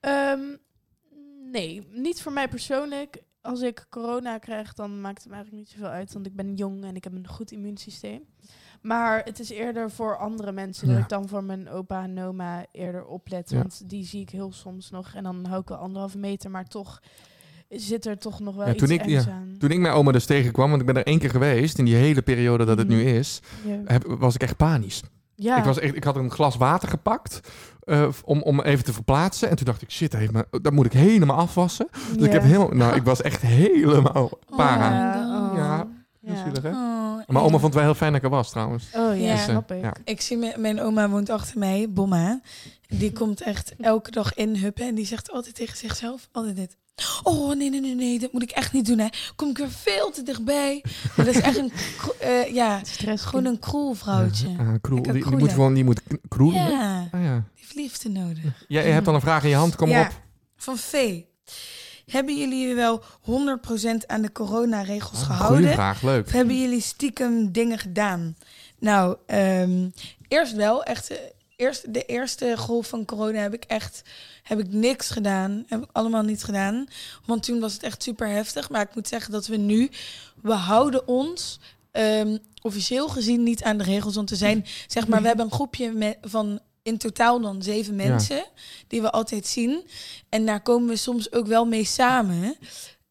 Ehm, 0.00 0.40
nee, 1.50 1.86
niet 1.92 2.22
voor 2.22 2.32
mij 2.32 2.48
persoonlijk. 2.48 3.22
Als 3.42 3.60
ik 3.60 3.86
corona 3.90 4.38
krijg, 4.38 4.74
dan 4.74 5.00
maakt 5.00 5.18
het 5.18 5.28
me 5.28 5.34
eigenlijk 5.34 5.64
niet 5.64 5.72
zoveel 5.74 5.92
uit. 5.94 6.12
Want 6.12 6.26
ik 6.26 6.36
ben 6.36 6.54
jong 6.54 6.84
en 6.84 6.96
ik 6.96 7.04
heb 7.04 7.12
een 7.12 7.28
goed 7.28 7.50
immuunsysteem. 7.52 8.24
Maar 8.82 9.22
het 9.24 9.38
is 9.38 9.50
eerder 9.50 9.90
voor 9.90 10.16
andere 10.18 10.52
mensen 10.52 10.86
Ja. 10.88 10.92
dat 10.94 11.02
ik 11.02 11.08
dan 11.08 11.28
voor 11.28 11.44
mijn 11.44 11.68
opa 11.68 12.02
en 12.02 12.22
oma 12.22 12.66
eerder 12.72 13.06
oplet. 13.06 13.50
Ja. 13.50 13.56
Want 13.58 13.88
die 13.88 14.04
zie 14.04 14.20
ik 14.20 14.30
heel 14.30 14.52
soms 14.52 14.90
nog. 14.90 15.14
En 15.14 15.22
dan 15.22 15.44
hou 15.46 15.60
ik 15.60 15.68
wel 15.68 15.78
anderhalve 15.78 16.18
meter. 16.18 16.50
Maar 16.50 16.64
toch 16.68 17.00
zit 17.70 18.06
er 18.06 18.18
toch 18.18 18.40
nog 18.40 18.54
wel 18.54 18.66
Ja, 18.66 18.72
iets 18.72 18.82
toen 18.82 18.90
ik- 18.90 19.06
ja, 19.06 19.18
aan. 19.20 19.54
Toen 19.58 19.70
ik 19.70 19.78
mijn 19.78 19.94
oma 19.94 20.12
dus 20.12 20.24
tegenkwam, 20.26 20.68
want 20.68 20.80
ik 20.80 20.86
ben 20.86 20.96
er 20.96 21.06
één 21.06 21.18
keer 21.18 21.30
geweest 21.30 21.78
in 21.78 21.84
die 21.84 21.94
hele 21.94 22.22
periode 22.22 22.64
dat 22.64 22.78
het 22.78 22.88
Mhm. 22.88 22.96
nu 22.96 23.04
is, 23.04 23.40
heb, 23.84 24.04
was 24.18 24.34
ik 24.34 24.42
echt 24.42 24.56
panisch. 24.56 25.02
Ja. 25.34 25.58
Ik, 25.58 25.64
was 25.64 25.78
echt, 25.78 25.96
ik 25.96 26.04
had 26.04 26.16
een 26.16 26.30
glas 26.30 26.56
water 26.56 26.88
gepakt 26.88 27.40
eh, 27.80 28.08
om, 28.24 28.42
om 28.42 28.60
even 28.60 28.84
te 28.84 28.92
verplaatsen. 28.92 29.48
En 29.50 29.56
toen 29.56 29.64
dacht 29.66 29.82
ik, 29.82 29.90
shit, 29.90 30.12
heeft 30.12 30.32
me, 30.32 30.46
dat 30.62 30.72
moet 30.72 30.86
ik 30.86 30.92
helemaal 30.92 31.36
afwassen. 31.36 31.88
Dus 32.16 32.26
ik 32.26 32.32
heb 32.32 32.42
helemaal, 32.42 32.68
nou, 32.68 32.94
ik 32.96 33.02
was 33.02 33.22
echt 33.22 33.42
helemaal 33.42 34.30
para. 34.56 35.14
Oh. 35.24 35.29
Ja, 36.20 36.32
Heel 36.32 36.34
Ja. 36.36 36.44
zielig, 36.44 36.62
hè? 36.62 36.68
Oh, 36.68 36.74
Maar 37.16 37.24
ja. 37.26 37.38
oma 37.38 37.48
vond 37.50 37.62
het 37.62 37.74
wel 37.74 37.82
heel 37.82 37.94
fijn 37.94 38.12
dat 38.12 38.20
ik 38.20 38.26
er 38.26 38.34
was, 38.36 38.50
trouwens. 38.50 38.86
Oh 38.94 39.20
ja, 39.20 39.36
snap 39.36 39.72
ik. 39.72 39.80
Ja. 39.82 39.92
Ik 40.04 40.20
zie 40.20 40.36
mijn, 40.36 40.60
mijn 40.60 40.80
oma 40.80 41.08
woont 41.08 41.30
achter 41.30 41.58
mij, 41.58 41.86
Bomma. 41.90 42.40
Die 42.88 43.12
komt 43.12 43.40
echt 43.42 43.74
elke 43.80 44.10
dag 44.10 44.34
inhuppen 44.34 44.86
en 44.86 44.94
die 44.94 45.06
zegt 45.06 45.30
altijd 45.30 45.54
tegen 45.54 45.76
zichzelf, 45.76 46.28
altijd 46.32 46.56
dit. 46.56 46.76
Oh, 47.22 47.56
nee, 47.56 47.70
nee, 47.70 47.80
nee, 47.80 47.94
nee, 47.94 48.18
dat 48.18 48.32
moet 48.32 48.42
ik 48.42 48.50
echt 48.50 48.72
niet 48.72 48.86
doen, 48.86 48.98
hè. 48.98 49.06
Kom 49.36 49.50
ik 49.50 49.58
er 49.58 49.70
veel 49.70 50.10
te 50.10 50.22
dichtbij. 50.22 50.84
Maar 51.16 51.26
dat 51.26 51.34
is 51.34 51.40
echt 51.40 51.56
een, 51.56 51.72
eh, 52.20 52.54
ja, 52.54 52.80
Stress. 52.84 53.24
gewoon 53.24 53.44
een 53.44 53.58
kroel 53.58 53.92
vrouwtje. 53.94 54.48
Ah, 54.58 54.68
kroel. 54.80 55.02
Die, 55.02 55.36
moet 55.36 55.52
gewoon, 55.52 55.74
die 55.74 55.84
moet 55.84 56.00
kroelen. 56.28 56.70
Ja, 56.70 57.08
Ah, 57.10 57.22
ja. 57.22 57.34
die 57.34 57.42
heeft 57.64 57.74
liefde 57.74 58.08
nodig. 58.08 58.64
Jij 58.68 58.90
hebt 58.90 59.08
al 59.08 59.14
een 59.14 59.20
vraag 59.20 59.42
in 59.42 59.48
je 59.48 59.54
hand, 59.54 59.76
kom 59.76 59.88
Ja. 59.88 60.00
op. 60.02 60.20
Van 60.56 60.76
Vee. 60.76 61.28
Hebben 62.10 62.38
jullie 62.38 62.68
je 62.68 62.74
wel 62.74 63.02
100% 63.02 64.06
aan 64.06 64.22
de 64.22 64.32
coronaregels 64.32 65.20
Ah, 65.20 65.26
gehouden? 65.26 65.58
Goeie 65.58 65.74
vraag, 65.74 66.02
leuk. 66.02 66.26
Of 66.26 66.32
hebben 66.32 66.60
jullie 66.60 66.80
stiekem 66.80 67.52
dingen 67.52 67.78
gedaan? 67.78 68.36
Nou, 68.78 69.16
ehm, 69.26 69.88
eerst 70.28 70.54
wel. 70.54 70.82
Echt, 70.82 71.10
eh, 71.10 71.16
eerst, 71.56 71.94
de 71.94 72.04
eerste 72.04 72.54
golf 72.56 72.88
van 72.88 73.04
corona 73.04 73.40
heb 73.40 73.54
ik 73.54 73.64
echt 73.64 74.02
heb 74.42 74.58
ik 74.58 74.72
niks 74.72 75.10
gedaan. 75.10 75.64
Heb 75.66 75.82
ik 75.82 75.88
allemaal 75.92 76.22
niet 76.22 76.44
gedaan. 76.44 76.86
Want 77.26 77.42
toen 77.42 77.60
was 77.60 77.72
het 77.72 77.82
echt 77.82 78.02
super 78.02 78.28
heftig. 78.28 78.70
Maar 78.70 78.80
ik 78.80 78.94
moet 78.94 79.08
zeggen 79.08 79.32
dat 79.32 79.46
we 79.46 79.56
nu, 79.56 79.90
we 80.42 80.52
houden 80.52 81.08
ons 81.08 81.60
ehm, 81.90 82.36
officieel 82.62 83.08
gezien 83.08 83.42
niet 83.42 83.62
aan 83.62 83.78
de 83.78 83.84
regels. 83.84 84.14
Want 84.14 84.30
we 84.30 84.36
zijn, 84.36 84.66
zeg 84.86 85.06
maar, 85.06 85.20
we 85.20 85.26
hebben 85.26 85.44
een 85.44 85.52
groepje 85.52 85.92
met, 85.92 86.18
van 86.22 86.60
in 86.90 86.98
totaal 86.98 87.40
dan 87.40 87.62
zeven 87.62 87.96
mensen 87.96 88.44
die 88.88 89.00
we 89.02 89.10
altijd 89.10 89.46
zien. 89.46 89.82
En 90.28 90.46
daar 90.46 90.60
komen 90.62 90.88
we 90.88 90.96
soms 90.96 91.32
ook 91.32 91.46
wel 91.46 91.64
mee 91.64 91.84
samen. 91.84 92.56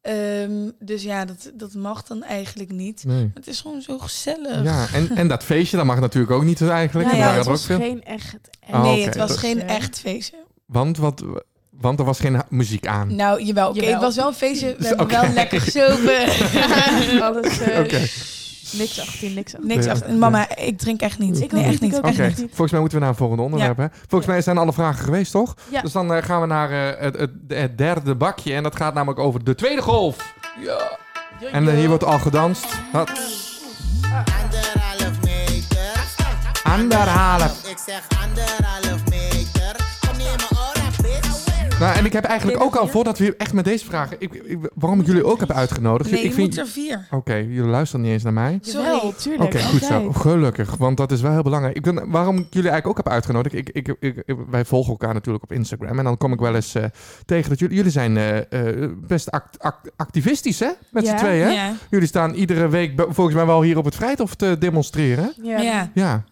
Ehm, 0.02 0.70
dus 0.80 1.04
ja, 1.04 1.26
dat, 1.26 1.52
dat 1.54 1.74
mag 1.74 2.04
dan 2.04 2.24
eigenlijk 2.24 2.72
niet. 2.72 3.04
Nee. 3.06 3.32
Het 3.34 3.48
is 3.48 3.62
gewoon 3.62 3.82
zo 3.82 3.98
gezellig. 4.00 4.64
Ja, 4.64 4.88
en, 4.94 5.10
en 5.16 5.28
dat 5.28 5.44
feestje, 5.44 5.78
dat 5.78 5.86
mag 5.86 6.00
natuurlijk 6.00 6.32
ook 6.34 6.44
niet 6.44 6.62
eigenlijk. 6.62 7.08
Nou 7.08 7.20
ja, 7.20 7.34
het 7.34 7.46
was 7.46 7.70
ook 7.72 7.78
geen 7.82 8.04
echt... 8.04 8.36
Oh, 8.72 8.82
nee, 8.84 9.06
het 9.06 9.16
was 9.16 9.30
dat- 9.30 9.38
geen 9.38 9.62
Eh, 9.62 9.76
echt 9.76 10.00
feestje. 10.00 10.36
Want, 10.66 10.98
wat, 10.98 11.24
want 11.70 12.00
er 12.00 12.06
was 12.06 12.20
geen 12.20 12.42
muziek 12.50 12.88
aan. 12.88 13.16
Nou, 13.16 13.44
jawel. 13.44 13.70
Oké, 13.70 13.80
Jawel. 13.80 13.94
het 13.94 14.04
was 14.04 14.16
wel 14.16 14.28
een 14.28 14.34
feestje. 14.34 14.76
We 14.78 14.88
hebben 14.88 15.08
wel 15.08 15.28
lekker 15.34 15.62
gezopen. 15.62 16.20
Alles... 17.28 17.60
eh, 17.60 17.80
Oké. 17.80 18.08
Niks 18.72 19.00
18, 19.00 19.34
niks 19.34 19.54
18. 19.56 19.68
Niks 19.70 19.86
Ja. 19.86 19.92
achter. 19.92 20.14
Mama, 20.14 20.56
ik 20.56 20.78
drink 20.78 21.02
echt 21.02 21.20
niet. 21.20 21.42
Ik 21.42 21.52
nee, 21.52 21.64
echt 21.64 21.82
niet, 21.82 21.98
Oké, 21.98 22.34
volgens 22.36 22.72
mij 22.72 22.80
moeten 22.80 22.98
we 22.98 23.04
naar 23.04 23.14
een 23.14 23.20
volgende 23.20 23.44
onderwerp. 23.44 23.78
Hè? 23.78 23.86
Volgens 24.08 24.32
mij 24.32 24.42
zijn 24.42 24.58
alle 24.58 24.74
vragen 24.74 25.04
geweest, 25.04 25.32
toch? 25.32 25.54
Ja. 25.72 25.82
Dus 25.82 25.92
dan 25.92 26.14
eh, 26.14 26.24
gaan 26.24 26.42
we 26.42 26.48
naar 26.48 26.72
eh, 26.72 27.02
het, 27.02 27.18
het, 27.20 27.32
het 27.48 27.78
derde 27.78 28.16
bakje. 28.16 28.54
En 28.54 28.64
dat 28.64 28.76
gaat 28.76 28.94
namelijk 28.94 29.20
over 29.20 29.44
de 29.44 29.56
tweede 29.56 29.82
golf. 29.82 30.34
Ja. 30.64 30.98
En 31.52 31.68
eh, 31.68 31.74
hier 31.76 31.88
wordt 31.88 32.04
al 32.04 32.20
gedanst. 32.20 32.66
Wat? 32.92 33.10
Anderhalf 34.42 35.22
meter. 35.24 36.04
Anderhalf. 36.64 37.70
Ik 37.70 37.78
zeg 37.86 38.02
anderhalf 38.24 38.89
Nou, 41.80 41.98
en 41.98 42.06
ik 42.06 42.14
heb 42.14 42.24
eigenlijk 42.24 42.62
ook 42.64 42.76
al, 42.76 42.88
voordat 42.88 43.18
we 43.18 43.36
echt 43.38 43.54
met 43.54 43.66
deze 43.66 43.86
vragen... 43.86 44.16
Ik, 44.20 44.34
ik- 44.34 44.58
waarom 44.76 45.00
ik 45.00 45.06
jullie 45.06 45.26
ook 45.26 45.40
heb 45.40 45.52
uitgenodigd. 45.52 46.12
Nee, 46.12 46.24
ik 46.24 46.34
vind, 46.34 46.48
moet 46.48 46.58
er 46.58 46.68
vier. 46.68 47.08
Oké, 47.12 47.34
jullie 47.34 47.62
luisteren 47.70 48.02
niet 48.06 48.12
eens 48.14 48.24
naar 48.24 48.34
mij. 48.34 48.60
Sorry. 48.62 49.14
tuurlijk. 49.18 49.44
Oké, 49.44 49.64
goed 49.64 49.84
zo. 49.84 50.12
Gelukkig, 50.12 50.76
want 50.76 50.98
dat 50.98 51.12
is 51.12 51.22
wel 51.22 51.32
heel 51.32 51.42
belangrijk. 51.44 51.76
Ik 51.76 51.82
ben, 51.82 52.10
waarom 52.12 52.38
ik 52.38 52.46
jullie 52.50 52.70
eigenlijk 52.70 52.88
ook 52.88 53.06
heb 53.06 53.14
uitgenodigd... 53.14 53.56
Ik, 53.56 53.70
ik, 53.70 53.96
ik, 54.00 54.24
wij 54.50 54.66
volgen 54.66 54.92
elkaar 54.92 55.14
natuurlijk 55.14 55.44
op 55.44 55.52
Instagram. 55.52 55.98
En 55.98 56.04
dan 56.04 56.18
kom 56.18 56.34
ik 56.34 56.40
wel 56.40 56.56
eens 56.56 56.76
eh, 56.76 56.84
tegen 57.26 57.50
dat 57.50 57.60
jullie... 57.60 57.76
Jullie 57.76 57.92
zijn 57.92 58.18
eh, 58.18 58.38
eh, 58.84 58.92
best 59.08 59.32
act- 59.32 59.60
act- 59.60 59.92
activistisch, 59.96 60.60
hè? 60.60 60.70
Met 60.92 61.06
Ja. 61.06 61.10
z'n 61.10 61.16
tweeën, 61.26 61.44
hè? 61.46 61.52
Ja. 61.52 61.74
Jullie 61.90 62.08
staan 62.08 62.34
iedere 62.34 62.68
week 62.70 63.02
volgens 63.10 63.36
mij 63.36 63.46
wel 63.46 63.62
hier 63.62 63.78
op 63.78 63.86
het 63.86 63.96
Vrijthof 63.96 64.36
te 64.36 64.56
demonstreren. 64.60 65.34
Ja. 65.44 65.90
ja. 65.94 66.24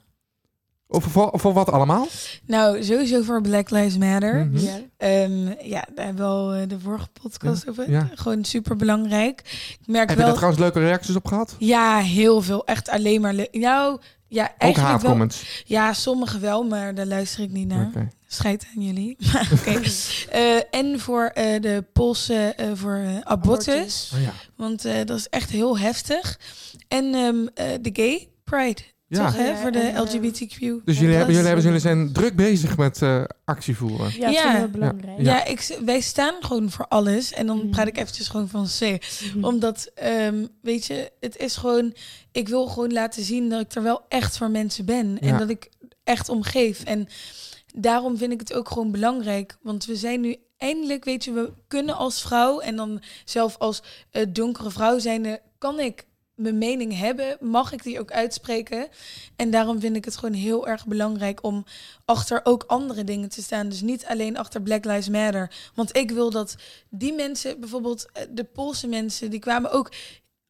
Of 0.90 1.04
voor, 1.04 1.30
voor 1.34 1.54
wat 1.54 1.72
allemaal? 1.72 2.08
Nou, 2.46 2.84
sowieso 2.84 3.22
voor 3.22 3.42
Black 3.42 3.70
Lives 3.70 3.98
Matter. 3.98 4.46
Mhm. 4.46 4.58
Ja. 4.66 4.80
Ehm, 4.98 5.48
ja, 5.64 5.86
daar 5.96 6.06
hebben 6.06 6.26
we 6.26 6.32
al 6.32 6.54
eh, 6.54 6.68
de 6.68 6.80
vorige 6.80 7.08
podcast 7.22 7.70
over. 7.70 7.92
ja. 7.92 8.10
Gewoon 8.16 8.46
super 8.46 8.76
belangrijk. 8.76 9.40
Ik 9.80 9.88
merk 9.88 10.10
Heb 10.10 10.18
je 10.18 10.24
daar 10.24 10.34
trouwens 10.34 10.62
leuke 10.62 10.80
reacties 10.80 11.16
op 11.16 11.26
gehad? 11.26 11.56
Ja, 11.60 11.98
heel 12.00 12.42
veel. 12.42 12.66
Echt 12.66 12.90
alleen 12.90 13.22
maar. 13.22 13.34
le- 13.34 13.48
Nou, 13.52 14.00
ja, 14.28 14.44
Ook 14.44 14.50
eigenlijk 14.50 14.76
wel. 14.78 14.86
haatcomments. 14.86 15.64
Ja, 15.66 15.94
sommige 15.94 16.40
wel, 16.40 16.64
maar 16.64 16.96
daar 16.96 17.06
luister 17.06 17.44
ik 17.44 17.52
niet 17.52 17.68
naar. 17.68 17.86
Oké. 17.88 18.08
Scheid 18.28 18.68
aan 18.76 18.84
jullie. 18.84 19.18
Oké. 19.54 19.82
Eh, 20.30 20.42
en 20.72 21.00
voor 21.00 21.26
eh, 21.26 21.62
de 21.62 21.86
Poolse 21.94 22.56
voor 22.74 23.02
abortus. 23.24 23.68
Abortus. 23.76 24.12
Oh 24.16 24.22
ja. 24.22 24.32
Want 24.56 24.86
eh, 24.86 25.06
dat 25.06 25.18
is 25.18 25.28
echt 25.30 25.50
heel 25.50 25.78
heftig. 25.80 26.40
En 26.88 27.14
ehm, 27.14 27.48
eh, 27.54 27.66
de 27.82 27.90
gay 27.94 28.30
pride. 28.44 28.82
Ja. 29.10 29.26
Toch, 29.26 29.36
hè? 29.36 29.48
Ja, 29.48 29.56
voor 29.58 29.72
de 29.72 29.80
en, 29.80 29.96
eh, 29.96 30.02
LGBTQ. 30.02 30.60
Dus 30.60 31.00
jullie, 31.00 31.16
hebben, 31.16 31.34
jullie, 31.36 31.36
hebben, 31.36 31.64
jullie 31.64 31.72
Ja. 31.74 31.80
zijn 31.80 32.14
druk 32.14 32.36
bezig 32.36 32.78
met 32.78 33.02
eh, 33.02 33.24
actie 33.46 33.76
voeren. 33.78 34.12
Ja, 34.20 34.30
Ja. 34.30 34.56
heel 34.56 34.68
belangrijk. 34.70 35.22
Ja, 35.22 35.46
ik, 35.46 35.62
s- 35.62 35.80
wij 35.86 36.00
staan 36.02 36.34
gewoon 36.40 36.70
voor 36.72 36.88
alles. 36.88 37.34
En 37.34 37.48
dan 37.48 37.58
Mhm. 37.58 37.70
praat 37.70 37.88
ik 37.88 37.98
eventjes 37.98 38.28
gewoon 38.28 38.48
van 38.50 38.68
C. 38.80 38.98
Mhm. 39.34 39.46
Omdat, 39.46 39.92
ehm, 39.96 40.46
weet 40.62 40.86
je, 40.86 41.12
het 41.20 41.38
is 41.38 41.56
gewoon... 41.56 41.94
Ik 42.32 42.48
wil 42.48 42.68
gewoon 42.68 42.94
laten 42.94 43.24
zien 43.24 43.50
dat 43.50 43.62
ik 43.62 43.74
er 43.76 43.84
wel 43.84 44.02
echt 44.10 44.38
voor 44.38 44.50
mensen 44.52 44.86
ben. 44.86 45.18
En 45.20 45.28
Ja. 45.28 45.38
dat 45.38 45.50
ik 45.50 45.70
echt 46.04 46.30
omgeef. 46.30 46.84
En 46.84 47.08
daarom 47.76 48.18
vind 48.18 48.32
ik 48.32 48.40
het 48.40 48.54
ook 48.54 48.70
gewoon 48.70 48.92
belangrijk. 48.92 49.58
Want 49.62 49.86
we 49.86 49.96
zijn 49.96 50.22
nu 50.22 50.36
eindelijk, 50.58 51.06
weet 51.06 51.24
je, 51.24 51.32
we 51.32 51.54
kunnen 51.68 51.96
als 51.98 52.22
vrouw... 52.22 52.60
en 52.60 52.76
dan 52.76 53.02
zelf 53.26 53.56
als 53.58 53.82
eh, 54.12 54.26
donkere 54.30 54.72
vrouw 54.72 55.00
zijnde... 55.00 55.42
kan 55.58 55.80
ik 55.80 56.06
mijn 56.38 56.58
mening 56.58 56.98
hebben, 56.98 57.38
mag 57.40 57.72
ik 57.72 57.84
die 57.84 58.00
ook 58.00 58.12
uitspreken. 58.12 58.88
En 59.36 59.52
daarom 59.52 59.80
vind 59.80 59.96
ik 59.96 60.06
het 60.06 60.18
gewoon 60.18 60.36
heel 60.36 60.68
erg 60.68 60.86
belangrijk 60.86 61.44
om 61.44 61.66
achter 62.06 62.40
ook 62.44 62.64
andere 62.68 63.04
dingen 63.04 63.30
te 63.30 63.42
staan. 63.42 63.70
Dus 63.70 63.82
niet 63.82 64.06
alleen 64.06 64.38
achter 64.38 64.62
Black 64.62 64.86
Lives 64.86 65.10
Matter. 65.10 65.52
Want 65.76 65.98
ik 65.98 66.12
wil 66.12 66.30
dat 66.32 66.56
die 66.90 67.14
mensen, 67.14 67.60
bijvoorbeeld 67.60 68.06
eh, 68.14 68.24
de 68.30 68.44
Poolse 68.44 68.88
mensen, 68.88 69.30
die 69.30 69.40
kwamen 69.40 69.72
ook 69.72 69.92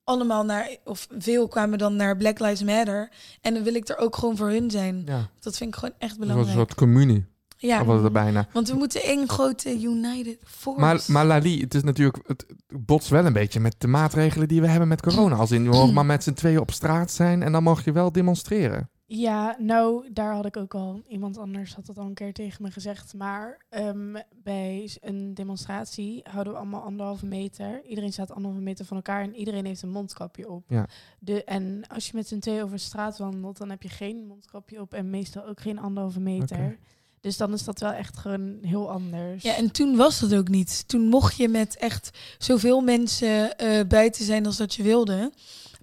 allemaal 0.03 0.45
naar, 0.45 0.75
of 0.83 1.07
veel 1.17 1.47
kwamen 1.47 1.77
dan 1.77 1.95
naar 1.95 2.17
Black 2.17 2.39
Lives 2.39 2.63
Matter. 2.63 3.09
En 3.41 3.53
dan 3.53 3.63
wil 3.63 3.73
ik 3.75 3.87
er 3.89 3.97
ook 3.97 4.15
gewoon 4.15 4.37
voor 4.37 4.49
hun 4.49 4.71
zijn. 4.71 5.03
Ja. 5.05 5.29
Dat 5.39 5.57
vind 5.57 5.69
ik 5.73 5.79
gewoon 5.79 5.95
echt 5.97 6.09
Dat 6.09 6.17
was 6.17 6.27
belangrijk. 6.27 6.47
een 6.59 6.65
soort 6.65 6.75
communie. 6.75 7.25
Ja, 7.57 7.85
was 7.85 8.01
het 8.01 8.13
bijna. 8.13 8.47
want 8.53 8.69
we 8.69 8.75
moeten 8.75 9.03
één 9.03 9.29
grote 9.29 9.81
United 9.81 10.37
Force. 10.43 10.79
Maar, 10.79 11.03
maar 11.07 11.25
Lali, 11.25 11.61
het 11.61 11.73
is 11.73 11.83
natuurlijk, 11.83 12.23
het 12.27 12.45
botst 12.67 13.09
wel 13.09 13.25
een 13.25 13.33
beetje 13.33 13.59
met 13.59 13.75
de 13.77 13.87
maatregelen 13.87 14.47
die 14.47 14.61
we 14.61 14.67
hebben 14.67 14.87
met 14.87 15.01
corona. 15.01 15.35
Als 15.35 15.51
in, 15.51 15.63
we 15.63 15.69
mogen 15.69 15.93
maar 15.93 16.05
met 16.05 16.23
z'n 16.23 16.33
tweeën 16.33 16.59
op 16.59 16.71
straat 16.71 17.11
zijn 17.11 17.43
en 17.43 17.51
dan 17.51 17.63
mag 17.63 17.85
je 17.85 17.91
wel 17.91 18.11
demonstreren. 18.11 18.89
Ja, 19.09 19.55
nou, 19.59 20.13
daar 20.13 20.33
had 20.33 20.45
ik 20.45 20.57
ook 20.57 20.75
al. 20.75 21.01
Iemand 21.07 21.37
anders 21.37 21.75
had 21.75 21.85
dat 21.85 21.97
al 21.97 22.05
een 22.05 22.13
keer 22.13 22.33
tegen 22.33 22.63
me 22.63 22.71
gezegd. 22.71 23.13
Maar 23.13 23.65
ehm, 23.69 24.15
bij 24.43 24.97
een 25.01 25.33
demonstratie 25.33 26.21
houden 26.29 26.53
we 26.53 26.59
allemaal 26.59 26.81
anderhalve 26.81 27.25
meter. 27.25 27.83
Iedereen 27.85 28.13
staat 28.13 28.31
anderhalve 28.31 28.63
meter 28.63 28.85
van 28.85 28.97
elkaar 28.97 29.21
en 29.21 29.35
iedereen 29.35 29.65
heeft 29.65 29.81
een 29.81 29.89
mondkapje 29.89 30.49
op. 30.49 30.63
Ja. 30.67 30.87
De, 31.19 31.43
en 31.43 31.87
als 31.87 32.07
je 32.07 32.11
met 32.15 32.27
z'n 32.27 32.39
tweeën 32.39 32.63
over 32.63 32.75
de 32.75 32.81
straat 32.81 33.17
wandelt, 33.17 33.57
dan 33.57 33.69
heb 33.69 33.83
je 33.83 33.89
geen 33.89 34.25
mondkapje 34.27 34.81
op 34.81 34.93
en 34.93 35.09
meestal 35.09 35.45
ook 35.45 35.59
geen 35.59 35.79
anderhalve 35.79 36.19
meter. 36.19 36.57
Oké. 36.57 36.77
Dus 37.21 37.37
dan 37.37 37.53
is 37.53 37.63
dat 37.63 37.79
wel 37.79 37.91
echt 37.91 38.17
gewoon 38.17 38.57
heel 38.61 38.89
anders. 38.91 39.43
Ja, 39.43 39.55
en 39.55 39.71
toen 39.71 39.95
was 39.95 40.19
dat 40.19 40.35
ook 40.35 40.47
niet. 40.47 40.87
Toen 40.87 41.01
mocht 41.01 41.37
je 41.37 41.47
met 41.47 41.77
echt 41.77 42.09
zoveel 42.37 42.81
mensen 42.81 43.57
eh, 43.57 43.87
buiten 43.87 44.25
zijn 44.25 44.45
als 44.45 44.57
dat 44.57 44.75
je 44.75 44.83
wilde. 44.83 45.31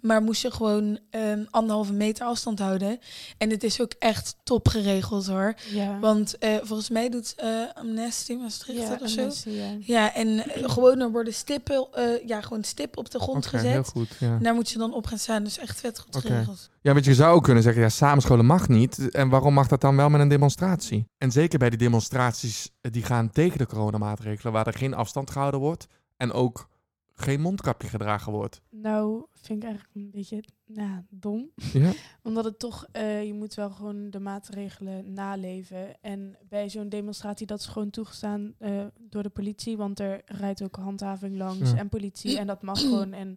Maar 0.06 0.22
moest 0.22 0.42
je 0.42 0.50
gewoon 0.50 0.98
ehm, 1.10 1.44
anderhalve 1.50 1.92
meter 1.92 2.26
afstand 2.26 2.58
houden. 2.58 2.98
En 3.38 3.50
het 3.50 3.64
is 3.64 3.80
ook 3.80 3.92
echt 3.98 4.36
top 4.42 4.68
geregeld 4.68 5.26
hoor. 5.26 5.54
ja. 5.70 5.98
Want 5.98 6.38
eh, 6.38 6.56
volgens 6.62 6.90
mij 6.90 7.08
doet 7.08 7.34
eh, 7.36 7.48
Amnesty 7.74 8.34
Maastricht 8.34 8.80
ja, 8.80 8.88
dat 8.88 9.02
of 9.02 9.08
zo. 9.08 9.20
Amnesty, 9.20 9.48
ja. 9.50 9.76
Ja, 9.80 10.14
en 10.14 10.48
eh, 10.54 10.70
gewoon 10.70 11.00
er 11.00 11.10
worden 11.10 11.34
stippen, 11.34 11.86
eh, 11.92 12.26
ja, 12.26 12.40
gewoon 12.40 12.64
stip 12.64 12.96
op 12.96 13.10
de 13.10 13.18
grond 13.18 13.46
Oké, 13.46 13.48
gezet. 13.56 13.70
heel 13.72 13.82
goed. 13.82 14.08
Ja. 14.18 14.26
En 14.26 14.42
daar 14.42 14.54
moet 14.54 14.70
je 14.70 14.78
dan 14.78 14.94
op 14.94 15.06
gaan 15.06 15.18
staan. 15.18 15.44
Dus 15.44 15.58
echt 15.58 15.80
vet 15.80 15.98
goed 15.98 16.16
Oké. 16.16 16.26
geregeld. 16.26 16.70
ja, 16.80 16.92
want 16.92 17.04
je 17.04 17.14
zou 17.14 17.34
ook 17.36 17.44
kunnen 17.44 17.62
zeggen, 17.62 17.82
ja, 17.82 17.88
samenscholen 17.88 18.46
mag 18.46 18.68
niet. 18.68 19.10
En 19.10 19.28
waarom 19.28 19.54
mag 19.54 19.66
dat 19.68 19.80
dan 19.80 19.96
wel 19.96 20.08
met 20.08 20.20
een 20.20 20.28
demonstratie? 20.28 21.06
En 21.18 21.32
zeker 21.32 21.58
bij 21.58 21.70
die 21.70 21.78
demonstraties 21.78 22.70
die 22.80 23.02
gaan 23.02 23.30
tegen 23.30 23.58
de 23.58 23.66
coronamaatregelen, 23.66 24.52
waar 24.52 24.66
er 24.66 24.72
geen 24.78 24.94
afstand 24.94 25.30
gehouden 25.30 25.60
wordt 25.60 25.86
en 26.16 26.32
ook 26.32 26.68
geen 27.14 27.40
mondkapje 27.40 27.88
gedragen 27.88 28.32
wordt. 28.32 28.60
Nou, 28.70 29.24
vind 29.32 29.62
ik 29.62 29.68
eigenlijk 29.68 29.94
een 29.96 30.10
beetje 30.10 30.44
nou, 30.66 31.02
dom. 31.10 31.50
Ja? 31.72 31.92
Omdat 32.22 32.44
het 32.44 32.58
toch, 32.58 32.86
eh, 32.92 33.24
je 33.24 33.34
moet 33.34 33.54
wel 33.54 33.70
gewoon 33.70 34.10
de 34.10 34.20
maatregelen 34.20 35.12
naleven. 35.12 36.00
En 36.00 36.36
bij 36.48 36.68
zo'n 36.68 36.88
demonstratie, 36.88 37.46
dat 37.46 37.58
is 37.58 37.66
gewoon 37.66 37.90
toegestaan 37.90 38.54
eh, 38.58 38.84
door 39.08 39.22
de 39.22 39.28
politie. 39.28 39.76
Want 39.76 40.00
er 40.00 40.22
rijdt 40.26 40.62
ook 40.62 40.76
handhaving 40.76 41.36
langs 41.36 41.70
Ja. 41.70 41.76
en 41.76 41.88
politie. 41.88 42.38
En 42.38 42.46
dat 42.46 42.62
mag 42.62 42.80
gewoon. 42.80 43.12
En 43.12 43.36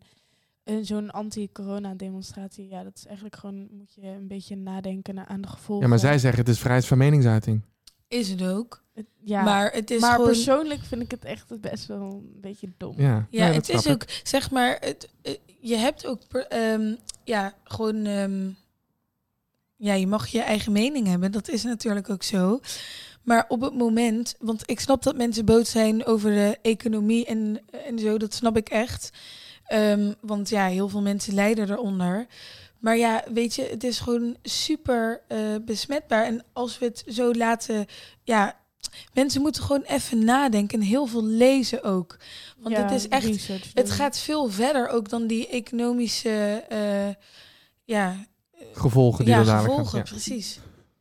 eh, 0.63 0.75
zo'n 0.81 1.11
anti-corona-demonstratie, 1.11 2.67
ja, 2.69 2.83
dat 2.83 2.97
is 2.97 3.05
eigenlijk 3.05 3.35
gewoon, 3.35 3.67
moet 3.71 3.93
je 3.93 4.07
een 4.07 4.27
beetje 4.27 4.55
nadenken 4.55 5.15
na- 5.15 5.27
aan 5.27 5.41
de 5.41 5.47
gevolgen. 5.47 5.83
ja, 5.83 5.89
maar 5.89 5.99
zij 5.99 6.19
zeggen 6.19 6.39
het 6.39 6.49
is 6.49 6.59
vrijheid 6.59 6.85
van 6.85 6.97
meningsuiting. 6.97 7.61
Is 8.07 8.29
het 8.29 8.43
ook. 8.43 8.83
Ja, 9.23 9.43
maar 9.43 9.71
het 9.71 9.91
is 9.91 10.01
maar 10.01 10.11
gewoon... 10.11 10.27
persoonlijk 10.27 10.81
vind 10.83 11.01
ik 11.01 11.11
het 11.11 11.25
echt 11.25 11.59
best 11.61 11.85
wel 11.85 12.01
een 12.01 12.39
beetje 12.41 12.69
dom. 12.77 12.93
Ja, 12.97 13.27
Ja, 13.29 13.45
Nee, 13.47 13.53
het 13.55 13.69
is 13.69 13.87
ook, 13.87 14.03
zeg 14.23 14.51
maar, 14.51 14.77
het, 14.79 15.09
eh, 15.21 15.33
je 15.59 15.75
hebt 15.75 16.05
ook, 16.05 16.27
per- 16.27 16.47
ehm, 16.47 16.95
ja, 17.23 17.53
gewoon, 17.63 18.05
ehm, 18.05 18.49
ja, 19.75 19.93
je 19.93 20.07
mag 20.07 20.27
je 20.27 20.41
eigen 20.41 20.71
mening 20.71 21.07
hebben. 21.07 21.31
Dat 21.31 21.47
is 21.49 21.63
natuurlijk 21.63 22.09
ook 22.09 22.23
zo. 22.23 22.59
Maar 23.23 23.45
op 23.47 23.61
het 23.61 23.73
moment, 23.73 24.35
want 24.39 24.63
ik 24.65 24.79
snap 24.79 25.03
dat 25.03 25.15
mensen 25.17 25.45
boos 25.45 25.71
zijn 25.71 26.05
over 26.05 26.31
de 26.31 26.57
economie 26.61 27.25
en, 27.25 27.59
en 27.85 27.99
zo, 27.99 28.17
dat 28.17 28.33
snap 28.33 28.57
ik 28.57 28.69
echt. 28.69 29.09
Ehm, 29.65 30.13
want 30.21 30.49
ja, 30.49 30.67
heel 30.67 30.89
veel 30.89 31.01
mensen 31.01 31.33
lijden 31.33 31.71
eronder. 31.71 32.25
Maar 32.79 32.97
ja, 32.97 33.23
weet 33.33 33.55
je, 33.55 33.63
het 33.63 33.83
is 33.83 33.99
gewoon 33.99 34.35
super 34.43 35.21
eh, 35.27 35.37
besmetbaar. 35.65 36.23
En 36.25 36.43
als 36.53 36.79
we 36.79 36.85
het 36.85 37.03
zo 37.07 37.33
laten, 37.33 37.85
ja, 38.23 38.55
mensen 39.13 39.41
moeten 39.41 39.63
gewoon 39.63 39.81
even 39.83 40.23
nadenken 40.25 40.79
en 40.79 40.85
heel 40.85 41.05
veel 41.05 41.23
lezen 41.25 41.83
ook. 41.83 42.17
Want 42.57 42.75
Ja, 42.75 42.81
het 42.81 42.91
is 42.91 43.07
echt, 43.07 43.47
het 43.73 43.91
gaat 43.91 44.19
veel 44.19 44.49
verder 44.49 44.87
ook 44.89 45.09
dan 45.09 45.27
die 45.27 45.47
economische, 45.47 46.63
eh, 46.69 47.09
ja, 47.83 48.15
Gevolgen 48.73 49.25
die 49.25 49.33
ja 49.33 49.39
er 49.39 49.45
dadelijk 49.45 49.69
gevolgen, 49.73 49.91
gaan. 49.91 49.99
Ja. 49.99 50.11
precies. 50.11 50.59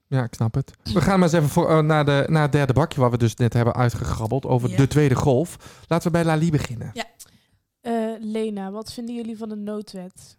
Ja, 0.08 0.22
ik 0.24 0.34
snap 0.34 0.54
het. 0.54 0.72
We 0.82 1.00
gaan 1.00 1.18
maar 1.18 1.28
eens 1.28 1.36
even 1.36 1.48
voor, 1.48 1.68
eh, 1.70 1.78
naar, 1.80 2.04
de, 2.04 2.24
naar 2.28 2.42
het 2.42 2.52
derde 2.52 2.72
bakje, 2.72 3.00
waar 3.00 3.10
we 3.10 3.18
dus 3.18 3.34
net 3.34 3.52
hebben 3.52 3.74
uitgegrabbeld 3.74 4.46
over 4.46 4.70
Ja. 4.70 4.76
de 4.76 4.86
tweede 4.86 5.14
golf. 5.14 5.56
Laten 5.88 6.06
we 6.06 6.12
bij 6.12 6.24
Lali 6.24 6.50
beginnen. 6.50 6.92
Eh, 7.80 7.92
Lena, 8.20 8.70
wat 8.70 8.92
vinden 8.92 9.14
jullie 9.14 9.36
van 9.38 9.48
de 9.48 9.54
noodwet? 9.56 10.36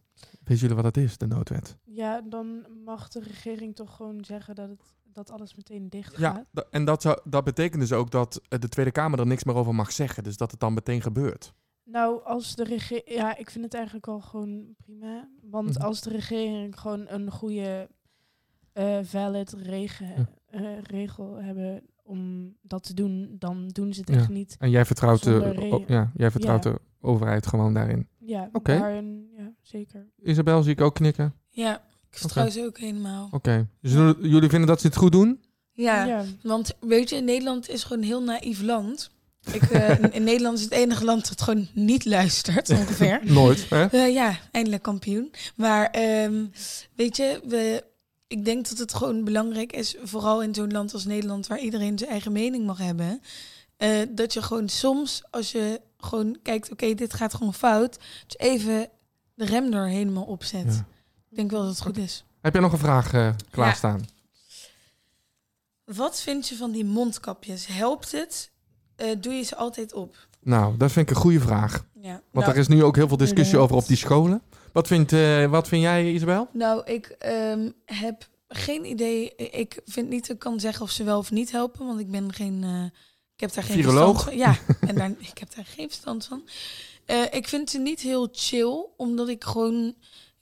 Weten 0.47 0.67
jullie 0.67 0.75
wat 0.83 0.93
dat 0.93 1.03
is, 1.03 1.17
de 1.17 1.27
noodwet? 1.27 1.77
Ja, 1.83 2.21
dan 2.21 2.65
mag 2.85 3.07
de 3.07 3.19
regering 3.19 3.75
toch 3.75 3.95
gewoon 3.95 4.25
zeggen 4.25 4.55
dat, 4.55 4.69
het, 4.69 4.81
dat 5.03 5.31
alles 5.31 5.55
meteen 5.55 5.89
dicht 5.89 6.17
Ja, 6.17 6.31
gaat. 6.33 6.45
da- 6.51 6.65
en 6.71 6.85
dat, 6.85 7.01
zou, 7.01 7.19
dat 7.23 7.43
betekent 7.43 7.81
dus 7.81 7.91
ook 7.91 8.11
dat 8.11 8.41
eh, 8.49 8.59
de 8.59 8.69
Tweede 8.69 8.91
Kamer 8.91 9.19
er 9.19 9.27
niks 9.27 9.43
meer 9.43 9.55
over 9.55 9.75
mag 9.75 9.91
zeggen. 9.91 10.23
Dus 10.23 10.37
dat 10.37 10.51
het 10.51 10.59
dan 10.59 10.73
meteen 10.73 11.01
gebeurt. 11.01 11.53
Nou, 11.83 12.23
als 12.23 12.55
de 12.55 12.63
regering... 12.63 13.09
Ja, 13.09 13.37
ik 13.37 13.49
vind 13.49 13.63
het 13.63 13.73
eigenlijk 13.73 14.05
wel 14.05 14.19
gewoon 14.21 14.75
prima. 14.77 15.29
Want 15.41 15.69
Mhm. 15.77 15.85
als 15.85 16.01
de 16.01 16.09
regering 16.09 16.79
gewoon 16.79 17.05
een 17.07 17.31
goede, 17.31 17.89
eh, 18.73 18.99
valid 19.03 19.53
regen, 19.53 20.29
eh, 20.45 20.81
regel 20.81 21.35
hebben 21.35 21.81
om 22.03 22.53
dat 22.61 22.83
te 22.83 22.93
doen, 22.93 23.35
dan 23.39 23.67
doen 23.67 23.93
ze 23.93 23.99
het 23.99 24.09
Ja. 24.09 24.15
echt 24.15 24.29
niet. 24.29 24.55
En 24.59 24.69
jij 24.69 24.85
vertrouwt, 24.85 25.23
de, 25.23 25.83
ja, 25.87 26.11
jij 26.15 26.31
vertrouwt 26.31 26.63
Ja. 26.63 26.71
de 26.71 26.79
overheid 27.01 27.47
gewoon 27.47 27.73
daarin. 27.73 28.07
Ja, 28.27 28.49
Oké. 28.53 28.77
daarin, 28.79 29.29
ja, 29.37 29.51
zeker. 29.61 30.07
Isabel 30.23 30.63
zie 30.63 30.71
ik 30.71 30.81
ook 30.81 30.95
knikken. 30.95 31.33
Ja, 31.49 31.75
ik 32.11 32.17
vertrouw 32.17 32.49
ze 32.49 32.65
ook 32.65 32.77
helemaal. 32.79 33.27
Oké. 33.31 33.67
Dus 33.81 33.91
jullie- 33.93 34.29
jullie 34.29 34.49
vinden 34.49 34.67
dat 34.67 34.81
ze 34.81 34.87
het 34.87 34.95
goed 34.95 35.11
doen? 35.11 35.41
Ja, 35.71 36.05
Ja. 36.05 36.23
want 36.43 36.73
weet 36.79 37.09
je, 37.09 37.21
Nederland 37.21 37.69
is 37.69 37.83
gewoon 37.83 37.97
een 38.01 38.07
heel 38.07 38.23
naïef 38.23 38.61
land. 38.61 39.09
Ik, 39.53 39.61
eh, 39.71 39.99
in- 39.99 40.13
in 40.13 40.23
Nederland 40.23 40.57
is 40.57 40.63
het 40.63 40.73
enige 40.73 41.05
land 41.05 41.29
dat 41.29 41.41
gewoon 41.41 41.67
niet 41.73 42.05
luistert, 42.05 42.69
ongeveer. 42.69 43.19
Nooit, 43.33 43.69
hè? 43.69 43.85
Eh, 43.85 44.13
ja, 44.13 44.39
eindelijk 44.51 44.83
kampioen. 44.83 45.31
Maar 45.55 45.85
ehm, 45.89 46.45
weet 46.95 47.17
je, 47.17 47.41
we, 47.47 47.83
ik 48.27 48.45
denk 48.45 48.69
dat 48.69 48.77
het 48.77 48.93
gewoon 48.93 49.23
belangrijk 49.23 49.73
is, 49.73 49.95
vooral 50.03 50.43
in 50.43 50.53
zo'n 50.53 50.71
land 50.71 50.93
als 50.93 51.05
Nederland, 51.05 51.47
waar 51.47 51.59
iedereen 51.59 51.97
zijn 51.97 52.09
eigen 52.11 52.31
mening 52.31 52.65
mag 52.65 52.77
hebben, 52.77 53.21
eh, 53.77 53.89
dat 54.09 54.33
je 54.33 54.41
gewoon 54.41 54.69
soms, 54.69 55.23
als 55.29 55.51
je 55.51 55.81
gewoon 55.97 56.37
kijkt, 56.43 56.71
oké, 56.71 56.93
dit 56.93 57.13
gaat 57.13 57.33
gewoon 57.33 57.53
fout, 57.53 57.99
je 58.27 58.37
even 58.37 58.89
de 59.33 59.45
rem 59.45 59.73
er 59.73 59.87
helemaal 59.87 60.23
opzet. 60.23 60.73
Ja. 60.73 60.85
Ik 61.29 61.35
denk 61.35 61.51
wel 61.51 61.61
dat 61.61 61.69
het 61.69 61.81
goed 61.81 61.97
is. 61.97 62.25
Heb 62.41 62.53
jij 62.53 62.61
nog 62.61 62.71
een 62.71 62.77
vraag 62.79 63.13
eh, 63.13 63.29
klaarstaan? 63.49 64.05
Wat 65.85 66.21
vind 66.21 66.47
je 66.47 66.55
van 66.55 66.71
die 66.71 66.85
mondkapjes? 66.85 67.67
Helpt 67.67 68.11
het? 68.11 68.51
Eh, 68.95 69.07
doe 69.19 69.33
je 69.33 69.43
ze 69.43 69.55
altijd 69.55 69.93
op? 69.93 70.27
Nou, 70.39 70.77
dat 70.77 70.91
vind 70.91 71.09
ik 71.09 71.15
een 71.15 71.21
goede 71.21 71.39
vraag. 71.39 71.85
Ja. 72.01 72.21
Want 72.31 72.45
nou, 72.45 72.49
er 72.49 72.57
is 72.57 72.67
nu 72.67 72.83
ook 72.83 72.95
heel 72.95 73.07
veel 73.07 73.17
discussie 73.17 73.57
over 73.57 73.75
op 73.75 73.87
die 73.87 73.97
scholen. 73.97 74.41
Wat, 74.71 74.87
vindt, 74.87 75.13
eh, 75.13 75.45
wat 75.45 75.67
vind 75.67 75.81
jij, 75.81 76.11
Isabel? 76.11 76.47
Nou, 76.53 76.85
ik 76.85 77.05
ehm, 77.07 77.69
heb 77.85 78.27
geen 78.47 78.85
idee. 78.85 79.35
Ik 79.35 79.81
vind 79.85 80.09
niet 80.09 80.21
dat 80.21 80.35
ik 80.35 80.39
kan 80.39 80.59
zeggen 80.59 80.83
of 80.83 80.91
ze 80.91 81.03
wel 81.03 81.17
of 81.17 81.31
niet 81.31 81.51
helpen, 81.51 81.85
want 81.85 81.99
ik 81.99 82.11
ben 82.11 82.33
geen. 82.33 82.91
Ik 83.37 83.43
heb 83.43 83.53
daar 83.53 83.63
geen 83.63 83.75
Viroloog? 83.75 84.23
verstand 84.23 84.23
van. 84.23 84.37
Ja, 84.37 84.55
en 84.89 84.95
daar, 84.95 85.11
ik 85.17 85.37
heb 85.37 85.55
daar 85.55 85.65
geen 85.75 85.87
verstand 85.87 86.25
van. 86.25 86.41
Eh, 87.05 87.21
ik 87.31 87.47
vind 87.47 87.69
ze 87.69 87.77
niet 87.79 87.99
heel 87.99 88.29
chill, 88.31 88.85
omdat 88.97 89.27
ik 89.27 89.43
gewoon. 89.43 89.87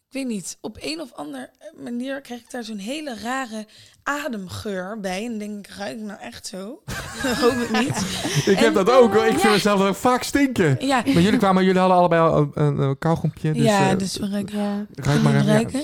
Ik 0.10 0.22
weet 0.22 0.28
niet, 0.36 0.58
op 0.62 0.78
een 0.82 1.02
of 1.02 1.14
andere 1.14 1.50
manier 1.84 2.22
krijg 2.22 2.40
ik 2.42 2.52
daar 2.52 2.64
zo'n 2.64 2.78
hele 2.78 3.16
rare 3.24 3.68
ademgeur 4.04 5.00
bij. 5.00 5.26
En 5.26 5.38
denk 5.38 5.68
ik, 5.68 5.74
ruik 5.78 5.98
ik 5.98 6.04
nou 6.04 6.20
echt 6.20 6.48
zo? 6.48 6.82
Dat 7.24 7.36
hoop 7.36 7.52
ik 7.54 7.72
niet. 7.80 7.98
Ik 8.54 8.58
heb 8.60 8.74
dat 8.74 8.90
ook 8.92 9.14
hoor. 9.14 9.24
Ik 9.26 9.30
vind 9.32 9.42
Ja. 9.42 9.50
mezelf 9.52 9.82
ook 9.82 9.96
vaak 9.96 10.24
stinken. 10.24 10.78
Ja, 10.86 10.96
Maar 11.06 11.22
jullie 11.22 11.40
kwamen, 11.40 11.64
jullie 11.64 11.80
hadden 11.80 11.98
allebei 11.98 12.22
al 12.22 12.38
een, 12.38 12.52
een, 12.54 12.78
een 12.78 12.98
kauwgompje. 12.98 13.52
Dus, 13.54 13.64
ja 13.64 13.92
eh, 13.92 13.98
dus 13.98 14.18
we 14.18 14.30
ruiken. 14.30 14.88
Ruik 14.96 15.22
maar 15.22 15.34
even. 15.36 15.46
Ja, 15.46 15.52
ruiken. 15.54 15.82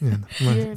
Ja, 0.00 0.18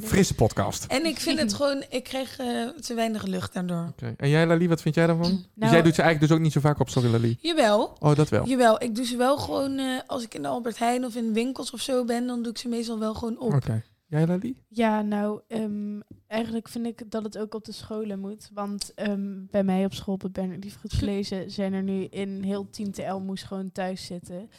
frisse 0.00 0.34
podcast. 0.34 0.84
En 0.84 1.06
ik 1.06 1.20
vind 1.20 1.38
het 1.38 1.54
gewoon, 1.54 1.84
ik 1.88 2.04
krijg 2.04 2.38
eh, 2.38 2.68
te 2.68 2.94
weinig 2.94 3.24
lucht 3.24 3.52
daardoor. 3.52 3.86
Oké. 3.88 4.14
En 4.16 4.28
jij, 4.28 4.46
Lali, 4.46 4.68
wat 4.68 4.82
vind 4.82 4.94
jij 4.94 5.06
daarvan? 5.06 5.30
dus 5.30 5.46
Nou, 5.54 5.72
jij 5.72 5.82
doet 5.82 5.94
ze 5.94 6.02
eigenlijk 6.02 6.30
dus 6.30 6.38
ook 6.38 6.44
niet 6.44 6.52
zo 6.52 6.60
vaak 6.60 6.80
op, 6.80 6.88
sorry 6.88 7.10
Lali. 7.10 7.36
Jawel, 7.40 7.96
Oh, 7.98 8.14
dat 8.14 8.28
wel. 8.28 8.46
Jawel, 8.46 8.82
ik 8.82 8.94
doe 8.94 9.04
ze 9.04 9.16
wel 9.16 9.38
gewoon 9.38 9.78
eh, 9.78 10.00
als 10.06 10.22
ik 10.22 10.34
in 10.34 10.42
de 10.42 10.48
Albert 10.48 10.78
Heijn 10.78 11.04
of 11.04 11.16
in 11.16 11.32
winkels 11.32 11.70
of 11.70 11.80
zo 11.80 12.04
ben, 12.04 12.26
dan 12.26 12.42
doe 12.42 12.52
ik 12.52 12.58
ze 12.58 12.68
meestal 12.68 12.98
wel 12.98 13.14
gewoon 13.14 13.38
op. 13.38 13.52
Oké. 13.54 13.82
Jij, 14.06 14.26
Lali? 14.26 14.62
Ja, 14.68 15.02
nou, 15.02 15.40
ehm, 15.48 16.00
eigenlijk 16.26 16.68
vind 16.68 16.86
ik 16.86 17.10
dat 17.10 17.22
het 17.24 17.38
ook 17.38 17.54
op 17.54 17.64
de 17.64 17.72
scholen 17.72 18.20
moet. 18.20 18.50
Want 18.52 18.92
ehm, 18.94 19.44
bij 19.50 19.64
mij 19.64 19.84
op 19.84 19.94
school, 19.94 20.16
bij 20.16 20.30
Bernard 20.30 20.64
Liefgoed 20.64 20.92
gelezen, 21.02 21.50
zijn 21.50 21.72
er 21.72 21.82
nu 21.82 22.04
in 22.04 22.42
heel 22.42 22.70
10 22.70 22.92
TL 22.92 23.14
moest 23.14 23.44
gewoon 23.44 23.72
thuis 23.72 24.04
zitten. 24.06 24.50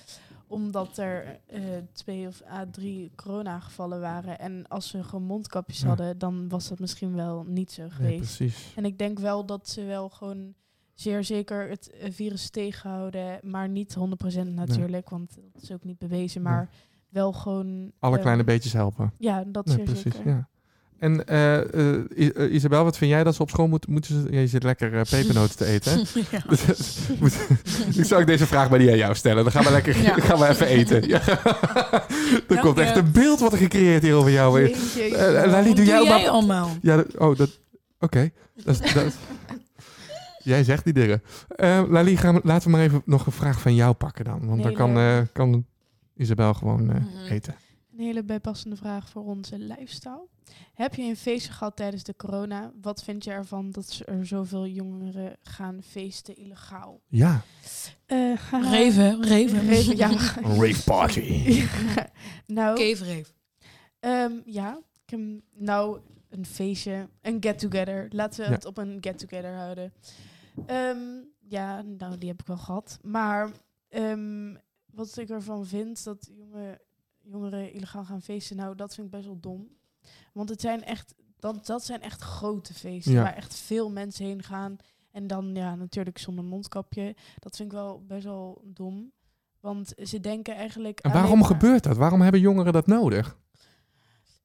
Omdat 0.56 0.98
er 0.98 1.40
eh, 1.46 1.62
twee 1.92 2.28
of 2.28 2.42
a 2.52 2.66
drie 2.72 3.12
coronagevallen 3.16 4.00
waren. 4.00 4.40
En 4.40 4.68
als 4.68 4.88
ze 4.88 5.04
gewoon 5.04 5.26
mondkapjes 5.26 5.80
Ja. 5.82 5.88
hadden, 5.88 6.18
dan 6.18 6.50
was 6.50 6.68
dat 6.68 6.80
misschien 6.80 7.16
wel 7.16 7.44
niet 7.48 7.72
zo 7.72 7.82
Nee, 7.82 7.92
geweest. 7.92 8.18
precies. 8.38 8.74
en 8.76 8.86
ik 8.86 8.98
denk 8.98 9.20
wel 9.20 9.46
dat 9.46 9.70
ze 9.70 9.84
wel 9.84 10.10
gewoon 10.10 10.54
zeer 10.94 11.24
zeker 11.24 11.70
het 11.70 11.90
eh, 11.92 12.12
virus 12.12 12.50
tegenhouden. 12.50 13.40
Maar 13.42 13.70
niet 13.70 13.96
100% 13.96 14.54
natuurlijk, 14.54 15.10
want 15.10 15.38
dat 15.54 15.62
is 15.62 15.72
ook 15.72 15.84
niet 15.84 15.98
bewezen. 15.98 16.42
Nee. 16.42 16.52
Maar 16.54 16.70
wel 17.10 17.34
gewoon... 17.34 17.92
Alle 18.00 18.14
ehm, 18.14 18.22
kleine 18.22 18.44
beetjes 18.44 18.74
helpen. 18.74 19.14
Ja, 19.18 19.44
dat 19.48 19.70
zeer 19.70 19.84
precies, 19.84 20.02
zeker. 20.16 20.28
ja. 20.28 20.48
En 21.00 21.28
eh, 21.28 22.54
Isabel, 22.54 22.84
wat 22.84 22.98
vind 22.98 23.12
jij 23.12 23.24
dat 23.24 23.36
ze 23.36 23.42
op 23.42 23.50
school 23.50 23.68
moeten... 23.68 23.92
moeten 23.92 24.22
ze, 24.22 24.28
ja, 24.32 24.40
je 24.40 24.48
zit 24.48 24.64
lekker 24.64 24.90
pepernoten 25.10 25.58
te 25.58 25.66
eten, 25.66 25.92
hè? 25.92 25.98
Ja. 26.32 26.44
Moet- 27.20 27.48
ik 27.96 28.06
zou 28.06 28.22
ik 28.22 28.28
deze 28.28 28.46
vraag 28.48 28.70
maar 28.70 28.80
niet 28.80 28.90
aan 28.90 28.98
jou 28.98 29.16
stellen. 29.16 29.44
Dan 29.44 29.52
gaan 29.52 29.64
we 29.64 29.72
lekker 29.72 30.02
Ja. 30.02 30.14
gaan 30.28 30.40
we 30.40 30.48
even 30.48 30.68
eten. 30.68 31.08
Ja. 31.08 31.22
er 32.48 32.60
komt 32.62 32.78
echt 32.80 32.96
een 32.96 33.12
beeld 33.12 33.40
wat 33.40 33.52
er 33.52 33.58
gecreëerd 33.58 34.04
hier 34.04 34.14
over 34.16 34.32
jou. 34.32 34.62
Jeetje. 34.62 35.18
Lali, 35.48 35.68
Wat 35.68 35.76
doe 35.76 35.86
jij 35.86 36.08
maar... 36.08 36.28
allemaal? 36.28 36.70
Ja, 36.82 37.04
oh, 37.18 37.38
dat... 37.38 37.50
Oké. 38.00 38.30
Jij 40.44 40.64
zegt 40.64 40.84
die 40.84 40.94
dingen. 40.94 41.22
Eh, 41.48 41.82
Lali, 41.90 42.18
gaan 42.18 42.40
laten 42.44 42.64
we 42.72 42.76
maar 42.78 42.86
even 42.86 43.02
nog 43.06 43.26
een 43.26 43.32
vraag 43.32 43.62
van 43.62 43.76
jou 43.76 43.94
pakken 43.94 44.26
dan. 44.26 44.48
Want 44.48 44.64
dan 44.64 44.74
kan, 44.74 45.28
kan 45.34 45.66
Isabel 46.18 46.54
gewoon 46.54 46.86
Mhm. 46.86 46.96
eten. 47.30 47.56
Een 47.98 48.04
hele 48.06 48.24
bijpassende 48.24 48.76
vraag 48.76 49.10
voor 49.10 49.24
onze 49.24 49.60
lifestyle. 49.60 50.28
Heb 50.74 50.96
je 50.96 51.04
een 51.04 51.16
feestje 51.16 51.52
gehad 51.52 51.76
tijdens 51.76 52.04
de 52.04 52.16
corona? 52.16 52.72
Wat 52.82 53.04
vind 53.04 53.24
je 53.24 53.32
ervan 53.32 53.72
dat 53.72 54.02
er 54.06 54.26
zoveel 54.26 54.68
jongeren 54.68 55.38
gaan 55.42 55.82
feesten 55.84 56.36
illegaal? 56.36 57.02
Ja. 57.08 57.42
Eh, 58.06 58.34
haha. 58.38 58.70
Reven, 58.70 59.22
reven. 59.24 59.60
Reven, 59.66 59.98
ja. 59.98 60.10
Een 60.44 60.62
rave 60.66 60.84
party. 60.84 61.64
nou, 62.46 62.96
ehm, 64.00 64.32
ja. 64.46 64.80
Ik 65.06 65.10
heb, 65.10 65.20
nou, 65.54 66.00
een 66.30 66.46
feestje, 66.46 67.10
een 67.22 67.38
get-together. 67.40 68.08
Laten 68.10 68.40
we 68.44 68.50
Ja. 68.50 68.56
het 68.56 68.66
op 68.66 68.78
een 68.78 68.98
get-together 69.02 69.54
houden. 69.56 69.94
Ehm, 70.66 71.00
ja, 71.48 71.82
nou, 71.82 72.18
die 72.18 72.30
heb 72.30 72.40
ik 72.40 72.48
wel 72.48 72.58
gehad. 72.58 73.00
Maar 73.02 73.50
ehm, 73.90 74.56
wat 74.86 75.18
ik 75.18 75.30
ervan 75.30 75.66
vind, 75.66 76.04
dat 76.04 76.30
jonge, 76.38 76.80
jongeren 77.26 77.72
illegaal 77.72 78.06
gaan 78.06 78.22
feesten, 78.22 78.56
nou, 78.56 78.76
dat 78.76 78.94
vind 78.96 79.06
ik 79.08 79.14
best 79.14 79.26
wel 79.26 79.40
dom. 79.40 79.68
Want 80.34 80.50
het 80.50 80.62
zijn 80.62 80.84
echt, 80.84 81.14
dat, 81.40 81.66
dat 81.66 81.84
zijn 81.86 82.02
echt 82.02 82.22
grote 82.22 82.74
feesten, 82.74 83.14
Ja. 83.14 83.22
waar 83.24 83.36
echt 83.36 83.56
veel 83.56 83.92
mensen 83.92 84.26
heen 84.26 84.44
gaan. 84.44 84.78
En 85.12 85.28
dan, 85.28 85.56
ja, 85.56 85.76
natuurlijk 85.76 86.18
zonder 86.18 86.44
mondkapje. 86.44 87.16
Dat 87.40 87.56
vind 87.56 87.72
ik 87.72 87.78
wel 87.78 88.04
best 88.06 88.24
wel 88.24 88.62
dom. 88.66 89.12
Want 89.60 89.94
ze 90.04 90.20
denken 90.20 90.56
eigenlijk... 90.56 91.00
En 91.00 91.12
waarom 91.12 91.40
maar- 91.40 91.48
gebeurt 91.48 91.84
dat? 91.84 91.98
Waarom 91.98 92.22
hebben 92.22 92.42
jongeren 92.42 92.74
dat 92.74 92.88
nodig? 92.88 93.38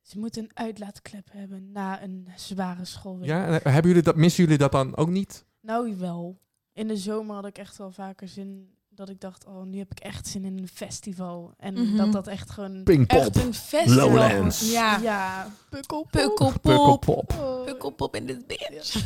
Ze 0.03 0.19
moeten 0.19 0.43
een 0.43 0.51
uitlaatklep 0.57 1.29
hebben 1.33 1.73
na 1.73 2.03
een 2.03 2.29
zware 2.37 2.85
schoolweek. 2.85 3.29
Ja, 3.29 3.47
en, 3.47 3.63
eh, 3.63 3.73
hebben 3.73 3.87
jullie 3.91 4.03
dat, 4.05 4.17
missen 4.17 4.43
jullie 4.45 4.59
dat 4.59 4.73
dan 4.73 4.97
ook 4.97 5.09
niet? 5.09 5.45
Nou, 5.61 5.97
wel. 5.97 6.41
In 6.73 6.89
de 6.89 6.97
zomer 6.97 7.35
had 7.35 7.47
ik 7.47 7.59
echt 7.59 7.77
wel 7.77 7.91
vaker 7.91 8.29
zin 8.29 8.75
dat 9.01 9.09
ik 9.09 9.21
dacht, 9.21 9.47
oh, 9.47 9.63
nu 9.65 9.79
heb 9.79 9.91
ik 9.91 9.99
echt 10.01 10.27
zin 10.27 10.45
in 10.45 10.59
een 10.59 10.69
festival. 10.75 11.55
En 11.59 11.75
Mhm. 11.75 11.97
dat 11.97 12.13
dat 12.13 12.27
echt 12.27 12.51
gewoon... 12.51 12.83
Pinkpop. 12.83 13.19
Echt 13.19 13.37
een 13.37 13.55
festival. 13.55 14.09
Lowlands. 14.11 14.73
Ja. 14.73 14.99
Ja, 15.03 15.51
pukkelpop. 15.71 16.11
Pukkelpop. 16.11 16.63
Pukkelpop. 16.63 17.63
Pukkelpop 17.67 18.17
in 18.17 18.27
dit 18.27 18.47
bitch. 18.47 19.05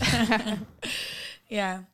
ja. 1.46 1.84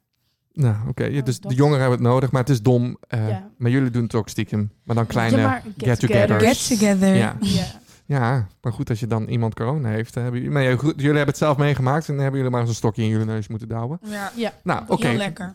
Nou, 0.52 0.88
oké. 0.88 1.04
ja, 1.04 1.22
dus 1.22 1.40
de 1.40 1.54
jongeren 1.54 1.80
hebben 1.80 1.98
het 1.98 2.08
nodig, 2.08 2.30
maar 2.30 2.40
het 2.40 2.50
is 2.50 2.62
dom. 2.62 2.96
eh, 3.08 3.28
Ja. 3.28 3.50
Maar 3.58 3.70
jullie 3.70 3.90
doen 3.90 4.02
het 4.02 4.14
ook 4.14 4.28
stiekem. 4.28 4.70
Maar 4.84 4.96
dan 4.96 5.06
kleine. 5.06 5.60
Get 5.76 6.00
together. 6.00 7.14
Ja. 7.14 7.36
Ja. 7.40 7.64
ja, 8.06 8.46
maar 8.60 8.72
goed, 8.72 8.90
als 8.90 9.00
je 9.00 9.06
dan 9.06 9.28
iemand 9.28 9.54
corona 9.54 9.88
heeft. 9.88 10.14
dan 10.14 10.22
hebben 10.22 10.40
jullie, 10.40 10.54
maar 10.56 10.64
ja, 10.64 10.76
goed, 10.76 10.92
jullie 10.96 11.06
hebben 11.06 11.26
het 11.26 11.36
zelf 11.36 11.56
meegemaakt. 11.56 12.08
En 12.08 12.12
dan 12.14 12.22
hebben 12.22 12.36
jullie 12.36 12.50
maar 12.52 12.60
eens 12.60 12.70
een 12.70 12.76
stokje 12.76 13.02
in 13.02 13.08
jullie 13.08 13.26
neus 13.26 13.48
moeten 13.48 13.68
douwen. 13.68 13.98
Ja. 14.02 14.32
Ja. 14.36 14.52
Nou, 14.62 14.82
oké. 14.88 15.06
Heel 15.06 15.16
lekker. 15.16 15.54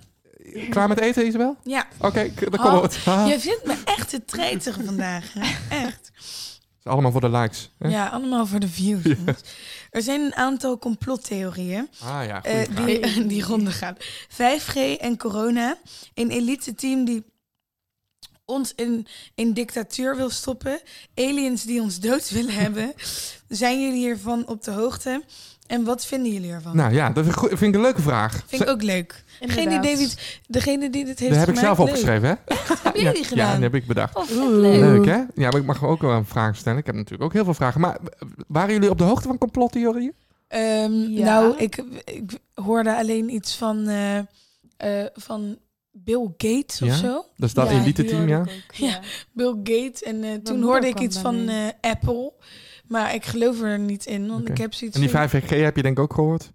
Klaar 0.69 0.87
met 0.87 0.99
eten, 0.99 1.27
Isabel? 1.27 1.57
Ja. 1.63 1.87
Oké, 1.99 2.29
k- 2.35 2.39
dan 2.51 2.59
Oh, 2.59 2.65
komen 2.65 2.81
we 2.89 2.95
het. 2.95 3.07
Ah. 3.07 3.27
Je 3.27 3.39
vindt 3.39 3.65
me 3.65 3.75
echt 3.85 4.09
te 4.09 4.25
treiterig 4.25 4.85
vandaag. 4.85 5.33
hè? 5.33 5.75
Echt. 5.85 6.11
is 6.79 6.91
allemaal 6.91 7.11
voor 7.11 7.21
de 7.21 7.29
likes. 7.29 7.69
Hè? 7.79 7.87
Ja, 7.89 8.07
allemaal 8.07 8.45
voor 8.45 8.59
de 8.59 8.67
views. 8.67 9.01
Er 9.89 10.01
zijn 10.01 10.21
een 10.21 10.35
aantal 10.35 10.77
complottheorieën 10.79 11.89
Ah 12.03 12.25
ja, 12.25 12.43
eh, 12.43 12.75
die, 12.85 13.27
die 13.27 13.43
ronde 13.43 13.71
gaan. 13.71 13.97
5G 14.29 14.75
en 14.99 15.17
corona. 15.17 15.77
Een 16.13 16.29
elite 16.31 16.75
team 16.75 17.05
die 17.05 17.23
ons 18.45 18.73
in, 18.75 19.07
in 19.35 19.53
dictatuur 19.53 20.15
wil 20.15 20.29
stoppen. 20.29 20.81
Aliens 21.15 21.63
die 21.63 21.81
ons 21.81 21.99
dood 21.99 22.29
willen 22.29 22.53
hebben. 22.53 22.93
Zijn 23.47 23.81
jullie 23.81 23.97
hiervan 23.99 24.47
op 24.47 24.63
de 24.63 24.71
hoogte? 24.71 25.23
En 25.67 25.83
wat 25.83 26.05
vinden 26.05 26.31
jullie 26.31 26.51
ervan? 26.51 26.75
Nou 26.75 26.93
ja, 26.93 27.05
dat 27.09 27.23
vind 27.23 27.35
ik 27.35 27.41
goed- 27.41 27.49
vind 27.49 27.61
ik 27.61 27.75
een 27.75 27.81
leuke 27.81 28.01
vraag. 28.01 28.43
Vind 28.47 28.61
ik 28.61 28.69
ook 28.69 28.81
leuk. 28.81 29.23
Geen 29.39 29.71
idee 29.71 29.97
wie 29.97 30.05
het- 30.07 30.39
degene 30.47 30.89
die 30.89 31.05
dit 31.05 31.19
heeft 31.19 31.31
Dat 31.31 31.39
heb 31.45 31.49
ik 31.55 31.61
zelf 31.61 31.77
leuk. 31.77 31.87
opgeschreven, 31.87 32.27
hè? 32.27 32.55
Heb 32.83 32.95
jij 32.95 33.11
die 33.13 33.21
Ja, 33.21 33.27
gedaan? 33.27 33.53
die 33.55 33.63
heb 33.63 33.75
ik 33.75 33.87
bedacht. 33.87 34.15
Oh, 34.15 34.29
leuk. 34.49 34.79
Leuk, 34.79 35.05
hè? 35.05 35.15
Ja, 35.15 35.25
maar 35.35 35.55
ik 35.55 35.65
mag 35.65 35.83
ook 35.83 36.01
wel 36.01 36.11
een 36.11 36.25
vraag 36.25 36.55
stellen. 36.57 36.79
Ik 36.79 36.85
heb 36.85 36.95
natuurlijk 36.95 37.23
ook 37.23 37.33
heel 37.33 37.43
veel 37.43 37.53
vragen. 37.53 37.81
Maar 37.81 37.97
waren 38.47 38.73
jullie 38.73 38.89
op 38.89 38.97
de 38.97 39.03
hoogte 39.03 39.27
van 39.27 39.37
complottheorieën? 39.37 40.13
Ehm, 40.47 40.91
Ja. 40.93 41.23
Nou, 41.25 41.57
ik, 41.57 41.83
ik 42.05 42.37
hoorde 42.53 42.95
alleen 42.95 43.33
iets 43.33 43.55
van, 43.55 43.87
eh, 43.87 44.17
eh, 44.77 45.05
van 45.13 45.57
Bill 45.91 46.27
Gates 46.37 46.81
of 46.81 46.87
Ja? 46.87 46.95
zo. 46.95 47.25
Dat 47.37 47.47
is 47.47 47.53
dat 47.53 47.69
Ja, 47.69 47.79
elite 47.81 48.01
die 48.01 48.11
team, 48.11 48.27
ja? 48.27 48.39
ook, 48.39 48.47
Ja. 48.73 48.99
Bill 49.31 49.55
Gates. 49.63 50.03
En 50.03 50.23
eh, 50.23 50.33
toen 50.33 50.61
hoorde 50.63 50.87
ik 50.87 50.99
iets 50.99 51.17
van 51.17 51.47
eh, 51.47 51.55
Apple. 51.81 52.33
Maar 52.87 53.13
ik 53.15 53.25
geloof 53.25 53.61
er 53.61 53.79
niet 53.79 54.05
in, 54.05 54.27
want 54.27 54.49
ik 54.49 54.57
heb 54.57 54.73
zoiets 54.73 54.95
En 54.97 55.01
die 55.03 55.11
van 55.11 55.29
5G 55.29 55.49
heb 55.49 55.75
je 55.75 55.81
denk 55.81 55.97
ik 55.97 56.03
ook 56.03 56.13
gehoord? 56.13 56.51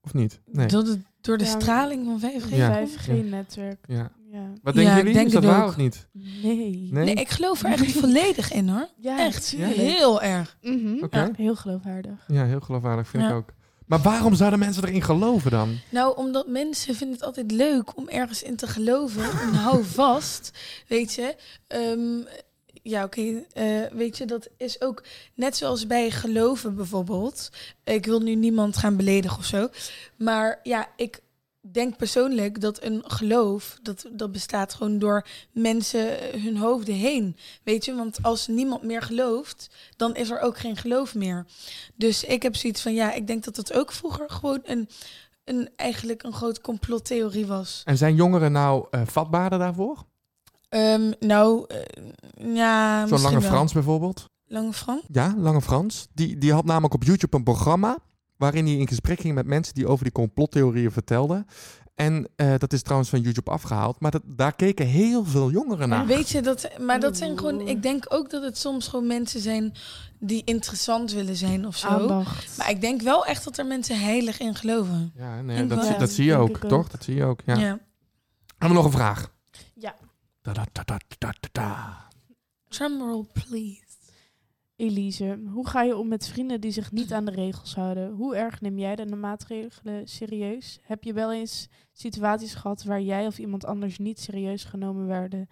Of 0.00 0.14
niet? 0.14 0.40
Nee. 0.46 0.66
dat 0.66 0.86
het 0.86 0.98
door 1.20 1.38
de 1.38 1.44
Ja, 1.44 1.50
straling 1.60 2.04
van 2.04 2.30
5G 2.30 2.48
Ja. 2.56 2.76
komt. 2.76 2.90
5G-netwerk. 2.90 3.78
Ja. 3.88 4.10
Ja. 4.32 4.52
Wat 4.62 4.74
denken 4.74 4.96
jullie? 4.96 5.12
denk 5.12 5.26
is 5.26 5.32
dat 5.32 5.42
het 5.42 5.52
waar 5.52 5.62
ook. 5.62 5.68
of 5.68 5.76
niet? 5.76 6.08
Nee. 6.12 6.88
Nee? 6.92 7.04
Nee, 7.04 7.14
ik 7.14 7.28
geloof 7.28 7.62
er 7.62 7.70
echt 7.72 7.92
volledig 8.00 8.52
in 8.52 8.68
hoor. 8.68 8.88
Ja, 8.96 9.18
Echt 9.18 9.50
heel 9.56 10.22
erg. 10.22 10.56
Oké. 11.02 11.18
Ja, 11.18 11.30
heel 11.36 11.56
geloofwaardig. 11.56 12.24
Ja, 12.28 12.44
heel 12.44 12.60
geloofwaardig 12.60 13.08
vind 13.08 13.22
Ja. 13.22 13.28
ik 13.28 13.34
ook. 13.34 13.54
Maar 13.86 14.00
waarom 14.00 14.34
zouden 14.34 14.58
mensen 14.58 14.84
erin 14.84 15.02
geloven 15.02 15.50
dan? 15.50 15.78
Nou, 15.90 16.16
omdat 16.16 16.48
mensen 16.48 16.94
vinden 16.94 17.16
het 17.16 17.26
altijd 17.26 17.50
leuk 17.50 17.96
om 17.96 18.08
ergens 18.08 18.42
in 18.42 18.56
te 18.56 18.66
geloven. 18.66 19.22
En 19.40 19.54
hou 19.54 19.84
vast, 19.84 20.58
weet 20.88 21.14
je. 21.14 21.36
Ehm, 21.66 22.20
ja, 22.88 23.04
oké. 23.04 23.44
eh, 23.52 23.66
weet 23.92 24.18
je, 24.18 24.24
dat 24.24 24.48
is 24.56 24.80
ook 24.80 25.02
net 25.34 25.56
zoals 25.56 25.86
bij 25.86 26.10
geloven 26.10 26.74
bijvoorbeeld. 26.74 27.50
Ik 27.84 28.06
wil 28.06 28.20
nu 28.20 28.34
niemand 28.34 28.76
gaan 28.76 28.96
beledigen 28.96 29.38
of 29.38 29.44
zo. 29.44 29.68
Maar 30.16 30.60
ja, 30.62 30.88
ik 30.96 31.20
denk 31.60 31.96
persoonlijk 31.96 32.60
dat 32.60 32.82
een 32.82 33.02
geloof, 33.06 33.78
dat, 33.82 34.06
dat 34.12 34.32
bestaat 34.32 34.74
gewoon 34.74 34.98
door 34.98 35.26
mensen 35.52 36.20
eh, 36.20 36.42
hun 36.42 36.56
hoofden 36.56 36.94
heen. 36.94 37.36
Weet 37.62 37.84
je, 37.84 37.94
want 37.94 38.18
als 38.22 38.46
niemand 38.46 38.82
meer 38.82 39.02
gelooft, 39.02 39.70
dan 39.96 40.14
is 40.14 40.30
er 40.30 40.40
ook 40.40 40.58
geen 40.58 40.76
geloof 40.76 41.14
meer. 41.14 41.46
Dus 41.94 42.24
ik 42.24 42.42
heb 42.42 42.56
zoiets 42.56 42.82
van, 42.82 42.94
ja, 42.94 43.12
ik 43.12 43.26
denk 43.26 43.44
dat 43.44 43.56
het 43.56 43.72
ook 43.72 43.92
vroeger 43.92 44.30
gewoon 44.30 44.60
een, 44.64 44.88
een 45.44 45.68
eigenlijk 45.76 46.22
een 46.22 46.32
grote 46.32 46.60
complottheorie 46.60 47.46
was. 47.46 47.82
En 47.84 47.96
zijn 47.96 48.14
jongeren 48.14 48.52
nou 48.52 48.86
eh, 48.90 49.00
vatbaarder 49.04 49.58
daarvoor? 49.58 50.04
Ehm, 50.76 51.12
nou, 51.20 51.64
eh, 51.68 52.54
ja, 52.54 53.00
Zo'n 53.00 53.10
misschien 53.10 53.22
Lange 53.22 53.40
wel. 53.40 53.50
Frans 53.50 53.72
bijvoorbeeld? 53.72 54.30
Lange 54.46 54.72
Frans? 54.72 55.02
Ja, 55.08 55.34
Lange 55.36 55.62
Frans. 55.62 56.06
Die, 56.14 56.38
die 56.38 56.52
had 56.52 56.64
namelijk 56.64 56.94
op 56.94 57.04
YouTube 57.04 57.36
een 57.36 57.42
programma 57.42 57.98
waarin 58.36 58.66
hij 58.66 58.74
in 58.74 58.88
gesprek 58.88 59.20
ging 59.20 59.34
met 59.34 59.46
mensen 59.46 59.74
die 59.74 59.86
over 59.86 60.04
die 60.04 60.12
complottheorieën 60.12 60.90
vertelden. 60.90 61.46
En 61.94 62.28
eh, 62.36 62.54
dat 62.58 62.72
is 62.72 62.82
trouwens 62.82 63.10
van 63.10 63.20
YouTube 63.20 63.50
afgehaald, 63.50 64.00
maar 64.00 64.10
dat, 64.10 64.22
daar 64.24 64.56
keken 64.56 64.86
heel 64.86 65.24
veel 65.24 65.50
jongeren 65.50 65.88
naar. 65.88 66.06
Weet 66.06 66.28
je, 66.28 66.42
dat, 66.42 66.68
maar 66.80 67.00
dat 67.00 67.16
zijn 67.16 67.38
gewoon, 67.38 67.60
ik 67.60 67.82
denk 67.82 68.04
ook 68.08 68.30
dat 68.30 68.42
het 68.42 68.58
soms 68.58 68.88
gewoon 68.88 69.06
mensen 69.06 69.40
zijn 69.40 69.72
die 70.18 70.42
interessant 70.44 71.12
willen 71.12 71.36
zijn 71.36 71.66
of 71.66 71.76
zo. 71.76 71.86
Aandacht. 71.86 72.58
Maar 72.58 72.70
ik 72.70 72.80
denk 72.80 73.02
wel 73.02 73.26
echt 73.26 73.44
dat 73.44 73.58
er 73.58 73.66
mensen 73.66 74.00
heilig 74.00 74.38
in 74.38 74.54
geloven. 74.54 75.12
Ja, 75.16 75.40
nee, 75.40 75.66
dat, 75.66 75.98
dat 75.98 76.10
zie 76.10 76.24
je 76.24 76.36
ook. 76.36 76.58
toch? 76.58 76.88
Dat 76.88 77.04
zie 77.04 77.14
je 77.14 77.24
ook, 77.24 77.40
ja. 77.46 77.54
Ja. 77.54 77.78
Hebben 78.46 78.68
we 78.68 78.74
nog 78.74 78.84
een 78.84 78.98
vraag? 78.98 79.34
Da, 80.46 80.52
da, 80.52 80.66
da, 80.72 80.82
da, 80.84 80.98
da, 81.18 81.32
da, 81.40 81.48
da. 81.52 82.08
Drumroll, 82.68 83.24
please. 83.32 83.84
Elise, 84.76 85.38
hoe 85.52 85.68
ga 85.68 85.82
je 85.82 85.96
om 85.96 86.08
met 86.08 86.28
vrienden 86.28 86.60
die 86.60 86.70
zich 86.70 86.92
niet 86.92 87.12
aan 87.12 87.24
de 87.24 87.30
regels 87.30 87.74
houden? 87.74 88.10
Hoe 88.10 88.36
erg 88.36 88.60
neem 88.60 88.78
jij 88.78 88.96
de 88.96 89.16
maatregelen 89.16 90.08
serieus? 90.08 90.78
Heb 90.82 91.04
je 91.04 91.12
wel 91.12 91.32
eens 91.32 91.68
situaties 91.92 92.54
gehad 92.54 92.84
waar 92.84 93.00
jij 93.00 93.26
of 93.26 93.38
iemand 93.38 93.64
anders 93.64 93.98
niet 93.98 94.20
serieus 94.20 94.64
genomen 94.64 95.06
werden 95.06 95.48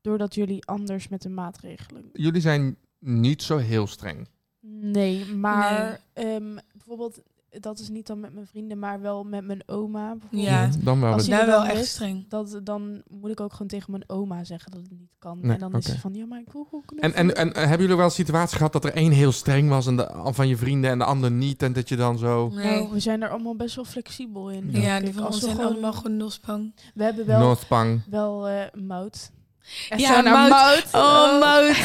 doordat 0.00 0.34
jullie 0.34 0.66
anders 0.66 1.08
met 1.08 1.22
de 1.22 1.28
maatregelen? 1.28 2.10
Jullie 2.12 2.40
zijn 2.40 2.76
niet 2.98 3.42
zo 3.42 3.56
heel 3.56 3.86
streng. 3.86 4.28
Nee, 4.80 5.24
maar 5.24 6.00
ehm, 6.12 6.56
bijvoorbeeld, 6.72 7.22
dat 7.60 7.78
is 7.78 7.88
niet 7.88 8.06
dan 8.06 8.20
met 8.20 8.32
mijn 8.34 8.46
vrienden, 8.46 8.78
maar 8.78 9.00
wel 9.00 9.24
met 9.24 9.44
mijn 9.44 9.62
oma. 9.66 10.16
bijvoorbeeld. 10.16 10.74
Ja. 10.74 10.84
Dan 10.84 11.00
wel. 11.00 11.12
Als 11.12 11.26
Daar 11.28 11.40
er 11.40 11.46
wel 11.46 11.64
echt 11.64 11.80
is, 11.80 11.90
streng. 11.90 12.28
Dat, 12.28 12.60
dan 12.62 13.02
moet 13.08 13.30
ik 13.30 13.40
ook 13.40 13.52
gewoon 13.52 13.66
tegen 13.66 13.90
mijn 13.90 14.04
oma 14.06 14.44
zeggen 14.44 14.70
dat 14.70 14.80
het 14.80 14.90
niet 14.90 15.10
kan. 15.18 15.38
Nee, 15.42 15.52
en 15.52 15.58
dan 15.58 15.74
is 15.74 15.84
ze 15.84 16.00
van, 16.00 16.14
ja, 16.14 16.26
maar 16.26 16.40
ik 16.40 16.52
wil 16.52 16.64
gewoon 16.70 16.84
En, 16.96 17.14
en, 17.14 17.36
en 17.36 17.52
hebben 17.56 17.80
jullie 17.80 17.96
wel 17.96 18.04
een 18.04 18.10
situatie 18.10 18.56
gehad 18.56 18.72
dat 18.72 18.84
er 18.84 18.94
één 18.94 19.12
heel 19.12 19.32
streng 19.32 19.68
was 19.68 19.86
en 19.86 19.96
de, 19.96 20.10
van 20.24 20.48
je 20.48 20.56
vrienden 20.56 20.90
en 20.90 20.98
de 20.98 21.04
ander 21.04 21.30
niet? 21.30 21.62
En 21.62 21.72
dat 21.72 21.88
je 21.88 21.96
dan 21.96 22.18
zo... 22.18 22.48
Nee. 22.48 22.64
Nou, 22.64 22.92
we 22.92 23.00
zijn 23.00 23.22
er 23.22 23.28
allemaal 23.28 23.56
best 23.56 23.74
wel 23.76 23.84
flexibel 23.84 24.50
in. 24.50 24.70
Ja. 24.70 25.00
Die 25.00 25.14
van 25.14 25.26
ons 25.26 25.34
we 25.34 25.40
zijn 25.44 25.56
gewoon- 25.56 25.72
allemaal 25.72 25.92
gewoon 25.92 26.16
nospang. 26.16 26.74
We 26.94 27.02
hebben 27.04 27.26
wel, 27.26 27.56
wel 28.10 28.48
eh 28.48 28.80
mout. 28.80 29.30
Echt 29.88 30.00
Ja, 30.00 30.14
zo 30.14 30.20
naar 30.20 30.32
mout. 30.32 30.50
mout. 30.50 30.84
Oh, 30.92 31.40
Mout. 31.40 31.76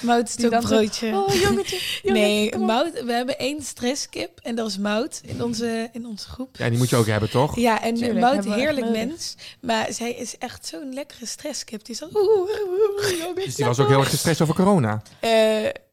Mout 0.00 0.28
is 0.28 0.34
Die 0.36 0.48
toch 0.50 0.60
dan 0.60 0.62
een 0.62 0.68
zo- 0.68 0.74
broodje. 0.76 1.06
Oh, 1.14 1.40
jongetje. 1.40 1.78
jongetje 2.02 2.12
nee. 2.12 2.56
Mout. 2.58 3.02
We 3.04 3.12
hebben 3.12 3.38
één 3.38 3.62
stresskip 3.62 4.38
en 4.42 4.54
dat 4.54 4.68
is 4.68 4.78
Mout 4.78 5.20
in 5.24 5.42
onze, 5.42 5.88
in 5.92 6.06
onze 6.06 6.28
groep. 6.28 6.56
Ja, 6.56 6.68
die 6.68 6.78
moet 6.78 6.90
je 6.90 6.96
ook 6.96 7.06
hebben, 7.06 7.30
toch? 7.30 7.56
Ja, 7.56 7.82
en 7.82 7.94
Tuurlijk, 7.94 8.20
Mout, 8.20 8.44
heerlijk 8.44 8.90
mens. 8.90 9.34
Maar 9.60 9.86
zij 9.92 10.12
is 10.12 10.38
echt 10.38 10.66
zo'n 10.66 10.92
lekkere 10.94 11.26
stresskip. 11.26 11.84
Die 11.84 11.94
is 11.94 12.02
al... 12.02 12.08
Oeh, 12.12 12.38
oeh, 12.40 13.28
oeh, 13.28 13.44
Dus 13.44 13.54
die 13.54 13.64
was 13.64 13.78
ook 13.78 13.88
heel 13.88 13.98
erg 14.00 14.10
gestrest 14.10 14.40
over 14.40 14.54
corona. 14.54 15.02
Eh, 15.20 15.30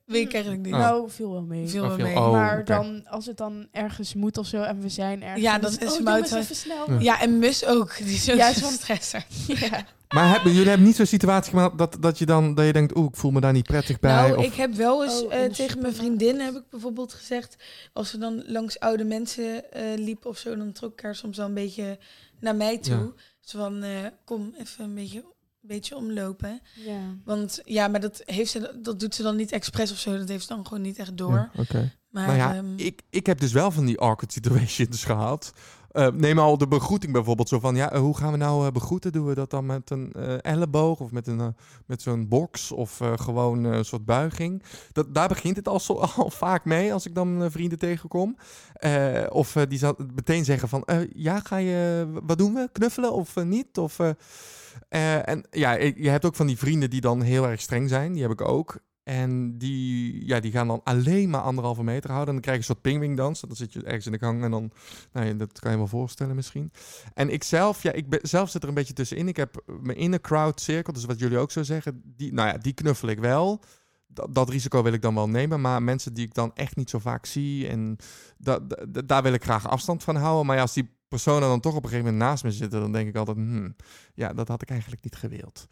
weet 0.08 0.26
ik 0.26 0.34
eigenlijk 0.34 0.64
niet. 0.64 0.74
Oh. 0.74 0.80
Nou, 0.80 1.10
viel 1.10 1.32
wel 1.32 1.42
mee. 1.42 1.68
Viel 1.68 1.82
Oh, 1.82 1.88
wel 1.88 1.98
veel- 1.98 2.06
mee. 2.06 2.16
oh. 2.16 2.32
maar 2.32 2.66
dan, 2.66 3.08
als 3.10 3.26
het 3.26 3.38
dan 3.38 3.68
ergens 3.72 4.14
moet 4.14 4.38
of 4.38 4.48
zo 4.48 4.62
en 4.62 4.80
we 4.82 4.90
zijn 4.90 5.24
ergens... 5.24 5.42
Ja, 5.42 5.60
het, 5.60 5.82
is 5.82 6.00
oh, 6.00 6.16
even 6.38 6.56
snel. 6.56 6.92
Ja. 6.92 7.00
Ja, 7.00 7.22
en 7.22 7.40
Mus 7.40 7.66
ook. 7.66 7.98
Die 8.06 8.06
is 8.14 8.24
zo'n 8.24 8.36
Ja, 8.36 8.54
zo'n- 8.54 8.72
stresser. 8.72 9.26
Ja. 9.60 9.86
Maar 10.08 10.30
hebben, 10.34 10.52
jullie 10.54 10.68
hebben 10.70 10.88
niet 10.88 10.96
zo'n 10.96 11.06
situatie 11.06 11.50
gemaakt 11.50 11.78
dat, 11.78 11.98
dat 12.00 12.18
je 12.18 12.26
dan 12.26 12.56
dat 12.56 12.66
je 12.66 12.74
denkt, 12.74 12.96
oeh, 12.98 13.08
ik 13.10 13.16
voel 13.16 13.32
me 13.32 13.40
daar 13.42 13.54
niet 13.54 13.66
prettig 13.66 14.00
bij. 14.00 14.14
Nou, 14.14 14.38
of, 14.38 14.46
ik 14.46 14.54
heb 14.54 14.74
wel 14.74 15.04
eens 15.04 15.22
Oh, 15.24 15.34
eh, 15.34 15.52
tegen 15.52 15.82
mijn 15.82 15.94
vriendin 15.96 16.40
heb 16.40 16.56
ik 16.56 16.64
bijvoorbeeld 16.70 17.14
gezegd, 17.14 17.56
als 17.94 18.12
we 18.12 18.18
dan 18.18 18.44
langs 18.46 18.80
oude 18.80 19.04
mensen 19.04 19.72
eh 19.72 19.84
liepen 19.96 20.30
of 20.30 20.38
zo, 20.38 20.56
dan 20.58 20.72
trok 20.72 20.92
ik 20.94 21.02
haar 21.02 21.16
soms 21.16 21.38
wel 21.38 21.46
een 21.46 21.54
beetje 21.54 21.98
naar 22.40 22.56
mij 22.56 22.78
toe. 22.78 22.96
Ja. 22.96 23.12
Zo 23.40 23.58
van, 23.58 23.84
eh, 23.84 23.90
kom 24.26 24.54
even 24.60 24.84
een 24.84 24.94
beetje, 24.96 25.24
beetje 25.68 25.96
omlopen. 25.96 26.62
ja. 26.74 27.00
Want 27.26 27.62
ja, 27.64 27.88
maar 27.88 28.00
dat, 28.00 28.22
heeft 28.26 28.52
ze, 28.52 28.80
dat 28.82 29.00
doet 29.00 29.16
ze 29.16 29.24
dan 29.24 29.36
niet 29.36 29.52
expres 29.52 29.92
of 29.92 29.98
zo. 29.98 30.18
Dat 30.18 30.30
heeft 30.30 30.48
ze 30.48 30.54
dan 30.54 30.68
gewoon 30.68 30.84
niet 30.84 30.98
echt 30.98 31.18
door. 31.18 31.50
Ja, 31.54 31.62
Oké. 31.62 31.94
Maar 32.10 32.28
Nou 32.28 32.38
ja, 32.38 32.56
ehm, 32.56 32.74
ik, 32.76 33.02
ik 33.10 33.26
heb 33.26 33.40
dus 33.40 33.52
wel 33.52 33.72
van 33.72 33.86
die 33.86 34.00
awkward 34.00 34.32
situations 34.32 35.04
gehad. 35.12 35.54
Eh, 35.92 36.08
neem 36.08 36.40
al 36.40 36.58
de 36.58 36.68
begroeting 36.68 37.14
bijvoorbeeld. 37.14 37.50
Zo 37.50 37.60
van, 37.60 37.76
ja, 37.76 37.92
eh, 37.92 38.00
hoe 38.00 38.18
gaan 38.18 38.32
we 38.32 38.38
nou 38.38 38.66
eh, 38.66 38.72
begroeten? 38.72 39.12
Doen 39.12 39.26
we 39.26 39.34
dat 39.34 39.50
dan 39.50 39.66
met 39.66 39.90
een 39.90 40.12
eh, 40.14 40.36
elleboog 40.42 41.00
of 41.00 41.12
met, 41.12 41.28
een, 41.28 41.56
met 41.86 42.02
zo'n 42.02 42.28
box 42.28 42.72
of 42.72 43.02
eh, 43.02 43.14
gewoon 43.16 43.64
een 43.64 43.86
soort 43.86 44.06
buiging? 44.06 44.64
Dat, 44.92 45.14
daar 45.14 45.28
begint 45.28 45.56
het 45.56 45.68
al, 45.68 45.80
zo, 45.80 45.94
al 46.16 46.30
vaak 46.30 46.66
mee 46.66 46.94
als 46.94 47.06
ik 47.06 47.16
dan 47.16 47.52
vrienden 47.52 47.80
tegenkom. 47.80 48.38
Eh, 48.74 49.24
of 49.30 49.56
eh, 49.56 49.64
die 49.70 49.80
zal 49.80 49.96
meteen 50.16 50.46
zeggen 50.46 50.70
van, 50.70 50.84
eh, 50.84 51.00
ja, 51.14 51.40
ga 51.40 51.58
je, 51.58 52.08
wat 52.24 52.38
doen 52.38 52.54
we? 52.54 52.70
Knuffelen 52.72 53.14
of 53.14 53.36
niet? 53.36 53.78
Of, 53.78 54.00
eh, 54.90 55.30
en 55.30 55.46
ja, 55.52 55.74
je 55.74 56.10
hebt 56.10 56.26
ook 56.26 56.36
van 56.36 56.48
die 56.48 56.58
vrienden 56.58 56.90
die 56.90 57.02
dan 57.02 57.22
heel 57.22 57.48
erg 57.48 57.62
streng 57.62 57.90
zijn. 57.90 58.14
Die 58.14 58.22
heb 58.22 58.32
ik 58.32 58.42
ook. 58.42 58.80
En 59.04 59.58
die, 59.58 60.26
ja, 60.26 60.40
die 60.40 60.52
gaan 60.52 60.68
dan 60.68 60.82
alleen 60.84 61.30
maar 61.30 61.42
anderhalve 61.42 61.84
meter 61.84 62.10
houden. 62.12 62.28
En 62.28 62.34
dan 62.34 62.42
krijg 62.42 62.58
je 62.58 62.64
een 62.64 62.76
soort 62.76 62.86
pingwingdans. 62.86 63.42
Dan 63.42 63.56
zit 63.56 63.74
je 63.74 63.84
ergens 63.84 64.06
in 64.06 64.12
de 64.12 64.18
gang 64.18 64.44
en 64.44 64.52
dan... 64.52 64.72
Nou 65.12 65.26
ja, 65.26 65.34
dat 65.34 65.60
kan 65.60 65.72
je 65.72 65.78
wel 65.78 65.88
voorstellen 65.88 66.36
misschien. 66.36 66.72
En 67.14 67.30
ik 67.30 67.44
zelf, 67.44 67.84
ja, 67.84 67.92
ik 67.92 68.10
ben, 68.10 68.20
zelf 68.22 68.50
zit 68.50 68.64
er 68.64 68.70
een 68.70 68.74
beetje 68.74 68.94
tussenin. 68.94 69.28
Ik 69.28 69.38
heb 69.38 69.64
mijn 69.82 69.98
inner 69.98 70.22
crowd 70.22 70.62
circle, 70.62 70.94
dus 70.94 71.06
wat 71.06 71.20
jullie 71.20 71.38
ook 71.38 71.52
zo 71.52 71.64
zeggen. 71.64 72.02
Die, 72.06 72.34
nou 72.34 72.48
ja, 72.48 72.58
die 72.58 72.74
knuffel 72.74 73.08
ik 73.08 73.20
wel. 73.20 73.62
Dat, 74.08 74.36
dat 74.36 74.50
risico 74.50 74.84
wil 74.84 74.94
ik 74.94 75.02
dan 75.02 75.16
wel 75.16 75.30
nemen. 75.30 75.62
Maar 75.62 75.84
mensen 75.84 76.14
die 76.14 76.26
ik 76.26 76.34
dan 76.34 76.52
echt 76.56 76.76
niet 76.76 76.90
zo 76.90 77.00
vaak 77.00 77.26
zie... 77.26 77.68
En 77.68 77.98
da, 78.38 78.60
da- 78.60 78.86
da- 78.90 79.02
daar 79.02 79.24
wil 79.24 79.34
ik 79.34 79.44
graag 79.44 79.68
afstand 79.70 80.04
van 80.04 80.16
houden. 80.16 80.46
Maar 80.46 80.56
ja, 80.56 80.62
als 80.62 80.74
die 80.74 80.96
personen 81.08 81.42
dan 81.50 81.60
toch 81.60 81.76
op 81.76 81.84
een 81.84 81.90
gegeven 81.90 82.12
moment 82.12 82.30
naast 82.30 82.44
me 82.44 82.52
zitten... 82.52 82.80
dan 82.80 82.92
denk 82.92 83.08
ik 83.08 83.16
altijd, 83.16 83.38
hmm, 83.38 83.76
ja, 84.14 84.34
dat 84.34 84.48
had 84.48 84.62
ik 84.62 84.70
eigenlijk 84.70 85.04
niet 85.04 85.16
gewild. 85.16 85.68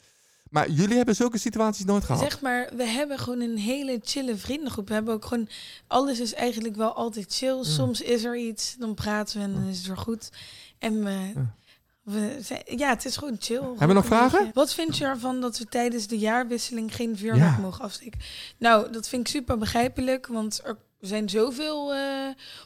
Maar 0.50 0.70
jullie 0.70 0.96
hebben 0.96 1.16
zulke 1.16 1.38
situaties 1.38 1.86
nooit 1.86 2.04
gehad? 2.04 2.22
zeg 2.22 2.42
maar, 2.42 2.70
we 2.76 2.84
hebben 2.84 3.20
gewoon 3.20 3.40
een 3.42 3.58
hele 3.58 4.00
chille 4.04 4.38
vriendengroep. 4.38 4.88
We 4.88 4.94
hebben 4.94 5.14
ook 5.14 5.26
gewoon, 5.26 5.48
alles 5.88 6.20
is 6.20 6.34
eigenlijk 6.34 6.76
wel 6.76 6.94
altijd 6.94 7.34
chill. 7.34 7.64
Soms 7.64 8.02
is 8.02 8.24
er 8.24 8.38
iets, 8.38 8.76
dan 8.80 8.94
praten 8.94 9.38
we 9.38 9.44
en 9.44 9.54
dan 9.54 9.64
is 9.64 9.78
het 9.78 9.88
weer 9.88 9.98
goed. 9.98 10.30
En 10.80 11.04
we, 11.04 11.10
Ja. 11.36 11.54
We 12.06 12.38
zijn, 12.42 12.62
ja, 12.66 12.90
het 12.90 13.06
is 13.06 13.18
gewoon 13.18 13.36
chill. 13.40 13.62
we 13.78 13.94
nog 13.94 14.06
vragen? 14.06 14.38
beetje. 14.40 14.54
Wat 14.54 14.74
vind 14.74 14.98
je 14.98 15.06
ervan 15.06 15.42
dat 15.42 15.58
we 15.58 15.66
tijdens 15.66 16.08
de 16.08 16.18
jaarwisseling 16.18 16.96
geen 16.96 17.18
vuurwerk 17.18 17.56
Ja. 17.56 17.62
mogen 17.62 17.84
afsteken? 17.84 18.20
Nou, 18.58 18.92
dat 18.92 19.08
vind 19.08 19.22
ik 19.22 19.28
super 19.34 19.58
begrijpelijk, 19.58 20.28
want 20.28 20.62
er 20.64 20.78
zijn 21.00 21.30
zoveel 21.30 21.94
eh, 21.94 22.00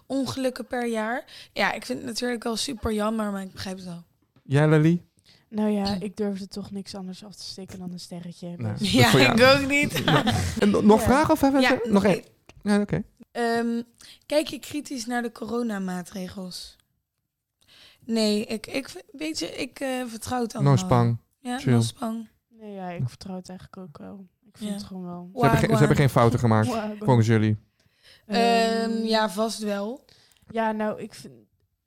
ongelukken 0.05 0.67
per 0.67 0.87
jaar. 0.87 1.23
Ja, 1.53 1.71
ik 1.73 1.85
vind 1.85 1.97
het 1.99 2.07
natuurlijk 2.07 2.43
wel 2.43 2.55
super 2.55 2.93
jammer, 2.93 3.31
maar 3.31 3.41
ik 3.41 3.51
begrijp 3.51 3.75
het 3.77 3.85
wel. 3.85 4.03
Jij, 4.43 4.67
Lily? 4.69 5.03
Nou 5.49 5.69
ja, 5.69 5.97
ik 5.99 6.17
durfde 6.17 6.47
toch 6.47 6.71
niks 6.71 6.95
anders 6.95 7.23
af 7.23 7.35
te 7.35 7.43
steken 7.43 7.79
dan 7.79 7.91
een 7.91 7.99
sterretje. 7.99 8.53
Nou, 8.57 8.77
Dus- 8.77 9.05
voor 9.05 9.19
jou. 9.19 9.43
ook 9.63 9.69
niet. 9.69 10.03
En 10.59 10.69
nog 10.69 10.99
Ja. 10.99 11.05
vragen 11.05 11.33
of 11.33 11.41
hebben 11.41 11.61
we 11.61 11.67
Ja, 11.67 11.91
nog, 11.91 12.03
één? 12.05 12.23
Ja, 12.63 12.79
oké. 12.81 13.03
Ehm, 13.31 13.81
kijk 14.25 14.47
je 14.47 14.59
kritisch 14.59 15.05
naar 15.05 15.21
de 15.21 15.31
coronamaatregels? 15.31 16.75
Nee, 18.13 18.45
ik, 18.45 18.67
ik 18.67 19.03
weet 19.11 19.39
je, 19.39 19.45
ik 19.47 19.79
eh, 19.79 20.05
vertrouw 20.05 20.41
het 20.41 20.53
allemaal. 20.55 20.73
No 20.73 20.77
spang. 20.79 21.17
Ja, 21.39 21.59
chill. 21.59 21.73
no 21.73 21.81
spang. 21.81 22.27
Nee, 22.47 22.73
ja, 22.73 22.89
ik 22.89 23.09
vertrouw 23.09 23.35
het 23.35 23.49
eigenlijk 23.49 23.77
ook 23.77 23.97
wel. 23.97 24.27
Ik 24.45 24.57
vind 24.57 24.69
Ja. 24.69 24.75
het 24.75 24.85
gewoon 24.85 25.03
wel. 25.05 25.29
Ze 25.33 25.39
hebben, 25.41 25.59
geen, 25.59 25.69
ze 25.69 25.77
hebben 25.77 25.97
geen 25.97 26.09
fouten 26.09 26.39
gemaakt, 26.39 26.67
volgens 27.05 27.27
jullie. 27.27 27.57
Ehm, 28.25 28.91
ja, 28.91 29.29
vast 29.29 29.59
wel. 29.59 30.05
Ja, 30.51 30.71
nou, 30.71 31.01
ik, 31.01 31.13
vind, 31.13 31.33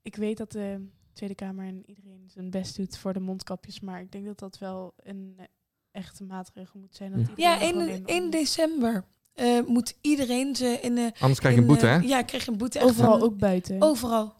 ik 0.03 0.16
weet 0.16 0.37
dat 0.37 0.53
de 0.53 0.87
Tweede 1.12 1.35
Kamer 1.35 1.66
en 1.66 1.83
iedereen 1.87 2.25
zijn 2.31 2.51
best 2.51 2.77
doet 2.77 2.97
voor 2.99 3.12
de 3.12 3.20
mondkapjes. 3.20 3.81
Maar 3.81 4.01
ik 4.01 4.12
denk 4.12 4.27
dat 4.27 4.39
dat 4.39 4.59
wel 4.59 4.95
een 4.97 5.35
eh, 5.37 5.45
echte 5.91 6.25
maatregel 6.25 6.81
moet 6.81 6.95
zijn. 6.95 7.11
Dat 7.12 7.20
Ja. 7.20 7.29
iedereen 7.29 7.51
Ja, 7.51 7.66
gewoon 7.66 7.89
1, 7.89 7.97
in 7.97 8.07
1 8.07 8.25
om- 8.25 8.31
december 8.31 9.05
eh, 9.35 9.47
moet 9.66 9.95
iedereen 10.01 10.57
ze 10.57 10.78
in 10.83 10.95
de... 10.95 11.12
Anders 11.20 11.39
krijg 11.41 11.55
je 11.55 11.61
een 11.61 11.66
boete, 11.66 11.87
hè? 11.87 11.97
eh, 11.99 12.09
Ja, 12.09 12.22
krijg 12.22 12.45
je 12.45 12.51
een 12.51 12.57
boete. 12.59 12.78
echt 12.78 12.89
Overal, 12.89 13.11
van- 13.18 13.22
ook 13.22 13.39
buiten. 13.39 13.83
Overal. 13.83 14.35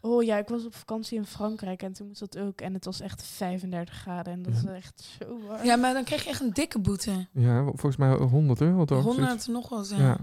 Oh 0.00 0.22
ja, 0.22 0.36
ik 0.36 0.48
was 0.48 0.64
op 0.66 0.74
vakantie 0.74 1.18
in 1.18 1.26
Frankrijk 1.26 1.82
en 1.82 1.92
toen 1.92 2.06
moest 2.06 2.20
dat 2.20 2.38
ook. 2.38 2.60
En 2.60 2.74
het 2.74 2.84
was 2.84 3.00
echt 3.00 3.22
35 3.36 3.94
graden 3.94 4.32
en 4.32 4.42
dat 4.42 4.52
Ja. 4.64 4.70
is 4.70 4.76
echt 4.76 5.08
zo 5.20 5.38
warm. 5.48 5.64
Ja, 5.64 5.76
maar 5.76 5.92
dan 5.94 6.04
krijg 6.04 6.24
je 6.24 6.30
echt 6.30 6.40
een 6.40 6.50
dikke 6.52 6.78
boete. 6.78 7.26
Ja, 7.32 7.62
volgens 7.64 7.96
mij 7.96 8.10
100 8.14 8.60
euro 8.60 8.84
toch? 8.84 9.04
100 9.04 9.48
nog 9.48 9.68
wel 9.68 9.84
zijn. 9.84 10.00
Ja. 10.00 10.16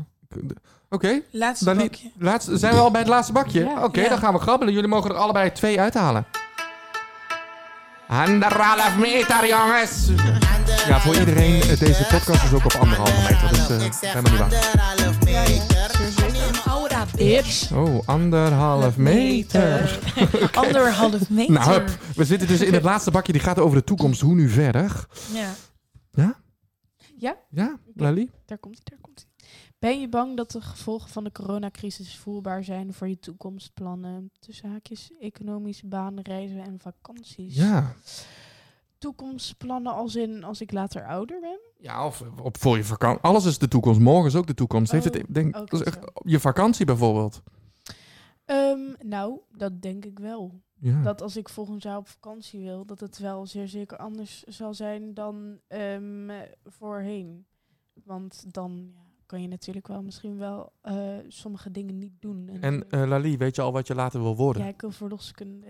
Oké, 0.90 1.22
Laatste 1.32 1.66
Dan 1.66 1.78
bakje. 1.78 2.12
laatste- 2.20 2.58
zijn 2.58 2.74
we 2.74 2.80
al 2.80 2.92
bij 2.92 3.02
het 3.02 3.10
laatste 3.10 3.34
bakje? 3.34 3.60
Ja. 3.64 3.84
Oké, 3.84 4.02
Ja. 4.02 4.10
dan 4.10 4.18
gaan 4.18 4.34
we 4.34 4.40
grabbelen. 4.40 4.74
Jullie 4.74 4.90
mogen 4.90 5.10
er 5.10 5.16
allebei 5.18 5.52
twee 5.52 5.80
uithalen. 5.80 6.26
Anderhalf 8.08 8.98
meter, 8.98 9.48
jongens! 9.48 10.10
Ja, 10.88 11.00
voor 11.02 11.16
iedereen, 11.20 11.62
eh, 11.62 11.80
deze 11.80 12.06
podcast 12.10 12.44
is 12.44 12.54
ook 12.54 12.66
op 12.66 12.74
anderhalve 12.74 13.22
meter. 13.22 13.50
Dus 13.50 13.70
eh, 13.70 13.86
Ik 13.86 13.94
zeg 13.94 14.14
helemaal 14.14 14.32
niet 14.32 14.40
waar. 14.40 14.80
anderhalf 14.80 15.24
meter. 15.24 16.62
Ouda, 16.72 17.06
bitch. 17.16 17.72
Oh, 17.72 18.08
anderhalf 18.08 18.98
meter. 18.98 20.00
Anderhalf 20.54 21.30
meter. 21.30 21.54
Nou, 21.54 21.72
hup. 21.72 21.90
we 22.16 22.26
zitten 22.26 22.48
dus 22.48 22.62
in 22.62 22.74
het 22.74 22.84
laatste 22.84 23.12
bakje. 23.12 23.32
Die 23.32 23.42
gaat 23.42 23.60
over 23.60 23.78
de 23.78 23.84
toekomst. 23.84 24.22
Hoe 24.22 24.36
nu 24.36 24.50
verder? 24.50 25.06
Ja. 25.34 25.54
Ja, 27.18 27.38
Ja, 27.50 27.78
Lali? 27.96 28.30
daar 28.46 28.58
komt 28.58 28.76
hij, 28.76 28.84
daar 28.84 29.00
komt 29.02 29.26
hij. 29.38 29.48
Ben 29.80 30.00
je 30.00 30.10
bang 30.10 30.38
dat 30.38 30.52
de 30.52 30.62
gevolgen 30.62 31.10
van 31.10 31.24
de 31.24 31.32
coronacrisis 31.32 32.16
voelbaar 32.18 32.64
zijn 32.64 32.94
voor 32.94 33.08
je 33.08 33.20
toekomstplannen? 33.20 34.32
Tussen 34.40 34.70
haakjes, 34.72 35.12
economische 35.20 35.88
banen, 35.88 36.24
reizen 36.24 36.64
en 36.64 36.80
vakanties. 36.82 37.56
Ja. 37.56 37.94
Toekomstplannen 38.98 39.94
als 39.94 40.16
in 40.16 40.44
als 40.44 40.62
ik 40.62 40.72
later 40.72 41.06
ouder 41.06 41.40
ben? 41.40 41.60
Ja, 41.78 42.06
of 42.06 42.24
op, 42.42 42.58
voor 42.58 42.78
je 42.78 42.84
vakantie. 42.84 43.22
Alles 43.24 43.46
is 43.46 43.58
de 43.58 43.68
toekomst. 43.68 44.00
Morgen 44.00 44.26
is 44.28 44.36
ook 44.36 44.48
de 44.48 44.54
toekomst. 44.54 44.92
Heeft 44.92 45.04
het, 45.06 45.18
Oh, 45.18 45.24
denk, 45.30 45.56
is 45.72 45.84
echt- 45.84 45.94
zo. 46.04 46.10
je 46.24 46.40
vakantie 46.40 46.86
bijvoorbeeld. 46.86 47.42
Ehm, 48.46 48.80
nou, 49.00 49.40
dat 49.52 49.82
denk 49.82 50.06
ik 50.06 50.20
wel. 50.20 50.62
Ja. 50.80 51.02
Dat 51.02 51.22
als 51.22 51.38
ik 51.38 51.50
volgend 51.50 51.84
jaar 51.84 51.98
op 51.98 52.08
vakantie 52.08 52.60
wil, 52.60 52.86
dat 52.86 53.00
het 53.00 53.18
wel 53.18 53.46
zeer 53.46 53.68
zeker 53.68 53.98
anders 53.98 54.44
zal 54.44 54.74
zijn 54.74 55.14
dan 55.14 55.60
ehm, 55.68 56.30
voorheen. 56.66 57.46
Want 58.04 58.54
dan 58.54 58.90
ja, 58.94 59.00
kan 59.26 59.42
je 59.42 59.48
natuurlijk 59.48 59.88
wel 59.88 60.02
misschien 60.04 60.38
wel 60.38 60.72
eh, 60.82 60.96
sommige 61.28 61.72
dingen 61.72 61.98
niet 61.98 62.14
doen. 62.20 62.50
En 62.62 62.90
eh, 62.90 63.08
Lali, 63.08 63.38
weet 63.38 63.56
je 63.56 63.62
al 63.62 63.72
wat 63.72 63.88
je 63.88 63.96
later 63.96 64.22
wil 64.22 64.36
worden? 64.36 64.62
ja, 64.64 64.68
ik 64.70 64.82
wil 64.82 64.92
verloskunde. 64.92 65.68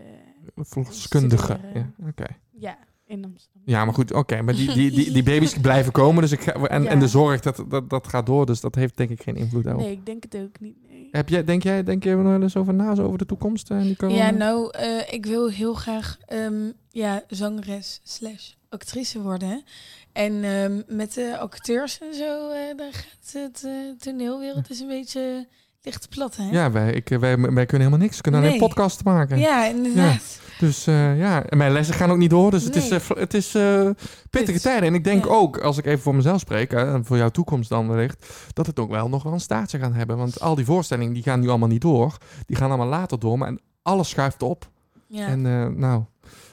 Verloskundige. 0.55 1.59
Ja, 1.73 1.91
oké. 2.07 2.25
Ja, 2.51 2.77
in 3.07 3.23
Amsterdam. 3.25 3.61
Ja, 3.65 3.85
maar 3.85 3.93
goed, 3.93 4.13
oké. 4.13 4.41
maar 4.41 4.55
die, 4.55 4.73
die, 4.73 4.91
die, 4.91 5.11
die 5.11 5.23
baby's 5.23 5.53
blijven 5.61 5.91
komen. 5.91 6.21
Dus 6.21 6.31
ik 6.31 6.41
ga, 6.41 6.53
en, 6.53 6.83
Ja. 6.83 6.89
en 6.89 6.99
de 6.99 7.07
zorg, 7.07 7.41
dat, 7.41 7.63
dat, 7.67 7.89
dat 7.89 8.07
gaat 8.07 8.25
door. 8.25 8.45
Dus 8.45 8.61
dat 8.61 8.75
heeft 8.75 8.97
denk 8.97 9.09
ik 9.09 9.21
geen 9.21 9.35
invloed 9.35 9.63
daarop. 9.63 9.81
Nee, 9.81 9.91
ik 9.91 10.05
denk 10.05 10.23
het 10.23 10.35
ook 10.35 10.59
niet. 10.59 10.75
Nee. 10.89 11.07
Heb 11.11 11.29
jij, 11.29 11.43
denk 11.43 11.63
jij, 11.63 11.83
denk 11.83 12.03
je 12.03 12.09
er 12.09 12.17
nog 12.17 12.25
wel 12.31 12.41
eens 12.41 12.55
over 12.57 12.73
na, 12.73 12.95
zo 12.95 13.03
over 13.03 13.17
de 13.17 13.25
toekomst 13.25 13.69
en 13.69 13.81
die 13.81 13.95
corona? 13.95 14.17
Ja, 14.17 14.29
nou, 14.31 14.69
eh, 14.71 15.13
ik 15.13 15.25
wil 15.25 15.49
heel 15.49 15.73
graag 15.73 16.17
ehm, 16.25 16.71
ja, 16.89 17.23
zangeres 17.27 17.99
slash 18.03 18.51
actrice 18.69 19.21
worden. 19.21 19.63
En 20.11 20.43
ehm, 20.43 20.81
met 20.87 21.13
de 21.13 21.37
acteurs 21.37 21.99
en 21.99 22.13
zo, 22.13 22.49
eh 22.49 22.77
daar 22.77 22.93
gaat 22.93 23.31
het 23.43 23.63
eh, 23.65 23.71
toneelwereld 23.99 24.69
is 24.69 24.79
een 24.79 24.87
beetje 24.87 25.47
licht 25.85 26.09
plat, 26.09 26.35
hè? 26.35 26.49
Ja, 26.51 26.71
wij, 26.71 26.91
ik, 26.93 27.09
wij, 27.09 27.19
wij 27.37 27.65
kunnen 27.65 27.65
helemaal 27.87 27.97
niks. 27.97 28.15
We 28.15 28.21
kunnen 28.21 28.39
alleen 28.41 28.51
Nee. 28.51 28.59
podcast 28.67 29.03
maken. 29.03 29.39
Ja, 29.39 29.65
inderdaad. 29.65 30.39
Dus 30.59 30.87
eh, 30.87 31.17
ja, 31.19 31.43
en 31.45 31.57
mijn 31.57 31.71
lessen 31.71 31.95
gaan 31.95 32.11
ook 32.11 32.17
niet 32.17 32.29
door. 32.29 32.51
Dus 32.51 32.63
het 32.63 32.75
is, 32.75 32.89
eh, 32.89 32.99
het 33.17 33.33
is 33.33 33.55
eh, 33.55 33.89
pittige 34.29 34.59
tijden. 34.59 34.87
En 34.89 34.95
ik 34.95 35.03
denk 35.03 35.23
Ja. 35.25 35.29
ook, 35.31 35.57
als 35.59 35.77
ik 35.77 35.85
even 35.85 36.01
voor 36.01 36.15
mezelf 36.15 36.39
spreek, 36.39 36.73
en 36.73 37.05
voor 37.05 37.17
jouw 37.17 37.29
toekomst 37.29 37.69
dan 37.69 37.87
wellicht, 37.87 38.25
dat 38.53 38.65
het 38.65 38.79
ook 38.79 38.89
wel 38.89 39.09
nog 39.09 39.23
wel 39.23 39.33
een 39.33 39.39
staartje 39.39 39.79
gaan 39.79 39.93
hebben. 39.93 40.17
Want 40.17 40.39
al 40.39 40.55
die 40.55 40.65
voorstellingen, 40.65 41.13
die 41.13 41.23
gaan 41.23 41.39
nu 41.39 41.49
allemaal 41.49 41.67
niet 41.67 41.81
door. 41.81 42.17
Die 42.45 42.55
gaan 42.57 42.67
allemaal 42.69 42.87
later 42.87 43.19
door, 43.19 43.37
maar 43.37 43.57
alles 43.81 44.09
schuift 44.09 44.43
op. 44.43 44.69
Ja. 45.07 45.27
En 45.27 45.45
eh, 45.45 45.65
nou, 45.67 46.03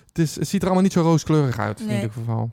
het, 0.08 0.18
is, 0.18 0.34
het 0.34 0.48
ziet 0.48 0.60
er 0.60 0.66
allemaal 0.66 0.82
niet 0.84 0.92
zo 0.92 1.02
rooskleurig 1.02 1.58
uit 1.58 1.80
in 1.80 1.86
Nee. 1.86 1.94
ieder 1.96 2.12
geval. 2.12 2.50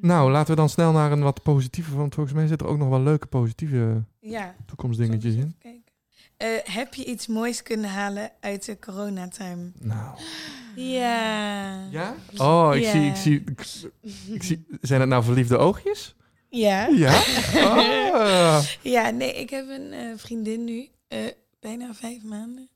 Nou, 0.00 0.30
laten 0.30 0.50
we 0.50 0.56
dan 0.60 0.68
snel 0.68 0.92
naar 0.92 1.12
een 1.12 1.22
wat 1.22 1.42
positieve, 1.42 1.96
want 1.96 2.14
volgens 2.14 2.34
mij 2.34 2.46
zitten 2.46 2.66
er 2.66 2.72
ook 2.72 2.78
nog 2.78 2.88
wel 2.88 3.00
leuke 3.02 3.26
positieve 3.26 4.02
ja. 4.20 4.54
toekomstdingetjes 4.66 5.34
in. 5.34 5.56
Eh, 6.36 6.48
heb 6.64 6.94
je 6.94 7.04
iets 7.04 7.26
moois 7.26 7.62
kunnen 7.62 7.90
halen 7.90 8.30
uit 8.40 8.64
de 8.64 8.78
coronatime? 8.78 9.70
Nou. 9.78 10.18
Ja. 10.76 11.86
Ja? 11.90 12.14
Oh, 12.36 12.70
ik 12.74 12.82
Ja. 12.82 12.90
zie, 12.90 13.06
ik 13.08 13.16
zie, 13.16 13.40
ik, 13.40 13.60
ik 14.34 14.42
zie, 14.42 14.66
zijn 14.80 15.00
het 15.00 15.08
nou 15.08 15.24
verliefde 15.24 15.56
oogjes? 15.56 16.14
Ja. 16.48 16.86
Ja? 16.86 17.20
Oh. 17.54 18.60
Ja, 18.82 19.10
nee, 19.10 19.34
ik 19.34 19.50
heb 19.50 19.68
een 19.68 19.92
eh, 19.92 20.12
vriendin 20.16 20.64
nu. 20.64 20.88
eh, 21.08 21.18
bijna 21.60 21.94
vijf 21.94 22.22
maanden. 22.22 22.68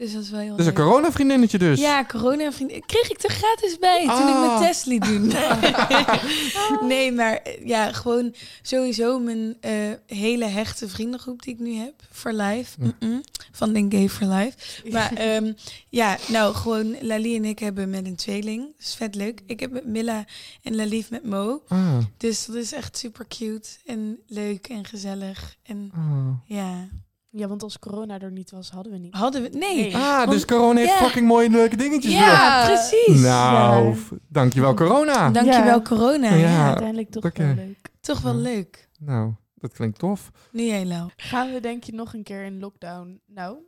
Dus 0.00 0.12
dat 0.12 0.22
is 0.22 0.30
wel 0.30 0.40
heel 0.40 0.52
is 0.56 0.58
een 0.58 0.64
leuk. 0.64 0.74
coronavriendinnetje 0.74 1.58
dus. 1.58 1.80
Ja, 1.80 2.04
corona 2.04 2.52
vriendin. 2.52 2.82
Kreeg 2.86 3.10
ik 3.10 3.22
er 3.22 3.30
gratis 3.30 3.78
bij 3.78 3.98
toen 4.06 4.28
ik 4.28 4.34
Ah. 4.34 4.46
mijn 4.46 4.60
test 4.60 4.86
liet 4.86 5.04
doen. 5.04 5.32
nee, 6.92 7.12
maar 7.12 7.36
eh, 7.36 7.66
ja, 7.66 7.92
gewoon 7.92 8.34
sowieso 8.62 9.18
mijn 9.18 9.56
eh, 9.60 9.72
hele 10.06 10.44
hechte 10.44 10.88
vriendengroep 10.88 11.42
die 11.42 11.54
ik 11.54 11.60
nu 11.60 11.74
heb. 11.74 11.94
For 12.12 12.32
life. 12.32 12.78
Van 13.52 13.72
den 13.72 13.92
Gay 13.92 14.08
for 14.08 14.26
life. 14.26 14.56
Maar 14.90 15.12
ehm, 15.26 15.52
ja, 15.88 16.18
nou 16.28 16.54
gewoon 16.54 16.96
Lali 17.00 17.36
en 17.36 17.44
ik 17.44 17.58
hebben 17.58 17.90
met 17.90 18.06
een 18.06 18.16
tweeling. 18.16 18.62
Dat 18.66 18.86
is 18.86 18.94
vet 18.94 19.14
leuk. 19.14 19.40
Ik 19.46 19.60
heb 19.60 19.70
met 19.70 19.86
Milla 19.86 20.24
en 20.62 20.76
Lalief 20.76 21.10
met 21.10 21.24
Mo. 21.24 21.62
Ah, 21.68 21.98
Dus 22.16 22.46
dat 22.46 22.56
is 22.56 22.72
echt 22.72 22.96
super 22.96 23.26
cute 23.28 23.68
en 23.86 24.18
leuk 24.26 24.66
en 24.68 24.84
gezellig. 24.84 25.56
En 25.62 25.90
ah. 25.94 26.56
ja, 26.56 26.88
Ja, 27.32 27.48
want 27.48 27.62
als 27.62 27.78
corona 27.78 28.18
er 28.20 28.30
niet 28.32 28.50
was, 28.50 28.70
hadden 28.70 28.92
we 28.92 28.98
niet. 28.98 29.14
hadden 29.14 29.42
we... 29.42 29.48
Nee. 29.48 29.76
Nee. 29.76 29.96
Ah, 29.96 30.16
Want- 30.18 30.30
dus 30.30 30.44
corona 30.44 30.78
heeft 30.80 30.92
fucking 30.92 31.26
mooie 31.26 31.50
leuke 31.50 31.76
dingetjes 31.76 32.12
Ja, 32.12 32.64
precies. 32.66 33.20
Nou, 33.20 33.94
Ja. 33.94 34.00
dankjewel 34.28 34.74
corona. 34.74 35.30
Dankjewel 35.30 35.64
Ja. 35.78 35.82
corona. 35.82 36.28
Ja. 36.34 36.48
Ja. 36.50 36.66
Uiteindelijk 36.66 37.10
toch 37.10 37.22
wel 37.32 37.54
leuk. 37.54 37.90
Toch 38.00 38.20
wel 38.20 38.34
leuk. 38.34 38.88
Nou, 38.98 39.32
dat 39.54 39.72
klinkt 39.72 39.98
tof. 39.98 40.30
Nu 40.52 40.62
jij, 40.62 40.84
Lau. 40.86 41.10
Gaan 41.16 41.52
we 41.52 41.60
denk 41.60 41.84
je 41.84 41.92
nog 41.92 42.14
een 42.14 42.22
keer 42.22 42.44
in 42.44 42.58
lockdown? 42.60 43.20
Nou, 43.26 43.58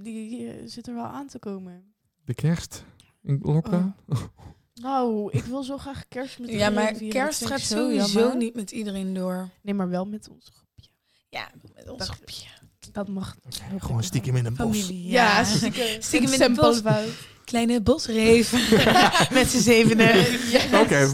die 0.00 0.48
eh, 0.50 0.62
zit 0.66 0.86
er 0.86 0.94
wel 0.94 1.04
aan 1.06 1.26
te 1.26 1.38
komen. 1.38 1.94
De 2.24 2.34
kerst 2.34 2.84
in 3.22 3.38
lockdown. 3.42 3.94
Nou, 4.74 5.28
ik 5.32 5.44
wil 5.44 5.62
zo 5.62 5.78
graag 5.78 6.08
kerst 6.08 6.38
met 6.38 6.50
Ja, 6.50 6.70
maar 6.70 6.94
vieren. 6.94 7.08
kerst 7.22 7.46
gaat 7.46 7.60
sowieso 7.60 8.18
jammer. 8.18 8.36
niet 8.36 8.54
met 8.54 8.70
iedereen 8.70 9.14
door. 9.14 9.48
Nee, 9.62 9.74
maar 9.74 9.88
wel 9.88 10.04
met 10.04 10.28
ons 10.28 10.50
groepje. 10.54 10.90
Ja, 11.28 11.48
met 11.74 11.88
ons 11.88 11.98
Dat- 11.98 12.08
groepje. 12.08 12.46
Dat 12.96 13.08
mag. 13.08 13.36
Gewoon 13.78 14.02
stiekem 14.02 14.36
in 14.36 14.46
een 14.46 14.54
bos. 14.56 14.66
Familie. 14.80 15.08
Ja, 15.10 15.38
Ja, 15.38 15.44
stiekem, 15.44 15.84
Stiekem 16.02 16.32
in 16.32 16.40
het 16.40 16.54
bos. 16.54 16.82
Kleine 17.44 17.80
bosreef. 17.82 18.52
met 19.38 19.48
z'n 19.50 19.58
zevenen. 19.58 20.26
Oké, 20.82 21.10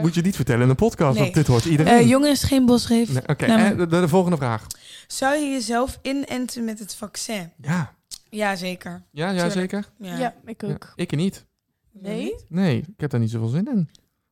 moet 0.00 0.14
je 0.14 0.20
niet 0.22 0.36
vertellen 0.36 0.62
in 0.62 0.68
een 0.68 0.74
podcast, 0.76 1.14
Nee. 1.14 1.22
want 1.22 1.34
dit 1.34 1.46
hoort 1.46 1.64
iedereen. 1.64 1.98
Eh, 1.98 2.08
jongens, 2.08 2.42
geen 2.42 2.66
bosreef. 2.66 3.12
Nee, 3.12 3.22
Oké, 3.26 3.46
Nou, 3.46 3.60
en 3.60 3.76
de, 3.76 3.86
de 3.86 4.08
volgende 4.08 4.36
vraag. 4.36 4.66
Zou 5.06 5.34
je 5.36 5.50
jezelf 5.50 5.98
inenten 6.02 6.64
met 6.64 6.78
het 6.78 6.94
vaccin? 6.94 7.52
Ja, 7.60 7.94
Ja, 8.30 8.56
zeker. 8.56 9.02
ja, 9.10 9.30
ja 9.30 9.50
zeker. 9.50 9.84
Ja. 9.98 10.16
Ja, 10.18 10.34
ik 10.44 10.62
Ja, 10.62 10.68
ook. 10.68 10.92
ik 10.96 11.16
niet. 11.16 11.44
Nee? 11.92 12.34
Nee, 12.48 12.76
ik 12.78 13.00
heb 13.00 13.10
daar 13.10 13.20
niet 13.20 13.30
zoveel 13.30 13.48
zin 13.48 13.66
in. 13.68 13.88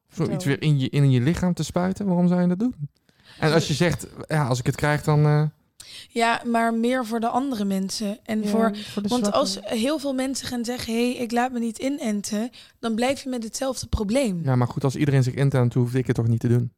Zoiets 0.09 0.44
weer 0.44 0.62
in 0.62 0.78
je, 0.80 0.88
in 0.88 1.11
je 1.11 1.20
lichaam 1.20 1.55
te 1.55 1.62
spuiten, 1.62 2.07
waarom 2.07 2.28
zou 2.28 2.40
je 2.40 2.49
dat 2.49 2.59
doen? 2.59 2.74
En 3.38 3.53
als 3.53 3.68
je 3.68 3.74
zegt, 3.74 4.07
ja, 4.26 4.47
als 4.47 4.59
ik 4.59 4.66
het 4.66 4.76
krijg, 4.76 5.03
dan... 5.03 5.24
eh, 5.24 5.42
Ja, 6.09 6.43
maar 6.47 6.74
meer 6.74 7.07
voor 7.07 7.20
de 7.20 7.29
andere 7.29 7.64
mensen. 7.64 8.18
En 8.24 8.43
Ja, 8.43 8.49
voor... 8.49 8.77
voor 8.77 9.03
de 9.03 9.09
Want 9.09 9.20
zwakken. 9.27 9.33
als 9.33 9.59
heel 9.62 9.99
veel 9.99 10.12
mensen 10.14 10.47
gaan 10.47 10.64
zeggen... 10.64 10.95
hé, 10.95 11.12
hey, 11.12 11.22
ik 11.22 11.33
laat 11.33 11.53
me 11.53 11.59
niet 11.59 11.79
inenten... 11.79 12.51
dan 12.79 12.95
blijf 12.95 13.22
je 13.22 13.29
met 13.29 13.43
hetzelfde 13.45 13.87
probleem. 13.87 14.41
ja, 14.45 14.57
maar 14.57 14.68
goed, 14.68 14.85
als 14.85 14.97
iedereen 14.97 15.22
zich 15.22 15.35
intent, 15.35 15.74
hoef 15.74 15.95
ik 15.95 16.07
het 16.07 16.16
toch 16.16 16.27
niet 16.29 16.41
te 16.41 16.49
doen? 16.49 16.72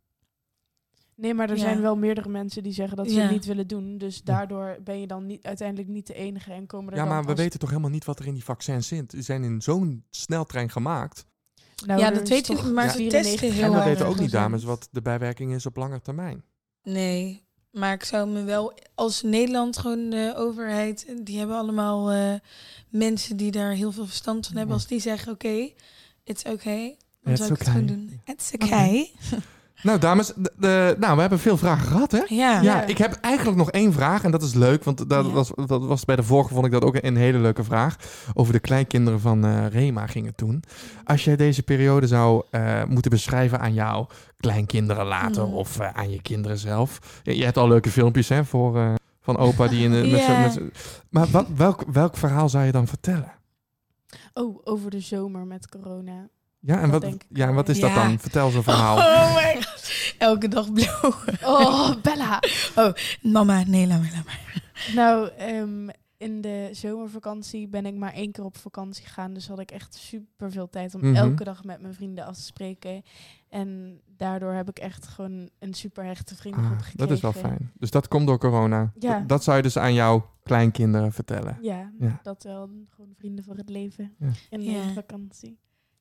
Nee, 1.14 1.34
maar 1.34 1.51
er 1.51 1.57
Ja. 1.57 1.62
zijn 1.62 1.80
wel 1.80 1.96
meerdere 1.96 2.28
mensen 2.28 2.62
die 2.62 2.72
zeggen 2.72 2.96
dat 2.96 3.09
ze 3.09 3.14
Ja. 3.14 3.22
het 3.22 3.30
niet 3.30 3.44
willen 3.44 3.66
doen. 3.66 3.99
Dus 3.99 4.22
daardoor 4.22 4.78
ben 4.84 5.01
je 5.01 5.07
dan 5.07 5.26
niet, 5.26 5.42
uiteindelijk 5.46 5.88
niet 5.88 6.07
de 6.07 6.14
enige 6.14 6.53
en 6.53 6.66
komen 6.66 6.90
er 6.92 6.96
Ja, 6.99 7.05
dan 7.05 7.12
maar 7.12 7.22
we 7.22 7.30
als- 7.30 7.38
weten 7.40 7.59
toch 7.59 7.68
helemaal 7.68 7.90
niet 7.90 8.05
wat 8.05 8.18
er 8.18 8.26
in 8.26 8.34
die 8.34 8.44
vaccins 8.44 8.88
zit. 8.88 9.11
Die 9.11 9.22
zijn 9.22 9.44
in 9.44 9.61
zo'n 9.62 10.05
sneltrein 10.11 10.70
gemaakt. 10.70 11.24
Nou, 11.86 12.01
Ja, 12.01 12.11
dat 12.11 12.28
weet 12.28 12.46
je 12.46 12.55
toch 12.55 12.64
niet, 12.64 12.72
maar 12.74 12.90
ze 12.90 12.96
94 12.96 13.30
testen 13.40 13.53
heel 13.64 13.72
en 13.72 13.78
we 13.78 13.84
weten 13.84 14.07
ook 14.07 14.18
niet, 14.18 14.30
dames, 14.30 14.64
wat 14.64 14.88
de 14.90 15.03
bijwerking 15.03 15.55
is 15.55 15.66
op 15.66 15.76
lange 15.76 16.01
termijn. 16.01 16.44
Nee, 16.82 17.46
maar 17.78 17.92
ik 17.92 18.04
zou 18.04 18.28
me 18.28 18.42
wel... 18.42 18.74
Als 18.94 19.22
Nederland 19.22 19.78
gewoon 19.78 20.10
de 20.10 20.34
overheid... 20.36 21.06
die 21.22 21.38
hebben 21.38 21.56
allemaal 21.56 22.10
eh, 22.10 22.34
mensen 22.88 23.36
die 23.36 23.50
daar 23.50 23.72
heel 23.72 23.92
veel 23.92 24.06
verstand 24.06 24.46
van 24.46 24.56
hebben... 24.56 24.74
Als 24.74 24.86
die 24.86 25.00
zeggen, 25.00 25.32
oké, 25.32 25.70
it's 26.24 26.44
okay... 26.44 26.96
dan 27.22 27.36
zou 27.36 27.52
ik 27.52 27.58
het 27.58 27.68
gewoon 27.68 27.86
doen. 27.86 28.20
It's 28.24 28.52
okay. 28.52 29.10
Nou, 29.82 29.98
dames, 29.98 30.32
de, 30.36 30.52
de- 30.56 30.96
nou, 30.98 31.14
we 31.14 31.20
hebben 31.20 31.38
veel 31.38 31.56
vragen 31.56 31.86
gehad, 31.86 32.12
hè? 32.12 32.22
Ja. 32.26 32.60
Ja, 32.60 32.82
ik 32.84 32.98
heb 32.98 33.12
eigenlijk 33.20 33.56
nog 33.56 33.70
één 33.70 33.92
vraag 33.92 34.22
en 34.24 34.30
dat 34.30 34.42
is 34.42 34.54
leuk, 34.54 34.84
want 34.84 35.08
dat, 35.08 35.26
Ja. 35.26 35.32
was, 35.32 35.50
dat 35.66 35.84
was 35.86 36.04
bij 36.04 36.16
de 36.16 36.22
vorige 36.22 36.54
vond 36.54 36.66
ik 36.66 36.72
dat 36.72 36.82
ook 36.84 36.98
een 37.00 37.16
hele 37.16 37.38
leuke 37.38 37.64
vraag. 37.64 37.96
Over 38.34 38.52
de 38.52 38.58
kleinkinderen 38.60 39.20
van 39.20 39.44
eh, 39.44 39.66
Rema 39.66 40.06
ging 40.06 40.26
het 40.26 40.36
toen. 40.36 40.62
Als 41.04 41.24
jij 41.24 41.36
deze 41.36 41.62
periode 41.62 42.06
zou 42.06 42.42
eh, 42.50 42.84
moeten 42.84 43.10
beschrijven 43.10 43.60
aan 43.60 43.74
jouw 43.74 44.06
kleinkinderen 44.36 45.06
later 45.06 45.46
Mm. 45.46 45.54
of 45.54 45.78
eh, 45.78 45.88
aan 45.92 46.10
je 46.10 46.22
kinderen 46.22 46.58
zelf. 46.58 47.20
Je, 47.22 47.36
je 47.36 47.44
hebt 47.44 47.56
al 47.56 47.68
leuke 47.68 47.90
filmpjes 47.90 48.28
hè, 48.28 48.44
voor, 48.44 48.76
eh, 48.78 48.94
van 49.20 49.36
opa 49.36 49.66
die 49.68 49.84
in 49.84 49.90
de, 49.90 50.26
met 50.28 50.60
Maar 51.10 51.26
wat, 51.26 51.46
welk, 51.56 51.84
welk 51.92 52.16
verhaal 52.16 52.48
zou 52.48 52.64
je 52.64 52.72
dan 52.72 52.86
vertellen? 52.86 53.32
Oh, 54.34 54.60
over 54.64 54.90
de 54.90 55.00
zomer 55.00 55.46
met 55.46 55.68
corona. 55.68 56.28
Ja, 56.61 56.80
en 56.80 56.90
Dat 56.90 57.04
wat, 57.04 57.16
ja, 57.28 57.48
en 57.48 57.54
wat 57.54 57.68
is 57.68 57.78
ja. 57.78 57.86
dat 57.86 57.94
dan? 57.94 58.18
Vertel 58.18 58.50
zo'n 58.50 58.62
verhaal. 58.62 58.96
Oh 58.96 59.34
my 59.34 59.54
god. 59.62 60.14
Elke 60.18 60.48
dag 60.48 60.72
blauw. 60.72 61.12
Oh, 61.44 61.90
Bella. 62.02 62.40
Mama, 63.22 63.62
nee, 63.66 63.86
laat 63.86 64.00
maar, 64.00 64.11
laat 64.14 64.24
maar. 64.24 64.62
Nou, 64.94 65.28
ehm, 65.36 65.88
in 66.16 66.40
de 66.40 66.68
zomervakantie 66.72 67.68
ben 67.68 67.86
ik 67.86 67.94
maar 67.94 68.12
één 68.12 68.32
keer 68.32 68.44
op 68.44 68.56
vakantie 68.56 69.04
gegaan. 69.06 69.34
Dus 69.34 69.48
had 69.48 69.59
ik 69.59 69.70
echt 69.70 69.94
super 69.94 70.50
veel 70.52 70.70
tijd 70.70 70.94
om 70.94 71.00
Mhm. 71.00 71.14
elke 71.14 71.44
dag 71.44 71.64
met 71.64 71.80
mijn 71.80 71.94
vrienden 71.94 72.24
af 72.26 72.34
te 72.34 72.42
spreken. 72.42 73.02
En 73.48 74.00
daardoor 74.16 74.52
heb 74.52 74.68
ik 74.68 74.78
echt 74.78 75.06
gewoon 75.06 75.48
een 75.59 75.74
super 75.74 76.04
hechte 76.04 76.36
vriendengroep 76.36 76.72
Ah, 76.78 76.84
gekregen. 76.84 77.06
dat 77.09 77.16
is 77.16 77.20
wel 77.22 77.32
fijn. 77.32 77.70
Dus 77.74 77.90
dat 77.90 78.09
komt 78.09 78.26
door 78.26 78.38
corona. 78.38 78.92
Ja. 78.98 79.18
Dat, 79.18 79.28
dat 79.28 79.44
zou 79.44 79.56
je 79.56 79.62
dus 79.62 79.76
aan 79.78 79.94
jouw 79.94 80.30
kleinkinderen 80.42 81.12
vertellen. 81.12 81.59
Ja, 81.62 81.92
Ja. 81.98 82.20
dat 82.22 82.42
wel. 82.42 82.70
Gewoon 82.94 83.12
vrienden 83.18 83.44
voor 83.44 83.54
het 83.56 83.68
leven. 83.68 84.14
Ja. 84.18 84.28
In 84.50 84.62
Ja. 84.62 84.82
de 84.86 84.92
vakantie. 84.92 85.59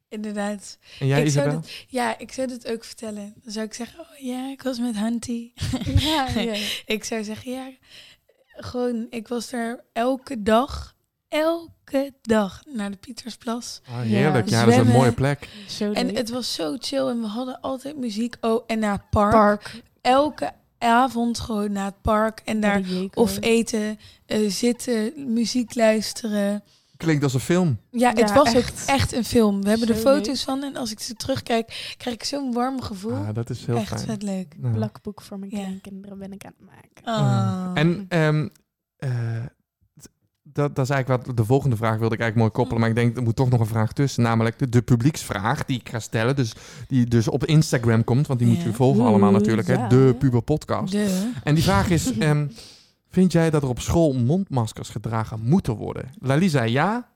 Inderdaad. 0.09 0.77
En 0.99 1.07
jij, 1.07 1.23
ik 1.23 1.29
zou 1.31 1.49
dit, 1.49 1.85
ja, 1.87 2.17
ik 2.17 2.31
zou 2.31 2.47
dit 2.47 2.71
ook 2.71 2.83
vertellen. 2.83 3.33
Dan 3.43 3.51
zou 3.51 3.65
ik 3.65 3.73
zeggen, 3.73 3.99
oh 3.99 4.17
ja, 4.19 4.49
ik 4.49 4.61
was 4.61 4.79
met 4.79 4.95
Hanty. 4.95 5.51
Ja, 5.99 6.27
ja. 6.35 6.55
ik 6.95 7.03
zou 7.03 7.23
zeggen, 7.23 7.51
ja, 7.51 7.69
gewoon, 8.45 9.07
ik 9.09 9.27
was 9.27 9.51
er 9.51 9.83
elke 9.93 10.43
dag, 10.43 10.95
elke 11.27 12.13
dag 12.21 12.63
naar 12.73 12.91
de 12.91 12.97
Pietersplas. 12.97 13.81
Ah, 13.89 13.99
heerlijk. 13.99 14.49
Ja, 14.49 14.59
Ja, 14.59 14.65
dat 14.65 14.73
is 14.73 14.79
een 14.79 14.87
mooie 14.87 15.11
plek. 15.11 15.49
Zo 15.67 15.91
En 15.91 16.15
het 16.15 16.29
was 16.29 16.53
zo 16.53 16.75
chill 16.79 17.07
en 17.07 17.21
we 17.21 17.27
hadden 17.27 17.61
altijd 17.61 17.97
muziek. 17.97 18.35
Oh, 18.41 18.63
en 18.67 18.79
naar 18.79 18.93
het 18.93 19.09
park. 19.09 19.31
park. 19.31 19.81
Elke 20.01 20.51
avond 20.77 21.39
gewoon 21.39 21.71
naar 21.71 21.85
het 21.85 22.01
park 22.01 22.41
en 22.45 22.59
daar 22.59 22.81
of 23.13 23.37
eten, 23.41 23.99
eh, 24.25 24.49
zitten, 24.49 25.13
muziek 25.33 25.75
luisteren. 25.75 26.63
Klinkt 26.97 27.23
als 27.23 27.33
een 27.33 27.39
film. 27.39 27.77
Ja, 27.91 28.09
het 28.09 28.19
Ja, 28.19 28.33
was 28.33 28.49
ook 28.49 28.55
echt. 28.55 28.85
echt 28.85 29.13
een 29.13 29.23
film. 29.25 29.61
We 29.63 29.69
hebben 29.69 29.87
er 29.87 29.95
Zo 29.95 30.01
foto's 30.01 30.27
leuk. 30.27 30.37
van 30.37 30.63
en 30.63 30.75
als 30.75 30.91
ik 30.91 30.99
ze 30.99 31.13
terugkijk, 31.13 31.93
krijg 31.97 32.15
ik 32.15 32.23
zo'n 32.23 32.53
warm 32.53 32.81
gevoel. 32.81 33.13
Ah, 33.13 33.33
dat 33.33 33.49
is 33.49 33.65
heel 33.65 33.75
echt 33.75 33.87
fijn. 33.87 33.99
vet 34.05 34.23
leuk. 34.23 34.55
Nou. 34.57 34.73
plakboek 34.73 35.21
voor 35.21 35.39
mijn 35.39 35.51
Ja. 35.51 35.57
kleinkinderen 35.57 36.17
ben 36.19 36.31
ik 36.33 36.45
aan 36.45 36.53
het 36.57 36.65
maken. 36.69 37.03
Ah. 37.03 37.71
En 37.73 38.05
ehm, 38.09 38.47
eh, 38.97 39.09
dat, 40.43 40.75
dat 40.75 40.85
is 40.85 40.91
eigenlijk 40.91 41.25
wat 41.25 41.37
de 41.37 41.45
volgende 41.45 41.75
vraag 41.75 41.97
wilde 41.97 42.15
ik 42.15 42.21
eigenlijk 42.21 42.35
mooi 42.35 42.51
koppelen. 42.51 42.79
Maar 42.79 42.89
ik 42.89 42.95
denk, 42.95 43.17
er 43.17 43.23
moet 43.23 43.35
toch 43.35 43.49
nog 43.49 43.59
een 43.59 43.65
vraag 43.65 43.93
tussen. 43.93 44.23
Namelijk 44.23 44.59
de, 44.59 44.69
de 44.69 44.81
publieksvraag 44.81 45.65
die 45.65 45.79
ik 45.79 45.89
ga 45.89 45.99
stellen. 45.99 46.35
Dus 46.35 46.53
die 46.87 47.05
dus 47.05 47.27
op 47.27 47.45
Instagram 47.45 48.03
komt. 48.03 48.27
Want 48.27 48.39
die 48.39 48.47
moet 48.47 48.57
Ja. 48.57 48.63
je 48.63 48.73
volgen 48.73 49.05
allemaal 49.05 49.31
natuurlijk. 49.31 49.67
Hè? 49.67 49.73
ja. 49.73 49.87
De 49.87 50.15
Puber 50.19 50.41
Podcast. 50.41 50.91
De. 50.91 51.31
En 51.43 51.55
die 51.55 51.63
vraag 51.63 51.89
is... 51.89 52.17
ehm, 52.17 52.47
vind 53.17 53.31
jij 53.31 53.49
dat 53.49 53.63
er 53.63 53.69
op 53.69 53.79
school 53.79 54.13
mondmaskers 54.13 54.89
gedragen 54.89 55.39
moeten 55.39 55.75
worden? 55.75 56.11
Lali 56.19 56.49
zei 56.49 56.71
ja. 56.71 57.09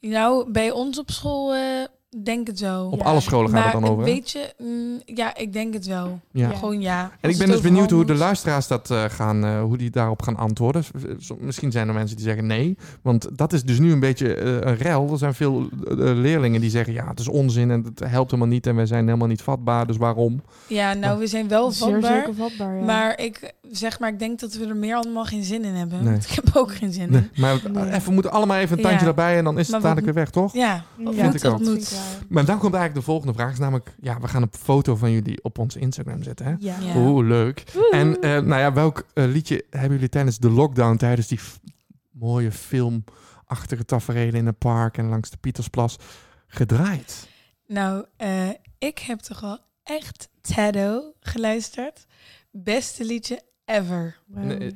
Nou, 0.00 0.50
bij 0.50 0.70
ons 0.70 0.98
op 0.98 1.10
school 1.10 1.54
eh, 1.54 1.84
denk 2.22 2.46
het 2.46 2.60
wel. 2.60 2.86
Op 2.90 2.98
Ja. 2.98 3.04
alle 3.04 3.20
scholen 3.20 3.50
gaat 3.50 3.54
maar 3.64 3.72
het 3.72 3.80
dan 3.82 3.90
over. 3.90 4.04
weet 4.04 4.30
je, 4.30 4.54
mm, 4.58 5.00
ja, 5.04 5.36
ik 5.36 5.52
denk 5.52 5.74
het 5.74 5.86
wel. 5.86 6.20
Ja. 6.30 6.48
Ja. 6.48 6.56
Gewoon 6.56 6.80
ja. 6.80 7.10
En 7.20 7.30
ik 7.30 7.38
ben 7.38 7.46
dus 7.46 7.60
benieuwd 7.60 7.90
hoe 7.90 8.04
de 8.04 8.14
luisteraars 8.14 8.66
dat 8.66 8.90
eh, 8.90 9.04
gaan, 9.04 9.44
eh, 9.44 9.62
hoe 9.62 9.76
die 9.76 9.90
daarop 9.90 10.22
gaan 10.22 10.36
antwoorden. 10.36 10.84
Misschien 11.40 11.70
zijn 11.72 11.88
er 11.88 11.94
mensen 11.94 12.16
die 12.16 12.24
zeggen 12.24 12.46
nee, 12.46 12.76
want 13.02 13.28
dat 13.36 13.52
is 13.52 13.62
dus 13.64 13.78
nu 13.78 13.92
een 13.92 14.00
beetje 14.00 14.34
eh, 14.34 14.52
een 14.70 14.76
rel. 14.76 15.10
Er 15.12 15.18
zijn 15.18 15.34
veel 15.34 15.68
leerlingen 15.96 16.60
die 16.60 16.70
zeggen 16.70 16.92
ja, 16.92 17.08
het 17.08 17.20
is 17.20 17.28
onzin 17.28 17.70
en 17.70 17.82
het 17.84 18.08
helpt 18.10 18.30
helemaal 18.30 18.52
niet 18.52 18.66
en 18.66 18.76
wij 18.76 18.86
zijn 18.86 19.04
helemaal 19.06 19.28
niet 19.28 19.42
vatbaar, 19.42 19.86
dus 19.86 19.96
waarom? 19.96 20.42
Ja, 20.66 20.94
nou, 20.94 21.18
we 21.18 21.26
zijn 21.26 21.48
wel 21.48 21.70
Zeer 21.70 21.90
vatbaar. 21.92 22.12
zeker 22.18 22.34
vatbaar, 22.34 22.76
ja. 22.76 22.84
Maar 22.84 23.18
ik 23.20 23.52
zeg 23.70 23.98
maar, 24.00 24.08
ik 24.08 24.18
denk 24.18 24.40
dat 24.40 24.54
we 24.54 24.66
er 24.66 24.76
meer 24.76 24.94
allemaal 24.96 25.24
geen 25.24 25.44
zin 25.44 25.64
in 25.64 25.74
hebben. 25.74 26.02
Nee. 26.02 26.12
Want 26.12 26.24
ik 26.24 26.30
heb 26.44 26.50
ook 26.56 26.74
geen 26.74 26.92
zin 26.92 27.10
Nee, 27.10 27.20
in. 27.20 27.40
maar 27.40 27.60
Nee. 27.72 27.86
even, 27.90 28.04
we 28.04 28.12
moeten 28.12 28.30
allemaal 28.32 28.56
even 28.56 28.76
een 28.76 28.82
tandje 28.82 29.00
Ja. 29.00 29.06
erbij 29.06 29.38
en 29.38 29.44
dan 29.44 29.58
is 29.58 29.68
het 29.72 29.82
dadelijk 29.82 30.04
weer 30.06 30.14
weg, 30.14 30.30
toch? 30.30 30.52
Ja, 30.54 30.84
ja, 30.98 31.12
vind 31.12 31.34
ik 31.34 31.44
ook. 31.44 31.58
dat 31.58 31.68
Moet. 31.68 32.00
Maar 32.28 32.44
dan 32.44 32.58
komt 32.58 32.74
eigenlijk 32.74 32.94
de 32.94 33.12
volgende 33.12 33.32
vraag, 33.32 33.52
is 33.52 33.58
namelijk, 33.58 33.94
ja, 34.00 34.20
we 34.20 34.28
gaan 34.28 34.42
een 34.42 34.52
foto 34.58 34.96
van 34.96 35.10
jullie 35.10 35.44
op 35.44 35.58
ons 35.58 35.76
Instagram 35.76 36.22
zetten, 36.22 36.46
hè? 36.46 36.54
Ja. 36.58 36.78
Ja. 36.80 36.96
Oeh, 36.96 37.26
leuk. 37.26 37.64
En 37.90 38.20
eh, 38.20 38.30
nou 38.30 38.60
ja, 38.60 38.72
welk 38.72 39.06
eh, 39.14 39.24
liedje 39.24 39.64
hebben 39.70 39.92
jullie 39.92 40.08
tijdens 40.08 40.38
de 40.38 40.50
lockdown, 40.50 40.96
tijdens 40.96 41.28
die 41.28 41.40
mooie 42.10 42.52
filmachtige 42.52 43.84
tafereelen 43.84 44.34
in 44.34 44.46
het 44.46 44.58
park 44.58 44.98
en 44.98 45.08
langs 45.08 45.30
de 45.30 45.36
Pietersplas 45.36 45.96
gedraaid? 46.46 47.28
Nou, 47.66 48.04
eh, 48.16 48.48
ik 48.78 48.98
heb 48.98 49.18
toch 49.18 49.40
wel 49.40 49.58
echt 49.82 50.28
Tado 50.40 51.12
geluisterd. 51.20 52.06
Beste 52.50 53.04
liedje 53.04 53.42
ever. 53.64 54.16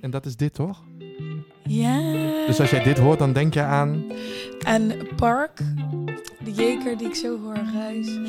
En 0.00 0.10
dat 0.10 0.26
is 0.26 0.36
dit 0.36 0.54
toch? 0.54 0.84
Ja. 1.68 2.00
Dus 2.46 2.60
als 2.60 2.70
jij 2.70 2.82
dit 2.82 2.98
hoort, 2.98 3.18
dan 3.18 3.32
denk 3.32 3.54
je 3.54 3.62
aan. 3.62 4.04
En 4.66 4.92
Park, 5.16 5.58
de 6.44 6.52
jeker 6.52 6.98
die 6.98 7.06
ik 7.06 7.14
zo 7.14 7.40
hoor 7.42 7.58
ruisen. 7.74 8.24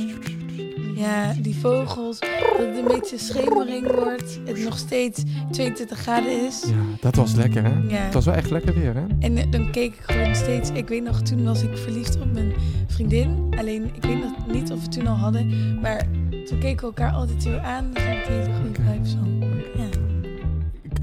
Ja, 0.96 1.34
die 1.42 1.56
vogels, 1.56 2.20
dat 2.20 2.68
het 2.68 2.78
een 2.78 2.88
beetje 2.88 3.18
schemering 3.18 3.92
wordt. 3.92 4.40
Het 4.46 4.64
nog 4.64 4.78
steeds 4.78 5.24
22 5.52 6.00
graden 6.00 6.46
is. 6.46 6.64
Ja, 6.68 6.98
dat 7.00 7.16
was 7.16 7.34
lekker 7.34 7.64
hè? 7.64 7.74
Ja. 7.88 8.04
Het 8.04 8.14
was 8.14 8.26
wel 8.26 8.34
echt 8.34 8.50
lekker 8.50 8.74
weer 8.74 8.96
hè? 8.96 9.06
En 9.20 9.38
eh, 9.38 9.52
dan 9.52 9.72
keek 9.72 9.94
ik 9.94 10.02
gewoon 10.02 10.36
steeds. 10.36 10.70
Ik 10.70 10.88
weet 10.88 11.04
nog, 11.04 11.22
toen 11.22 11.44
was 11.44 11.64
ik 11.64 11.78
verliefd 11.78 12.20
op 12.22 12.34
mijn 12.34 12.54
vriendin. 12.88 13.54
Alleen, 13.58 13.92
ik 13.94 14.04
weet 14.04 14.24
nog 14.24 14.48
niet 14.48 14.72
of 14.72 14.82
we 14.82 14.88
toen 14.88 15.08
al 15.08 15.16
hadden. 15.16 15.80
Maar 15.82 16.06
toen 16.46 16.60
keken 16.60 16.80
we 16.80 16.86
elkaar 16.86 17.12
altijd 17.12 17.44
weer 17.44 17.60
aan. 17.60 17.92
Dus 17.94 18.04
ik 18.04 18.24
hele 18.28 18.50
goede 18.62 18.82
vibes 18.92 19.12
van. 19.12 19.44
Ja. 19.76 19.97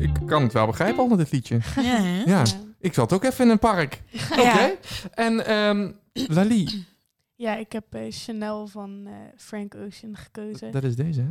Ik, 0.05 0.26
kan 0.26 0.42
het 0.42 0.52
wel 0.52 0.66
begrijpen 0.66 1.02
onder 1.02 1.18
dit 1.18 1.32
liedje. 1.32 1.61
Ja? 1.76 2.22
Ja, 2.26 2.42
ik 2.78 2.94
zat 2.94 3.12
ook 3.12 3.24
even 3.24 3.44
in 3.44 3.50
een 3.50 3.59
park. 3.59 4.02
Oké. 4.30 4.40
Ja. 4.42 4.72
En 5.14 5.46
ehm 5.46 5.90
Lali, 6.12 6.86
Ja, 7.34 7.57
ik 7.57 7.72
heb 7.72 7.84
eh, 7.94 8.00
Chanel 8.09 8.66
van 8.66 9.02
eh, 9.07 9.12
Frank 9.36 9.74
Ocean 9.74 10.16
gekozen. 10.16 10.70
dat 10.72 10.84
is 10.84 10.96
deze 10.96 11.20
hè? 11.20 11.28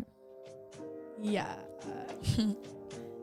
Ja. 1.32 1.58
eh, 2.38 2.46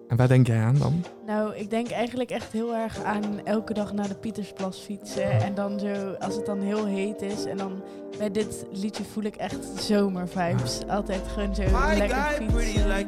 En 0.09 0.17
waar 0.17 0.29
denk 0.29 0.47
jij 0.47 0.61
aan 0.63 0.79
dan? 0.79 1.05
Nou, 1.31 1.57
ik 1.57 1.71
denk 1.71 1.91
eigenlijk 1.91 2.31
echt 2.31 2.53
heel 2.53 2.75
erg 2.75 3.03
aan 3.03 3.41
elke 3.45 3.75
dag 3.75 3.93
naar 3.93 4.09
de 4.09 4.15
Pietersplas 4.15 4.79
fietsen. 4.79 5.31
En 5.43 5.55
dan 5.55 5.79
zo, 5.79 6.15
als 6.19 6.35
het 6.35 6.47
dan 6.47 6.61
heel 6.61 6.87
heet 6.87 7.23
is. 7.23 7.45
En 7.45 7.57
dan 7.57 7.83
bij 8.19 8.31
dit 8.31 8.65
liedje 8.73 9.03
voel 9.13 9.25
ik 9.25 9.37
echt 9.37 9.59
zomervibes. 9.79 10.81
Altijd 10.89 11.21
gewoon 11.35 11.55
zo 11.55 11.63
lekker 11.97 12.17
fietsen. 12.17 12.99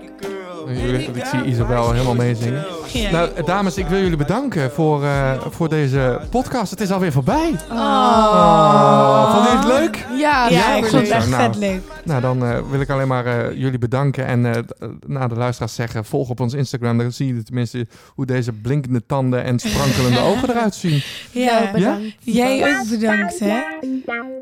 Ik, 0.66 1.16
ik 1.16 1.25
zie 1.25 1.45
Isabel 1.45 1.93
helemaal 1.93 2.14
meezingen. 2.14 2.64
Nou, 3.11 3.45
dames, 3.45 3.77
ik 3.77 3.87
wil 3.87 3.99
jullie 3.99 4.16
bedanken 4.16 4.70
voor, 4.70 5.05
eh, 5.05 5.41
voor 5.51 5.68
deze 5.68 6.20
podcast. 6.31 6.70
Het 6.70 6.81
is 6.81 6.91
alweer 6.91 7.12
voorbij. 7.12 7.55
Oh. 7.70 9.33
Vond 9.35 9.49
je 9.49 9.57
het 9.57 9.66
leuk? 9.66 9.97
Ja, 9.97 10.49
Ja, 10.49 10.49
Ja, 10.49 10.77
ik 10.77 10.85
vond 10.85 11.03
het 11.03 11.11
echt 11.11 11.29
Nou. 11.29 11.43
vet 11.43 11.57
leuk. 11.57 11.81
Nou, 12.05 12.20
dan 12.20 12.45
eh, 12.45 12.59
wil 12.70 12.81
ik 12.81 12.91
alleen 12.91 13.09
maar 13.09 13.27
eh, 13.27 13.59
jullie 13.59 13.79
bedanken. 13.79 14.27
En 14.27 14.66
naar 15.07 15.29
de 15.29 15.35
luisteraars 15.35 15.75
zeggen, 15.75 16.05
volg 16.05 16.29
op 16.29 16.41
ons 16.41 16.55
Instagram. 16.55 16.99
Dan 16.99 17.12
zie 17.12 17.35
je 17.35 17.43
tenminste 17.43 17.87
hoe 18.15 18.27
deze 18.27 18.53
blinkende 18.53 19.07
tanden 19.07 19.45
en 19.45 19.59
sprankelende 19.59 20.21
ogen 20.31 20.51
eruit 20.51 20.75
zien. 20.75 21.03
Ja, 21.33 21.61
Ja. 21.63 21.73
bedankt. 21.73 22.15
Jij 22.21 22.79
ook 22.79 22.89
bedankt, 22.89 23.39
hè? 23.39 23.61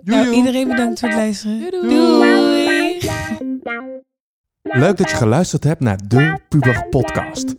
Nou, 0.04 0.30
iedereen 0.30 0.68
bedankt 0.68 1.00
voor 1.00 1.08
het 1.08 1.18
luisteren. 1.18 1.70
Doei, 1.70 1.88
Doei. 1.88 2.98
Leuk 4.62 4.96
dat 4.96 5.10
je 5.10 5.16
geluisterd 5.16 5.64
hebt 5.64 5.80
naar 5.80 5.98
de 6.08 6.38
Puber 6.48 6.86
Podcast. 6.90 7.54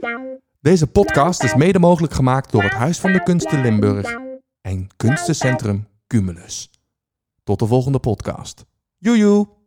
Deze 0.60 0.88
podcast 0.88 1.44
is 1.44 1.56
mede 1.56 1.80
mogelijk 1.80 2.14
gemaakt 2.14 2.52
door 2.52 2.64
het 2.64 2.72
Huis 2.74 3.00
van 3.00 3.12
de 3.12 3.24
Kunsten 3.24 3.62
Limburg 3.62 4.18
en 4.62 4.88
Kunstencentrum 4.98 5.88
Cumulus. 6.08 6.70
Tot 7.44 7.60
de 7.60 7.66
volgende 7.68 8.00
podcast. 8.00 8.66
Joejoe! 8.98 9.61